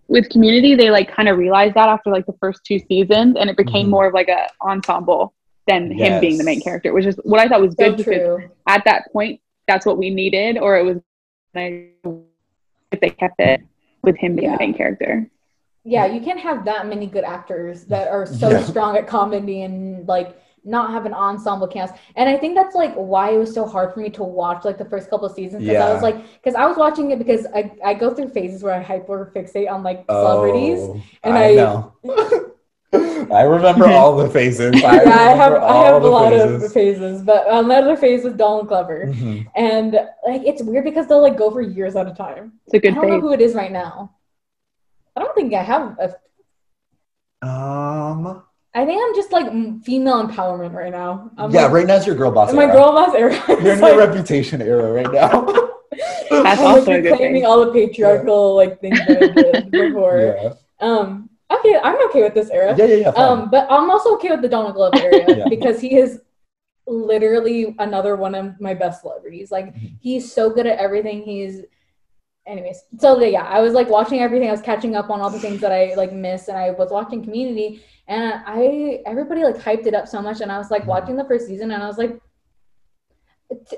[0.09, 3.49] with Community, they like kind of realized that after like the first two seasons, and
[3.51, 3.91] it became Mhm.
[3.91, 5.33] more of like a ensemble
[5.67, 6.65] than him being the main Yes.
[6.65, 8.51] character, which is what I thought was So good because true.
[8.67, 10.97] at that point that's what we needed, or it was
[11.55, 11.95] like,
[12.91, 13.61] if they kept it
[14.03, 14.57] with him being Yeah.
[14.57, 15.31] the main character.
[15.85, 18.63] Yeah, you can't have that many good actors that are so Yeah.
[18.63, 21.95] strong at comedy and like not have an ensemble cast.
[22.17, 24.77] And I think that's like why it was so hard for me to watch like
[24.77, 26.09] the first couple of seasons because I was Yeah.
[26.09, 29.31] like because I was watching it because I, I go through phases where I hyper
[29.35, 30.81] fixate on like celebrities.
[30.81, 31.93] Oh, and I, I- know.
[33.33, 34.75] I remember all the phases.
[34.83, 36.63] I, yeah, I have I have a lot faces.
[36.65, 39.07] of phases, but another phase was Donald Glover.
[39.07, 39.47] Mhm.
[39.57, 39.93] And
[40.27, 42.53] like it's weird because they'll like go for years at a time.
[42.67, 44.13] It's a I good I don't know who it is right now.
[45.17, 46.15] I don't think I have a
[47.47, 48.43] Um.
[48.75, 49.47] I think I'm just like
[49.83, 51.31] female empowerment right now.
[51.37, 52.53] I'm yeah, like, right now it's your girl boss.
[52.53, 52.73] My era.
[52.73, 53.33] girl boss era.
[53.49, 55.45] You're It's in your like- reputation era right now.
[56.31, 56.31] That's
[56.61, 57.47] I'm also like a good claiming thing.
[57.47, 60.37] all the patriarchal like things that I did before.
[60.41, 60.53] yeah.
[60.87, 62.75] Um, okay, I'm okay with this era.
[62.77, 63.11] yeah, yeah, yeah.
[63.13, 63.25] fine.
[63.43, 65.49] Um, but I'm also okay with the Donald Glover area Yeah.
[65.49, 66.21] because he is
[66.87, 69.51] literally another one of my best celebrities.
[69.51, 69.99] Like Mhm.
[70.01, 71.23] he's so good at everything.
[71.23, 71.63] He's
[72.47, 72.83] anyways.
[72.99, 74.49] So yeah, I was like watching everything.
[74.49, 76.91] I was catching up on all the things that I like missed, and I was
[76.91, 80.85] watching Community, and I everybody like hyped it up so much, and I was like
[80.85, 80.87] Mhm.
[80.87, 82.19] watching the first season, and I was like,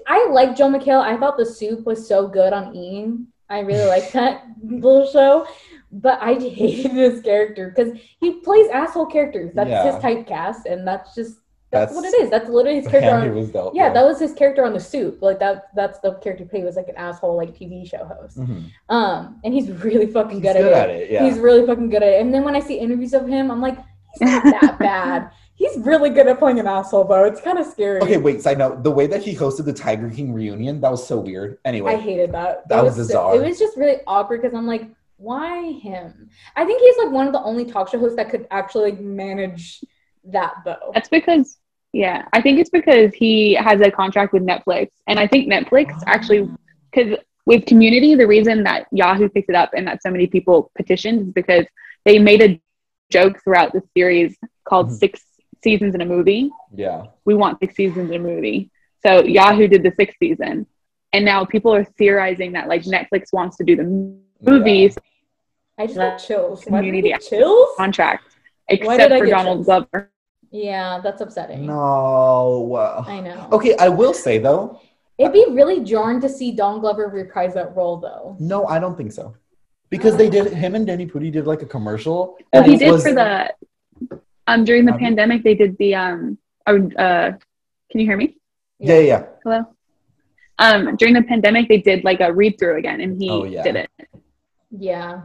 [0.07, 1.01] I like Joel McHale.
[1.03, 3.09] I thought the soup was so good on E.
[3.49, 5.47] I really liked that little show.
[5.93, 9.53] But I hated his character because he plays asshole characters.
[9.55, 9.93] That's Yeah.
[9.93, 11.39] his typecast, and that's just
[11.73, 12.31] that's, That's- what it is.
[12.31, 13.11] That's literally his character.
[13.31, 13.77] On, was dealt.
[13.77, 15.23] yeah, that was his character on the soup.
[15.23, 15.69] Like that.
[15.77, 18.39] That's the character he was like an asshole like TV show host.
[18.39, 18.65] Mhm.
[18.89, 21.11] Um, and he's really fucking He's good, at, it.
[21.13, 21.25] Yeah.
[21.25, 22.21] He's really fucking good at it.
[22.23, 23.79] And then when I see interviews of him, I'm like,
[24.15, 25.31] he's not that bad.
[25.55, 27.23] He's really good at playing an asshole, though.
[27.25, 28.01] It's kind of scary.
[28.01, 28.41] okay, wait.
[28.43, 31.59] Side note: the way that he hosted the Tiger King reunion that was so weird.
[31.65, 32.67] Anyway, I hated that.
[32.69, 33.37] That It was so- bizarre.
[33.37, 34.89] it was just really awkward because I'm like,
[35.21, 36.31] why him?
[36.57, 39.85] I think he's like one of the only talk show hosts that could actually manage
[40.25, 40.91] that though.
[40.95, 41.59] That's because,
[41.93, 44.89] yeah, I think it's because he has a contract with Netflix.
[45.07, 46.49] And I think Netflix actually,
[46.93, 50.71] because with Community, the reason that Yahoo picked it up and that so many people
[50.77, 51.67] petitioned is because
[52.07, 52.61] they made a
[53.11, 54.99] joke throughout the series called Mhm.
[54.99, 55.23] Six
[55.63, 56.51] Seasons in a Movie.
[56.75, 57.07] yeah.
[57.27, 58.71] We want six seasons in a movie.
[59.05, 60.67] So Yahoo did the sixth season.
[61.13, 63.85] And now people are theorizing that like Netflix wants to do the
[64.41, 64.97] movies
[65.81, 66.65] I just got chills.
[66.67, 67.69] Why Community get chills?
[67.77, 68.25] contract,
[68.69, 69.67] except for Donald chills?
[69.67, 70.11] Glover.
[70.51, 71.65] Yeah, that's upsetting.
[71.67, 72.67] No.
[72.69, 73.05] Wow.
[73.07, 73.49] I know.
[73.53, 74.81] Okay, I will say though.
[75.17, 78.37] It'd be really jarring to see Don Glover reprise that role though.
[78.41, 79.35] No, I don't think so.
[79.91, 82.37] Because they did him and Danny Pudi did like a commercial.
[82.53, 83.51] Well, he did was- for the
[84.47, 85.43] um during the Um, pandemic.
[85.45, 86.39] They did the um.
[86.67, 87.31] Uh, uh,
[87.91, 88.37] can you hear me?
[88.79, 89.23] Yeah, yeah, yeah.
[89.45, 89.61] Hello.
[90.59, 93.63] Um, during the pandemic, they did like a read through again, and he Oh, yeah.
[93.63, 93.91] did it,
[94.71, 95.23] Yeah.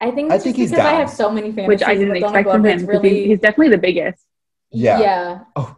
[0.00, 2.16] I think I think just he's because I have so many fantasies which I didn't
[2.16, 4.24] expect from him really he's, he's definitely the biggest.
[4.70, 5.00] Yeah.
[5.00, 5.44] yeah.
[5.56, 5.76] Oh,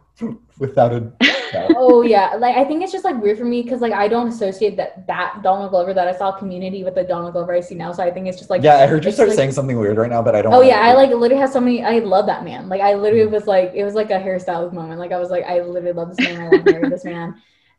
[0.59, 1.11] without a
[1.75, 4.27] oh yeah like i think it's just like weird for me because like i don't
[4.27, 7.75] associate that that donald glover that i saw community with the donald glover i see
[7.75, 9.77] now so i think it's just like yeah, I heard you start like- saying something
[9.77, 10.53] weird right now, but I don't.
[10.53, 13.27] oh yeah i like literally have so many i love that man like i literally
[13.27, 13.31] mm.
[13.31, 16.15] was like it was like a hairstyle moment like i was like i literally love
[16.15, 17.35] this man i want to marry this man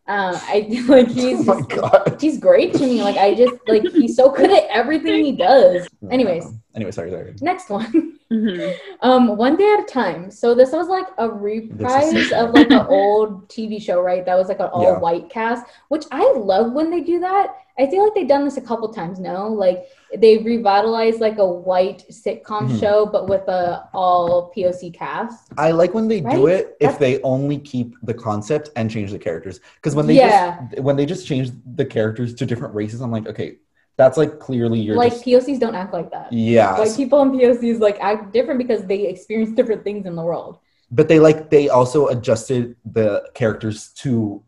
[0.08, 3.84] um i like Oh he's my just, he's great to me like i just like
[3.92, 7.34] he's so good at everything he does anyways Anyway, sorry, sorry.
[7.40, 8.74] next one Mhm.
[9.00, 10.30] Um, one day at a time.
[10.30, 14.24] So this was like a reprise of like an old TV show, right?
[14.26, 14.98] That was like an all Yeah.
[14.98, 17.54] white cast, which I love when they do that.
[17.78, 19.20] I feel like they've done this a couple times.
[19.20, 19.86] No, like
[20.16, 22.80] they revitalized like a white sitcom Mhm.
[22.80, 25.48] show, but with a all POC cast.
[25.56, 26.56] I like when they do Right?
[26.56, 29.60] it if they only keep the concept and change the characters.
[29.76, 30.58] Because when they Yeah.
[30.70, 33.58] just when they just change the characters to different races, I'm like, okay,
[33.96, 36.32] that's like clearly you're like just POCs don't act like that.
[36.32, 36.76] yeah.
[36.76, 40.58] Like people in POCs like act different because they experience different things in the world.
[40.90, 44.42] but they like they also adjusted the characters to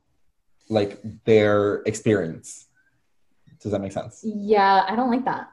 [0.71, 2.67] like their experience.
[3.61, 4.21] Does that make sense?
[4.25, 5.51] Yeah, I don't like that.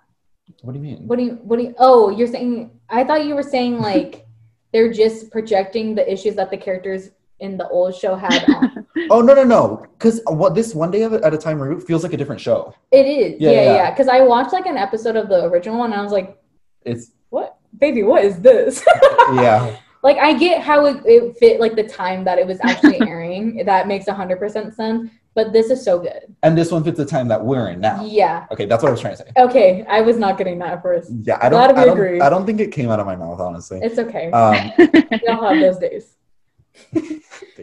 [0.62, 1.08] What do you mean?
[1.08, 4.26] What do you what do you oh, you're saying I thought you were saying like
[4.74, 7.10] they're just projecting the issues that the characters
[7.40, 8.46] in the old show had.
[9.12, 9.86] Oh no no no!
[9.98, 12.74] Because uh, what this one day at a time reboot feels like a different show.
[12.92, 13.40] It is.
[13.40, 13.76] Yeah, Yeah, yeah.
[13.76, 13.92] yeah.
[13.92, 16.42] Because I watched like an episode of the original one and I was like,
[16.82, 17.58] It's what?
[17.78, 18.84] Baby, what is this?
[19.36, 19.78] yeah.
[20.02, 23.64] like I get how it, it fit like the time that it was actually airing.
[23.66, 25.12] that makes hundred percent sense.
[25.38, 26.36] But this is so good.
[26.42, 28.04] And this one fits the time that we're in now.
[28.04, 28.48] Yeah.
[28.52, 29.32] Okay, that's what I was trying to say.
[29.38, 29.86] Okay.
[29.88, 31.12] I was not getting that at first.
[31.22, 31.60] Yeah, I don't.
[31.60, 32.20] Glad we I don't, agree.
[32.22, 33.80] I don't think it came out of my mouth, honestly.
[33.84, 34.32] It's okay.
[34.32, 36.16] Um, we all have those days.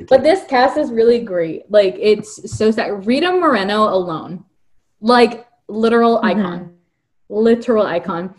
[0.09, 1.68] But this cast is really great.
[1.68, 3.06] Like it's so sad.
[3.09, 4.44] Rita Moreno alone,
[5.01, 6.24] like literal Mhm.
[6.26, 6.74] icon,
[7.28, 8.36] literal icon.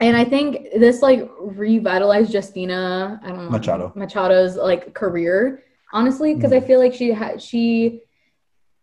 [0.00, 3.18] And I think this like revitalized Justina.
[3.22, 3.92] I don't know Machado.
[3.96, 5.62] Machado's like career,
[5.94, 6.64] honestly, because Mm-hmm.
[6.64, 8.02] I feel like she had she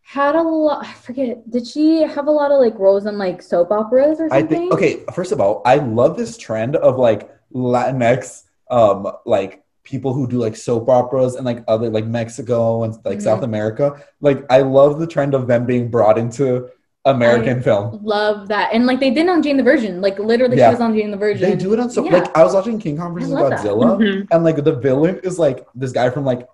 [0.03, 0.85] had a lot.
[0.85, 1.49] I forget.
[1.49, 4.57] Did she have a lot of like roles in like soap operas or I something?
[4.59, 5.03] think okay.
[5.13, 10.37] First of all, I love this trend of like Latinx, um, like people who do
[10.37, 13.21] like soap operas and like other like Mexico and like Mhm.
[13.23, 14.01] South America.
[14.21, 16.69] Like I love the trend of them being brought into
[17.05, 17.99] American film.
[18.01, 18.69] Love that.
[18.73, 19.99] And like they did on Jane the Virgin.
[19.99, 20.69] Like literally Yeah.
[20.69, 21.49] she was on Jane the Virgin.
[21.49, 22.13] They do it on so Yeah.
[22.13, 23.59] like I was watching King Kong versus love that.
[23.59, 24.27] Godzilla Mhm.
[24.31, 26.47] and like the villain is like this guy from like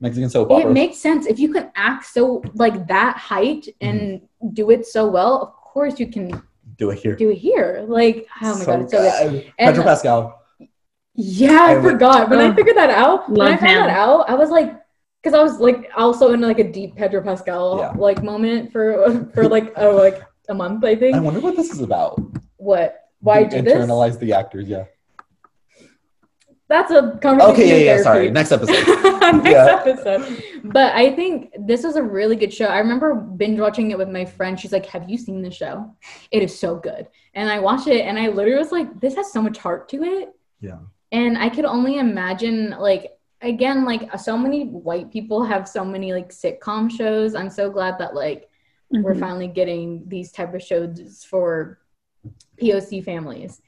[0.00, 0.70] Mexican soap opera.
[0.70, 3.88] it makes sense if you can act so like that height mm-hmm.
[3.88, 6.40] and do it so well of course you can
[6.76, 7.16] do it here.
[7.16, 9.44] do it here like oh my god it's so good good.
[9.58, 10.40] And- Pedro Pascal.
[11.14, 13.86] yeah i, I would- forgot when i Oh, figured that out when i found him.
[13.86, 14.70] that out i was like
[15.20, 17.90] because i was like also in like a deep pedro pascal Yeah.
[17.90, 21.70] like moment for for like oh like a month i think I wonder what this
[21.72, 22.20] is about.
[22.56, 24.68] what why To did this internalize the actors?
[24.68, 24.84] Yeah.
[26.68, 27.68] That's a conversation Okay.
[27.84, 27.92] Yeah.
[27.92, 28.02] in Yeah.
[28.02, 28.30] Sorry.
[28.30, 28.86] Next episode.
[29.42, 29.82] Next Yeah.
[29.86, 30.42] episode.
[30.64, 32.66] But I think this was a really good show.
[32.66, 34.58] I remember binge watching it with my friend.
[34.60, 35.94] She's like, Have you seen the show?
[36.30, 37.08] It is so good.
[37.34, 40.02] And I watched it and I literally was like, This has so much heart to
[40.02, 40.34] it.
[40.60, 40.78] Yeah.
[41.10, 46.12] And I could only imagine, like, again, like, so many white people have so many,
[46.12, 47.34] like, sitcom shows.
[47.34, 48.48] I'm so glad that, like,
[48.90, 49.20] we're Mhm.
[49.20, 51.78] finally getting these type of shows for
[52.60, 53.62] POC families.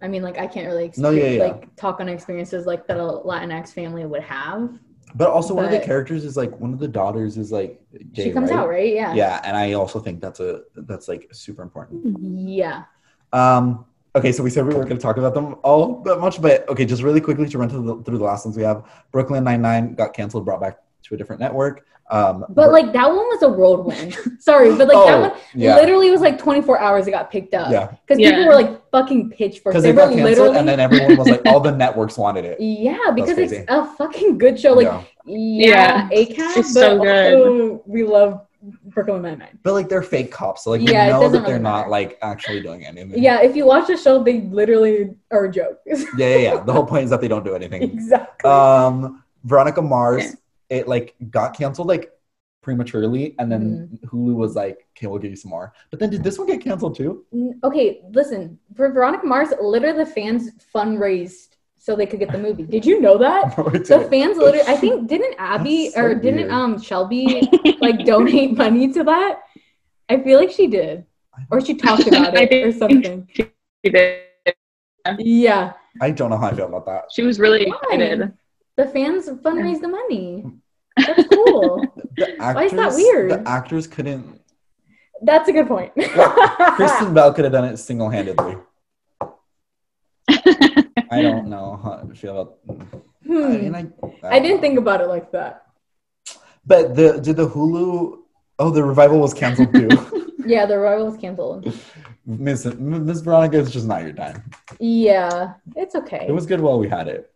[0.00, 1.42] I mean, like, I can't really No, yeah, yeah.
[1.44, 4.78] like talk on experiences like that a Latinx family would have.
[5.14, 7.80] But also, one of the characters is like one of the daughters is like
[8.12, 8.58] gay, she comes right?
[8.58, 8.92] out, right?
[8.92, 9.14] Yeah.
[9.14, 12.18] Yeah, and I also think that's a that's like super important.
[12.20, 12.82] Yeah.
[13.32, 16.42] Um, okay, so we said we weren't going to talk about them all that much,
[16.42, 18.84] but okay, just really quickly to run through the, through the last ones we have.
[19.10, 21.84] Brooklyn Nine Nine got canceled, brought back to a different network.
[22.08, 24.16] Um, But like that one was a whirlwind.
[24.38, 25.74] Sorry, but like Oh, that one yeah.
[25.74, 27.72] literally was like 24 hours it got picked up.
[27.72, 28.30] yeah, Because Yeah.
[28.30, 29.74] people were like fucking pitchforks.
[29.74, 32.44] because They it got canceled, literally and then everyone was like, all the networks wanted
[32.44, 32.60] it.
[32.60, 34.72] Yeah, because it's a fucking good show.
[34.74, 35.02] Like Yeah.
[35.26, 37.34] yeah, Yeah, ACAB, it's but so good.
[37.34, 38.46] also we love
[38.84, 39.58] Brooklyn Nine Nine.
[39.64, 41.88] But like they're fake cops, so like Yeah, you know doesn't that they're really not
[41.90, 43.20] like actually doing anything.
[43.20, 46.04] Yeah, if you watch the show, they literally are jokes.
[46.16, 46.62] yeah, yeah, yeah.
[46.62, 47.82] The whole point is that they don't do anything.
[47.94, 48.48] exactly.
[48.48, 50.30] Um, Veronica Mars, Yeah.
[50.70, 52.12] It like got canceled like
[52.62, 54.06] prematurely, and then Mm-hmm.
[54.08, 56.60] Hulu was like, "Okay, we'll give you some more." But then did this one get
[56.60, 57.24] canceled too?
[57.64, 58.58] Okay, listen.
[58.74, 62.64] For Veronica Mars, literally the fans fundraised so they could get the movie.
[62.64, 63.56] Did you know that?
[63.58, 64.66] Or The fans literally.
[64.66, 66.50] I think didn't Abby so or didn't weird.
[66.50, 67.42] um Shelby
[67.80, 69.40] like donate money to that?
[70.08, 71.04] I feel like she did,
[71.50, 73.28] or she talked about it or something.
[73.32, 73.50] She
[73.90, 74.22] did.
[75.18, 77.04] Yeah, I don't know how I feel about that.
[77.12, 77.76] She was really Why?
[77.82, 78.32] excited.
[78.76, 80.44] The fans fundraise the money.
[80.96, 81.84] That's cool.
[82.16, 83.30] The actors, Why is that weird?
[83.30, 84.40] The actors couldn't.
[85.20, 85.92] That's a good point.
[85.94, 88.56] Kristen Bell could have done it single-handedly.
[90.28, 92.58] I don't know how I feel about.
[92.68, 92.72] I
[93.28, 93.74] mean, Hmm.
[93.74, 94.60] I, I didn't know.
[94.62, 95.66] think about it like that.
[96.64, 98.18] But the did the Hulu?
[98.58, 99.88] Oh, the revival was canceled too.
[100.46, 101.66] Yeah, the revival was canceled.
[102.24, 104.44] Miss Miss Veronica, it's just not your time.
[104.78, 106.24] Yeah, it's okay.
[106.28, 107.32] It was good while we had it.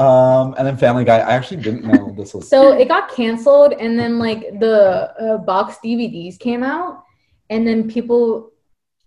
[0.00, 1.18] Um, and then Family Guy.
[1.18, 2.48] I actually didn't know this was.
[2.48, 7.04] So it got canceled, and then like the uh, box DVDs came out,
[7.50, 8.50] and then people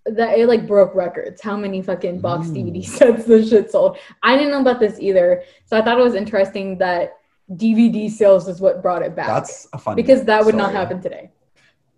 [0.05, 1.41] that it like broke records.
[1.41, 2.73] How many fucking box Mm.
[2.73, 3.97] DVD sets this shit sold?
[4.21, 7.13] I didn't know about this either, so I thought it was interesting that
[7.51, 9.27] DVD sales is what brought it back.
[9.27, 11.31] That's a fun because that would not happen today.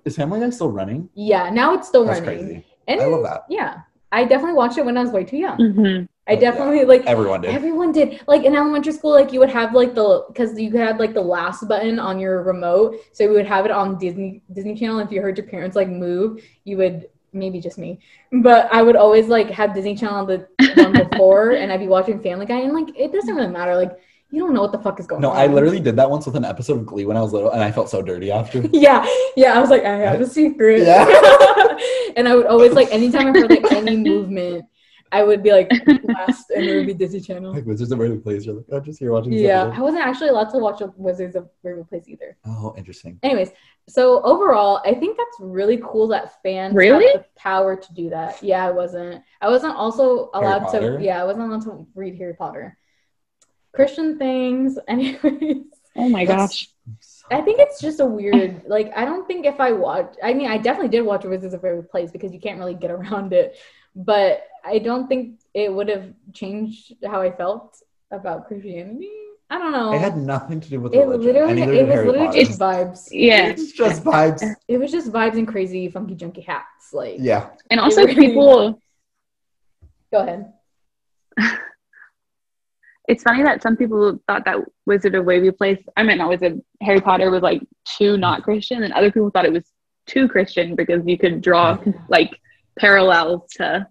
[0.05, 1.09] Is Family Guy still running?
[1.15, 2.45] Yeah, now it's still That's running.
[2.45, 2.65] crazy.
[2.87, 3.45] And I love that.
[3.49, 3.79] Yeah,
[4.11, 5.57] I definitely watched it when I was way too young.
[5.57, 6.07] Mhm.
[6.27, 6.39] I Oh, yeah.
[6.39, 7.53] definitely like Everyone did.
[7.53, 8.21] Everyone did.
[8.27, 11.21] Like in elementary school, like you would have like the because you had like the
[11.21, 14.99] last button on your remote, so we would have it on Disney Disney Channel.
[14.99, 17.99] If you heard your parents like move, you would maybe just me,
[18.31, 21.87] but I would always like have Disney Channel on the one before, and I'd be
[21.87, 23.75] watching Family Guy, and like it doesn't really matter.
[23.75, 23.91] Like
[24.31, 25.35] you don't know what the fuck is going No, on.
[25.35, 27.51] No, I literally did that once with an episode of Glee when I was little,
[27.51, 28.61] and I felt so dirty after.
[28.73, 29.53] Yeah, yeah.
[29.53, 30.81] I was like, I have a secret.
[30.81, 31.05] Yeah.
[32.17, 34.65] and I would always like anytime I heard like any movement,
[35.11, 35.71] I would be like
[36.03, 37.53] last, and it would be Disney Channel.
[37.53, 38.45] like Wizards of Waverly Place.
[38.45, 39.31] You're like, I'm just here watching.
[39.31, 42.35] This Yeah, I wasn't actually allowed to watch Wizards of Waverly Place either.
[42.45, 43.19] Oh, interesting.
[43.23, 43.51] Anyways,
[43.87, 47.05] so overall, I think that's really cool that fans Really?
[47.13, 48.41] have the power to do that.
[48.43, 49.23] Yeah, I wasn't.
[49.39, 50.97] I wasn't also allowed to.
[50.99, 52.77] Yeah, I wasn't allowed to read Harry Potter.
[53.75, 55.63] Christian things, anyways.
[55.95, 56.69] Oh my gosh.
[57.31, 58.61] I think it's just a weird.
[58.67, 60.15] Like, I don't think if I watch.
[60.23, 62.91] I mean, I definitely did watch Wizards of Waverly Place because you can't really get
[62.91, 63.57] around it.
[63.95, 67.77] But I don't think it would have changed how I felt
[68.11, 69.09] about Christianity.
[69.49, 69.93] I don't know.
[69.93, 71.25] It had nothing to do with It religion.
[71.33, 72.43] literally, it was Harry literally Potter.
[72.43, 73.07] just vibes.
[73.11, 73.47] Yeah.
[73.47, 74.43] It's just vibes.
[74.67, 76.93] It was just vibes and crazy, funky, junky hats.
[76.93, 77.49] Like, Yeah.
[77.69, 78.81] And also really- people
[80.11, 80.53] go ahead.
[83.07, 86.61] it's funny that some people thought that Wizard of Waverly Place, I mean not Wizard,
[86.81, 89.65] Harry Potter was like too not Christian, and other people thought it was
[90.07, 91.77] too Christian because you could draw
[92.09, 92.39] like
[92.79, 93.87] parallels to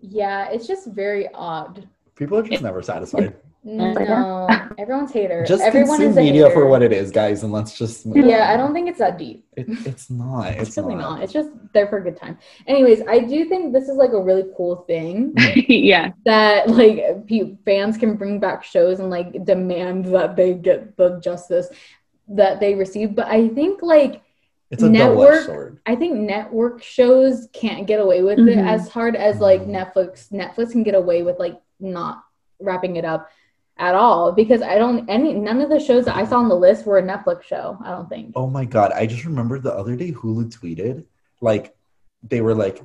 [0.00, 1.88] Yeah, it's just very odd.
[2.14, 3.34] People are just never satisfied.
[3.66, 4.46] No,
[4.78, 5.42] everyone's hater.
[5.46, 6.54] Just Everyone consume is a media hater.
[6.54, 8.50] for what it is, guys, and let's just move Yeah, on.
[8.50, 9.46] I don't think it's that deep.
[9.56, 10.48] It, it's not.
[10.48, 11.22] It's, It's really not.
[11.22, 12.38] It's just there for a good time.
[12.66, 15.32] Anyways, I do think this is like a really cool thing
[15.68, 16.12] yeah.
[16.26, 21.18] that like pe- fans can bring back shows and like demand that they get the
[21.20, 21.68] justice
[22.28, 23.14] that they receive.
[23.14, 24.22] But I think like
[24.70, 25.78] It's a Network- double-edged sword.
[25.86, 28.66] I think network shows can't get away with it Mhm.
[28.68, 29.70] as hard as like Mhm.
[29.94, 30.30] Netflix.
[30.30, 32.22] Netflix can get away with like not
[32.60, 33.30] wrapping it up
[33.76, 36.54] at all because I don't any none of the shows that I saw on the
[36.54, 37.76] list were a Netflix show.
[37.84, 38.32] I don't think.
[38.36, 38.92] Oh my god!
[38.92, 41.04] I just remembered the other day Hulu tweeted
[41.40, 41.74] like
[42.22, 42.82] they were like,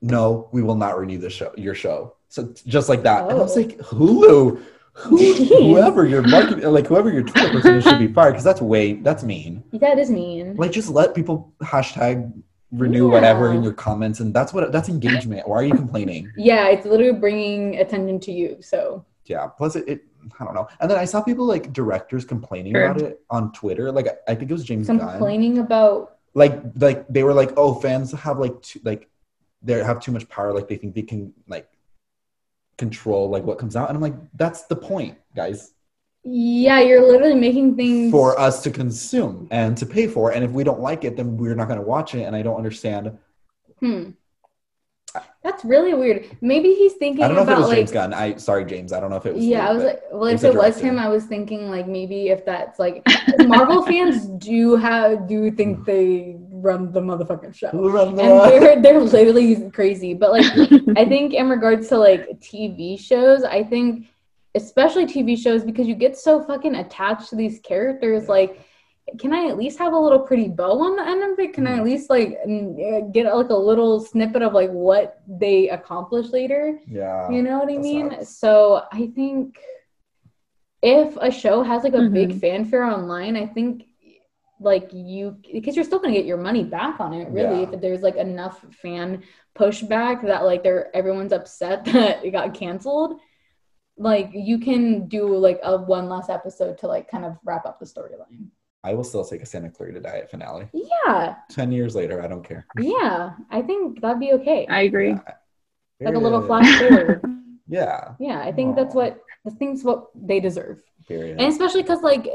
[0.00, 3.34] "No, we will not renew the show, your show." So just like that, and I
[3.42, 3.60] was Oh.
[3.60, 4.62] like, "Hulu,
[4.92, 8.62] who, whoever your market, like whoever your Twitter person is should be fired because that's
[8.62, 9.62] way that's mean.
[9.74, 10.56] That is mean.
[10.56, 12.32] Like just let people hashtag
[12.72, 13.12] renew Yeah.
[13.12, 15.46] whatever in your comments, and that's what that's engagement.
[15.46, 16.32] Why are you complaining?
[16.36, 18.56] yeah, it's literally bringing attention to you.
[18.60, 19.46] So Yeah.
[19.48, 20.00] Plus, it, it
[20.38, 20.68] I don't know.
[20.80, 22.84] And then I saw people like directors complaining Sure.
[22.84, 23.90] about it on Twitter.
[23.92, 24.98] Like I think it was James Gunn.
[24.98, 29.08] complaining about like like they were like oh fans have like too, like
[29.62, 31.68] they have too much power like they think they can like
[32.78, 35.72] control like what comes out and i'm like that's the point guys
[36.22, 40.50] yeah, you're literally making things for us to consume and to pay for and if
[40.50, 43.16] we don't like it then we're not going to watch it and i don't understand
[43.80, 44.10] Hmm.
[45.42, 46.36] That's really weird.
[46.40, 48.64] Maybe he's thinking i don't know if it about was like james gunn i sorry
[48.64, 50.54] james i don't know if it was yeah, you, I was like, well, if it
[50.54, 53.04] was him, I was thinking like maybe if that's like
[53.38, 55.84] Marvel fans do have do think hmm.
[55.84, 60.14] they run the motherfucking show, Who run the- and they're they're literally crazy.
[60.14, 60.46] But like,
[60.96, 64.06] I think in regards to like TV shows, I think
[64.54, 68.66] especially TV shows because you get so fucking attached to these characters, like.
[69.18, 71.52] Can I at least have a little pretty bow on the end of it?
[71.54, 75.68] Can I at least like uh, get like a little snippet of like what they
[75.70, 76.78] accomplish later?
[76.86, 78.10] yeah You know what I mean?
[78.10, 78.36] sucks.
[78.36, 79.58] So I think
[80.82, 82.40] if a show has like a big Mhm.
[82.40, 83.84] fanfare online, I think
[84.62, 87.62] like you because you're still gonna get your money back on it, really.
[87.62, 87.70] Yeah.
[87.72, 89.22] If there's like enough fan
[89.56, 93.20] pushback that like they're everyone's upset that it got canceled,
[93.96, 97.78] like you can do like a one last episode to like kind of wrap up
[97.78, 98.48] the storyline.
[98.84, 102.44] I will still take a santa clarita diet finale Yeah, 10 years later i don't
[102.44, 103.32] care yeah.
[103.50, 104.66] I think that'd be okay.
[104.68, 105.12] I agree.
[106.00, 107.20] like a little flash forward.
[107.68, 110.78] yeah Yeah, I think that's what I think what they deserve.
[111.08, 112.26] period and especially because like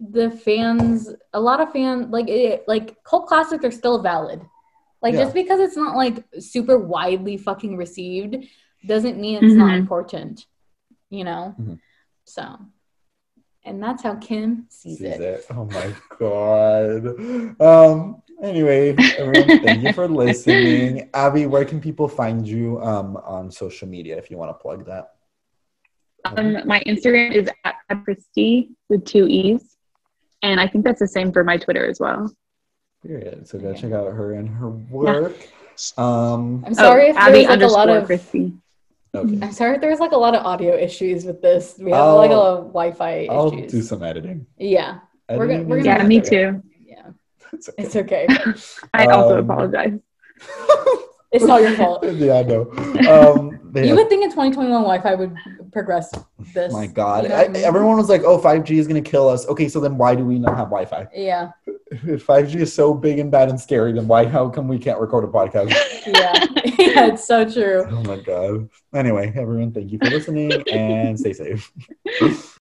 [0.00, 4.40] the fans a lot of fans like it like cult classics are still valid
[5.02, 5.22] like Yeah.
[5.24, 8.36] just because it's not like super widely fucking received
[8.86, 9.78] doesn't mean it's not Mhm.
[9.82, 10.46] important
[11.10, 11.78] you know Mhm.
[12.24, 12.44] so
[13.64, 15.20] and that's how kim sees, sees it.
[15.20, 15.46] it.
[15.50, 17.60] Oh my god.
[17.60, 18.22] Um.
[18.42, 21.08] Anyway, everyone, thank you for listening.
[21.14, 24.84] Abby, where can people find you um on social media if you want to plug
[24.86, 25.12] that?
[26.24, 29.76] Um, my Instagram is at Christy with two E's.
[30.42, 32.32] And I think that's the same for my Twitter as well.
[33.06, 33.46] Period.
[33.46, 33.80] So go Okay.
[33.82, 35.36] check out her and her work.
[35.96, 36.62] Um.
[36.66, 38.52] i'm sorry if Oh, Abby there's like a lot underscore of Christy.
[39.14, 39.38] Okay.
[39.42, 42.16] i'm sorry if there's like a lot of audio issues with this we have I'll-
[42.16, 44.46] like a lot of wi-fi I'll issues do some editing.
[44.58, 46.62] yeah We're gonna- we're gonna Yeah, me too.
[46.80, 47.08] yeah
[47.52, 47.82] It's okay.
[47.82, 48.26] it's okay
[48.94, 49.98] I also Um, apologize.
[51.30, 52.62] it's not your fault yeah, I know.
[53.14, 55.34] Um, they You have- would think in 2021 Wi-Fi would
[55.72, 56.10] progress
[56.54, 56.72] this.
[56.72, 57.64] my God, you know I, I mean?
[57.64, 60.24] everyone was like, "Oh, 5G is going to kill us." Okay, so then why do
[60.24, 61.08] we not have Wi-Fi?
[61.14, 61.52] Yeah,
[61.90, 64.26] If 5G is so big and bad and scary, then why?
[64.26, 65.70] How come we can't record a podcast?
[66.06, 66.44] yeah,
[66.78, 67.06] yeah.
[67.06, 67.86] It's so true.
[67.90, 68.68] Oh my god.
[68.94, 71.72] Anyway, everyone, thank you for listening and stay safe.